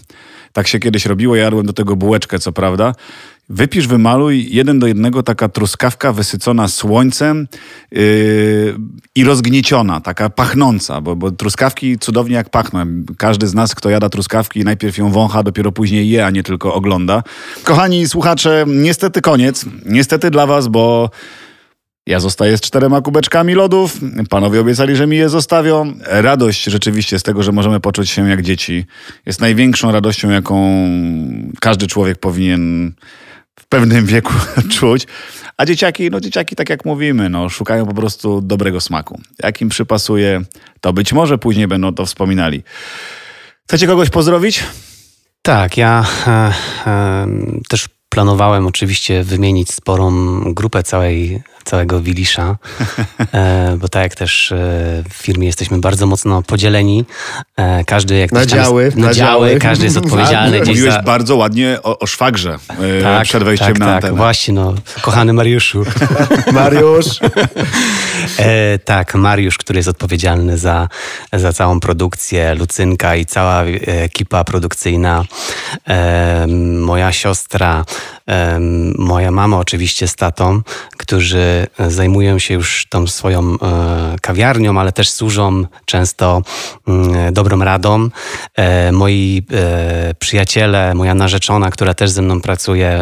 Tak 0.55 0.67
się 0.67 0.79
kiedyś 0.79 1.05
robiło. 1.05 1.34
Ja 1.35 1.43
jadłem 1.43 1.65
do 1.65 1.73
tego 1.73 1.95
bułeczkę, 1.95 2.39
co 2.39 2.51
prawda. 2.51 2.93
Wypisz, 3.49 3.87
wymaluj 3.87 4.47
jeden 4.51 4.79
do 4.79 4.87
jednego 4.87 5.23
taka 5.23 5.49
truskawka 5.49 6.13
wysycona 6.13 6.67
słońcem 6.67 7.47
yy, 7.91 8.75
i 9.15 9.23
rozgnieciona, 9.23 10.01
taka 10.01 10.29
pachnąca, 10.29 11.01
bo, 11.01 11.15
bo 11.15 11.31
truskawki 11.31 11.99
cudownie 11.99 12.35
jak 12.35 12.49
pachną. 12.49 12.85
Każdy 13.17 13.47
z 13.47 13.53
nas, 13.53 13.75
kto 13.75 13.89
jada 13.89 14.09
truskawki, 14.09 14.63
najpierw 14.63 14.97
ją 14.97 15.11
wącha, 15.11 15.43
dopiero 15.43 15.71
później 15.71 16.09
je, 16.09 16.25
a 16.25 16.29
nie 16.29 16.43
tylko 16.43 16.73
ogląda. 16.73 17.23
Kochani 17.63 18.07
słuchacze, 18.07 18.65
niestety 18.67 19.21
koniec. 19.21 19.65
Niestety 19.85 20.31
dla 20.31 20.47
was, 20.47 20.67
bo 20.67 21.09
ja 22.07 22.19
zostaję 22.19 22.57
z 22.57 22.61
czterema 22.61 23.01
kubeczkami 23.01 23.53
lodów. 23.53 23.97
Panowie 24.29 24.61
obiecali, 24.61 24.95
że 24.95 25.07
mi 25.07 25.17
je 25.17 25.29
zostawią. 25.29 25.93
Radość 26.05 26.63
rzeczywiście 26.63 27.19
z 27.19 27.23
tego, 27.23 27.43
że 27.43 27.51
możemy 27.51 27.79
poczuć 27.79 28.09
się 28.09 28.29
jak 28.29 28.41
dzieci, 28.41 28.85
jest 29.25 29.41
największą 29.41 29.91
radością, 29.91 30.29
jaką 30.29 30.85
każdy 31.59 31.87
człowiek 31.87 32.17
powinien 32.17 32.93
w 33.59 33.65
pewnym 33.65 34.05
wieku 34.05 34.33
czuć. 34.79 35.07
A 35.57 35.65
dzieciaki, 35.65 36.09
no 36.11 36.19
dzieciaki, 36.19 36.55
tak 36.55 36.69
jak 36.69 36.85
mówimy, 36.85 37.29
no, 37.29 37.49
szukają 37.49 37.85
po 37.85 37.93
prostu 37.93 38.41
dobrego 38.41 38.81
smaku. 38.81 39.21
Jak 39.43 39.61
im 39.61 39.69
przypasuje, 39.69 40.41
to 40.81 40.93
być 40.93 41.13
może 41.13 41.37
później 41.37 41.67
będą 41.67 41.93
to 41.93 42.05
wspominali. 42.05 42.63
Chcecie 43.67 43.87
kogoś 43.87 44.09
pozdrowić? 44.09 44.63
Tak, 45.41 45.77
ja 45.77 46.05
e, 46.27 46.53
e, 46.87 47.27
też 47.69 47.87
planowałem 48.09 48.67
oczywiście 48.67 49.23
wymienić 49.23 49.71
sporą 49.71 50.41
grupę 50.53 50.83
całej 50.83 51.43
całego 51.65 52.01
Wilisza, 52.01 52.57
e, 53.33 53.77
bo 53.79 53.89
tak 53.89 54.03
jak 54.03 54.15
też 54.15 54.51
e, 54.51 54.55
w 55.09 55.13
firmie 55.13 55.47
jesteśmy 55.47 55.77
bardzo 55.77 56.07
mocno 56.07 56.41
podzieleni. 56.41 57.05
E, 57.57 57.83
każdy 57.83 58.17
jak 58.17 58.31
na 58.31 58.45
działy, 58.45 58.83
jest, 58.83 58.97
na, 58.97 59.13
działy, 59.13 59.57
każdy 59.59 59.85
jest 59.85 59.97
odpowiedzialny. 59.97 60.59
Tak, 60.65 60.67
mówiłeś 60.67 60.93
za... 60.93 61.01
bardzo 61.01 61.35
ładnie 61.35 61.77
o, 61.83 61.99
o 61.99 62.07
szwagrze 62.07 62.57
tak, 63.03 63.23
przed 63.23 63.43
wejściem 63.43 63.67
tak, 63.67 63.79
na 63.79 63.85
tak, 63.85 63.95
antenę. 63.95 64.17
Właśnie, 64.17 64.53
no, 64.53 64.73
kochany 65.01 65.33
Mariuszu. 65.33 65.85
Mariusz. 66.51 67.19
E, 68.39 68.79
tak, 68.79 69.15
Mariusz, 69.15 69.57
który 69.57 69.79
jest 69.79 69.89
odpowiedzialny 69.89 70.57
za, 70.57 70.87
za 71.33 71.53
całą 71.53 71.79
produkcję, 71.79 72.55
Lucynka 72.55 73.15
i 73.15 73.25
cała 73.25 73.63
ekipa 73.85 74.43
produkcyjna, 74.43 75.25
e, 75.87 76.47
moja 76.79 77.11
siostra, 77.11 77.85
moja 78.97 79.31
mama 79.31 79.59
oczywiście 79.59 80.07
z 80.07 80.15
tatą, 80.15 80.61
którzy 80.97 81.67
zajmują 81.87 82.39
się 82.39 82.53
już 82.53 82.85
tą 82.89 83.07
swoją 83.07 83.53
e, 83.53 84.15
kawiarnią, 84.21 84.79
ale 84.79 84.91
też 84.91 85.09
służą 85.09 85.65
często 85.85 86.41
mm, 86.87 87.33
dobrą 87.33 87.59
radą. 87.59 88.09
E, 88.55 88.91
moi 88.91 89.45
e, 89.53 90.13
przyjaciele, 90.19 90.93
moja 90.93 91.15
narzeczona, 91.15 91.71
która 91.71 91.93
też 91.93 92.09
ze 92.09 92.21
mną 92.21 92.41
pracuje 92.41 92.99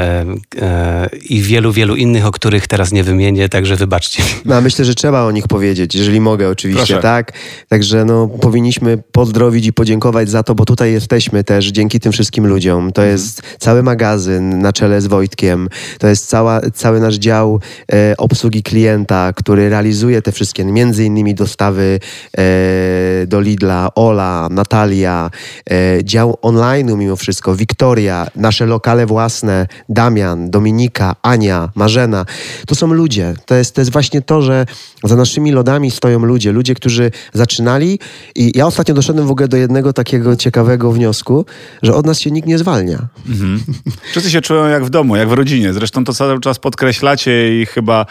i 1.29 1.41
wielu, 1.41 1.71
wielu 1.71 1.95
innych, 1.95 2.25
o 2.25 2.31
których 2.31 2.67
teraz 2.67 2.91
nie 2.91 3.03
wymienię, 3.03 3.49
także 3.49 3.75
wybaczcie. 3.75 4.23
No, 4.45 4.61
myślę, 4.61 4.85
że 4.85 4.95
trzeba 4.95 5.23
o 5.23 5.31
nich 5.31 5.47
powiedzieć, 5.47 5.95
jeżeli 5.95 6.21
mogę 6.21 6.49
oczywiście, 6.49 6.93
Proszę. 6.93 7.01
tak? 7.01 7.33
Także 7.69 8.05
no, 8.05 8.27
powinniśmy 8.27 8.97
pozdrowić 9.11 9.67
i 9.67 9.73
podziękować 9.73 10.29
za 10.29 10.43
to, 10.43 10.55
bo 10.55 10.65
tutaj 10.65 10.91
jesteśmy 10.91 11.43
też 11.43 11.67
dzięki 11.67 11.99
tym 11.99 12.11
wszystkim 12.11 12.47
ludziom. 12.47 12.91
To 12.91 13.01
mhm. 13.01 13.11
jest 13.11 13.41
cały 13.59 13.83
magazyn 13.83 14.59
na 14.59 14.73
czele 14.73 15.01
z 15.01 15.07
Wojtkiem, 15.13 15.69
to 15.99 16.07
jest 16.07 16.27
cała, 16.27 16.61
cały 16.73 16.99
nasz 16.99 17.15
dział 17.15 17.59
e, 17.91 18.17
obsługi 18.17 18.63
klienta, 18.63 19.33
który 19.33 19.69
realizuje 19.69 20.21
te 20.21 20.31
wszystkie, 20.31 20.65
między 20.65 21.05
innymi 21.05 21.35
dostawy 21.35 21.99
e, 22.37 23.27
do 23.27 23.41
Lidla, 23.41 23.89
Ola, 23.95 24.47
Natalia, 24.51 25.31
e, 25.71 26.03
dział 26.03 26.37
online'u 26.41 26.97
mimo 26.97 27.15
wszystko, 27.15 27.55
Wiktoria, 27.55 28.27
nasze 28.35 28.65
lokale 28.65 29.05
własne, 29.05 29.67
Damian, 29.89 30.49
Dominika, 30.49 31.15
Ania, 31.21 31.69
Marzena. 31.75 32.25
To 32.67 32.75
są 32.75 32.87
ludzie. 32.87 33.33
To 33.45 33.55
jest, 33.55 33.75
to 33.75 33.81
jest 33.81 33.91
właśnie 33.91 34.21
to, 34.21 34.41
że 34.41 34.65
za 35.03 35.15
naszymi 35.15 35.51
lodami 35.51 35.91
stoją 35.91 36.19
ludzie, 36.19 36.51
ludzie, 36.51 36.75
którzy 36.75 37.11
zaczynali 37.33 37.99
i 38.35 38.51
ja 38.55 38.67
ostatnio 38.67 38.95
doszedłem 38.95 39.27
w 39.27 39.31
ogóle 39.31 39.47
do 39.47 39.57
jednego 39.57 39.93
takiego 39.93 40.35
ciekawego 40.35 40.91
wniosku, 40.91 41.45
że 41.83 41.95
od 41.95 42.05
nas 42.05 42.19
się 42.19 42.31
nikt 42.31 42.47
nie 42.47 42.57
zwalnia. 42.57 43.07
Mhm. 43.29 43.63
Wszyscy 44.11 44.31
się 44.31 44.41
czują 44.41 44.67
jak 44.67 44.85
w 44.85 44.89
domu, 44.89 45.02
jak 45.15 45.29
w 45.29 45.33
rodzinie. 45.33 45.73
Zresztą 45.73 46.03
to 46.03 46.13
cały 46.13 46.39
czas 46.39 46.59
podkreślacie 46.59 47.61
i 47.61 47.65
chyba 47.65 48.05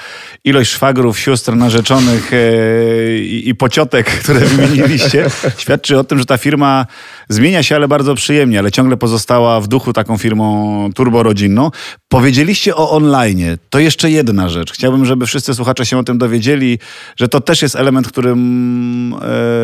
ilość 0.44 0.70
szwagrów, 0.70 1.18
sióstr, 1.18 1.56
narzeczonych 1.56 2.32
e, 2.32 3.18
i, 3.18 3.54
pociotek, 3.54 4.06
które 4.22 4.40
wymieniliście, 4.40 5.26
świadczy 5.58 5.98
o 5.98 6.04
tym, 6.04 6.18
że 6.18 6.24
ta 6.24 6.38
firma 6.38 6.86
zmienia 7.28 7.62
się, 7.62 7.76
ale 7.76 7.88
bardzo 7.88 8.14
przyjemnie, 8.14 8.58
ale 8.58 8.70
ciągle 8.70 8.96
pozostała 8.96 9.60
w 9.60 9.68
duchu 9.68 9.92
taką 9.92 10.18
firmą 10.18 10.90
turborodzinną. 10.94 11.70
Powiedzieliście 12.08 12.76
o 12.76 12.90
online. 12.90 13.56
To 13.70 13.78
jeszcze 13.78 14.10
jedna 14.10 14.48
rzecz. 14.48 14.72
Chciałbym, 14.72 15.04
żeby 15.04 15.26
wszyscy 15.26 15.54
słuchacze 15.54 15.86
się 15.86 15.98
o 15.98 16.04
tym 16.04 16.18
dowiedzieli, 16.18 16.78
że 17.16 17.28
to 17.28 17.40
też 17.40 17.62
jest 17.62 17.76
element, 17.76 18.08
którym 18.08 19.14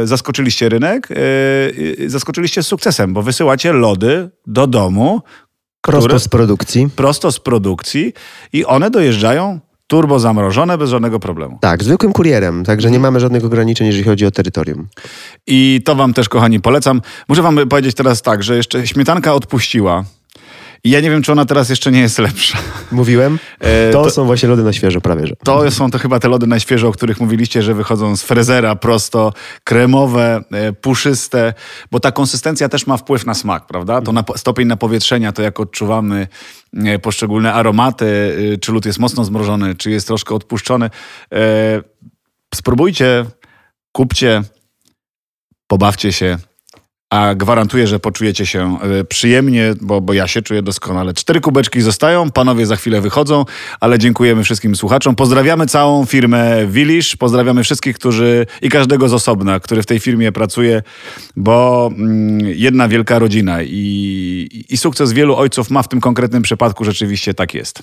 e, 0.02 0.06
zaskoczyliście 0.06 0.68
rynek, 0.68 1.08
e, 1.10 2.08
zaskoczyliście 2.10 2.62
sukcesem, 2.62 3.12
bo 3.12 3.22
wysyłacie 3.22 3.72
lody 3.72 4.30
do 4.46 4.66
domu. 4.66 5.22
Prosto 5.80 6.18
z 6.18 6.28
produkcji. 6.28 6.88
Prosto 6.96 7.32
z 7.32 7.40
produkcji 7.40 8.12
i 8.52 8.64
one 8.64 8.90
dojeżdżają 8.90 9.60
turbo 9.86 10.18
zamrożone 10.18 10.78
bez 10.78 10.90
żadnego 10.90 11.20
problemu. 11.20 11.58
Tak, 11.60 11.84
zwykłym 11.84 12.12
kurierem, 12.12 12.64
także 12.64 12.90
nie 12.90 12.98
mamy 12.98 13.20
żadnych 13.20 13.44
ograniczeń, 13.44 13.86
jeżeli 13.86 14.04
chodzi 14.04 14.26
o 14.26 14.30
terytorium. 14.30 14.88
I 15.46 15.80
to 15.84 15.94
wam 15.94 16.14
też, 16.14 16.28
kochani, 16.28 16.60
polecam. 16.60 17.02
Muszę 17.28 17.42
wam 17.42 17.68
powiedzieć 17.68 17.94
teraz 17.94 18.22
tak, 18.22 18.42
że 18.42 18.56
jeszcze 18.56 18.86
śmietanka 18.86 19.34
odpuściła. 19.34 20.04
I 20.84 20.90
ja 20.90 21.00
nie 21.00 21.10
wiem, 21.10 21.22
czy 21.22 21.32
ona 21.32 21.44
teraz 21.44 21.68
jeszcze 21.68 21.90
nie 21.90 22.00
jest 22.00 22.18
lepsza. 22.18 22.58
Mówiłem? 22.92 23.38
E, 23.60 23.90
to, 23.92 24.04
to, 24.04 24.10
są 24.10 24.24
właśnie 24.24 24.48
lody 24.48 24.62
na 24.62 24.72
świeżo 24.72 25.00
prawie, 25.00 25.26
że. 25.26 25.36
To 25.44 25.70
są 25.70 25.90
to 25.90 25.98
chyba 25.98 26.20
te 26.20 26.28
lody 26.28 26.46
na 26.46 26.60
świeżo, 26.60 26.88
o 26.88 26.92
których 26.92 27.20
mówiliście, 27.20 27.62
że 27.62 27.74
wychodzą 27.74 28.16
z 28.16 28.22
frezera 28.22 28.76
prosto, 28.76 29.32
kremowe, 29.64 30.44
e, 30.52 30.72
puszyste, 30.72 31.54
bo 31.90 32.00
ta 32.00 32.12
konsystencja 32.12 32.68
też 32.68 32.86
ma 32.86 32.96
wpływ 32.96 33.26
na 33.26 33.34
smak, 33.34 33.66
prawda? 33.66 34.02
To 34.02 34.12
na, 34.12 34.24
stopień 34.36 34.68
napowietrzenia, 34.68 35.32
to 35.32 35.42
jak 35.42 35.60
odczuwamy 35.60 36.28
e, 36.76 36.98
poszczególne 36.98 37.52
aromaty, 37.54 38.08
czy 38.60 38.72
lód 38.72 38.86
jest 38.86 38.98
mocno 38.98 39.24
zmrożony, 39.24 39.74
czy 39.74 39.90
jest 39.90 40.06
troszkę 40.06 40.34
odpuszczony. 40.34 40.90
Spróbujcie, 42.54 43.24
kupcie, 43.92 44.42
pobawcie 45.66 46.12
się, 46.12 46.38
a 47.10 47.34
gwarantuję, 47.34 47.86
że 47.86 47.98
poczujecie 48.00 48.46
się 48.46 48.78
e, 48.82 49.04
przyjemnie, 49.04 49.74
bo, 49.80 50.00
bo 50.00 50.12
ja 50.12 50.26
się 50.26 50.42
czuję 50.42 50.62
doskonale. 50.62 51.14
Cztery 51.14 51.40
kubeczki 51.40 51.80
zostają, 51.80 52.30
panowie 52.30 52.66
za 52.66 52.76
chwilę 52.76 53.00
wychodzą, 53.00 53.44
ale 53.80 53.98
dziękujemy 53.98 54.44
wszystkim 54.44 54.76
słuchaczom. 54.76 55.16
Pozdrawiamy 55.16 55.66
całą 55.66 56.04
firmę 56.04 56.66
Wilisz, 56.66 57.16
pozdrawiamy 57.16 57.64
wszystkich, 57.64 57.96
którzy 57.96 58.46
i 58.62 58.68
każdego 58.68 59.08
z 59.08 59.12
osobna, 59.12 59.60
który 59.60 59.82
w 59.82 59.86
tej 59.86 60.00
firmie 60.00 60.32
pracuje, 60.32 60.82
bo 61.36 61.90
mm, 61.96 62.40
jedna 62.40 62.88
wielka 62.88 63.18
rodzina 63.18 63.62
i, 63.62 64.64
i 64.68 64.76
sukces 64.76 65.12
wielu 65.12 65.36
ojców 65.36 65.70
ma 65.70 65.82
w 65.82 65.88
tym 65.88 66.00
konkretnym 66.00 66.42
przypadku 66.42 66.84
rzeczywiście 66.84 67.34
tak 67.34 67.54
jest. 67.54 67.82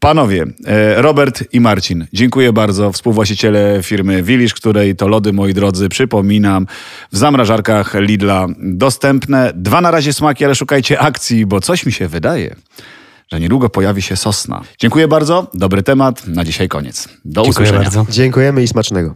Panowie, 0.00 0.44
e, 0.66 1.02
Robert 1.02 1.44
i 1.52 1.60
Marcin, 1.60 2.06
dziękuję 2.12 2.52
bardzo, 2.52 2.92
współwłaściciele 2.92 3.80
firmy 3.82 4.22
Wilisz, 4.22 4.54
której 4.54 4.96
to 4.96 5.08
lody, 5.08 5.32
moi 5.32 5.54
drodzy, 5.54 5.88
przypominam, 5.88 6.66
w 7.12 7.16
zamrażarkach 7.16 7.94
Lidl 7.94 8.27
dostępne. 8.58 9.52
Dwa 9.54 9.80
na 9.80 9.90
razie 9.90 10.12
smaki, 10.12 10.44
ale 10.44 10.54
szukajcie 10.54 11.00
akcji, 11.00 11.46
bo 11.46 11.60
coś 11.60 11.86
mi 11.86 11.92
się 11.92 12.08
wydaje, 12.08 12.56
że 13.32 13.40
niedługo 13.40 13.68
pojawi 13.68 14.02
się 14.02 14.16
sosna. 14.16 14.60
Dziękuję 14.78 15.08
bardzo, 15.08 15.50
dobry 15.54 15.82
temat, 15.82 16.26
na 16.26 16.44
dzisiaj 16.44 16.68
koniec. 16.68 17.08
Do 17.24 17.42
Dziękuję 17.42 17.50
usłyszenia. 17.50 17.82
Bardzo. 17.82 18.06
Dziękujemy 18.10 18.62
i 18.62 18.68
smacznego. 18.68 19.14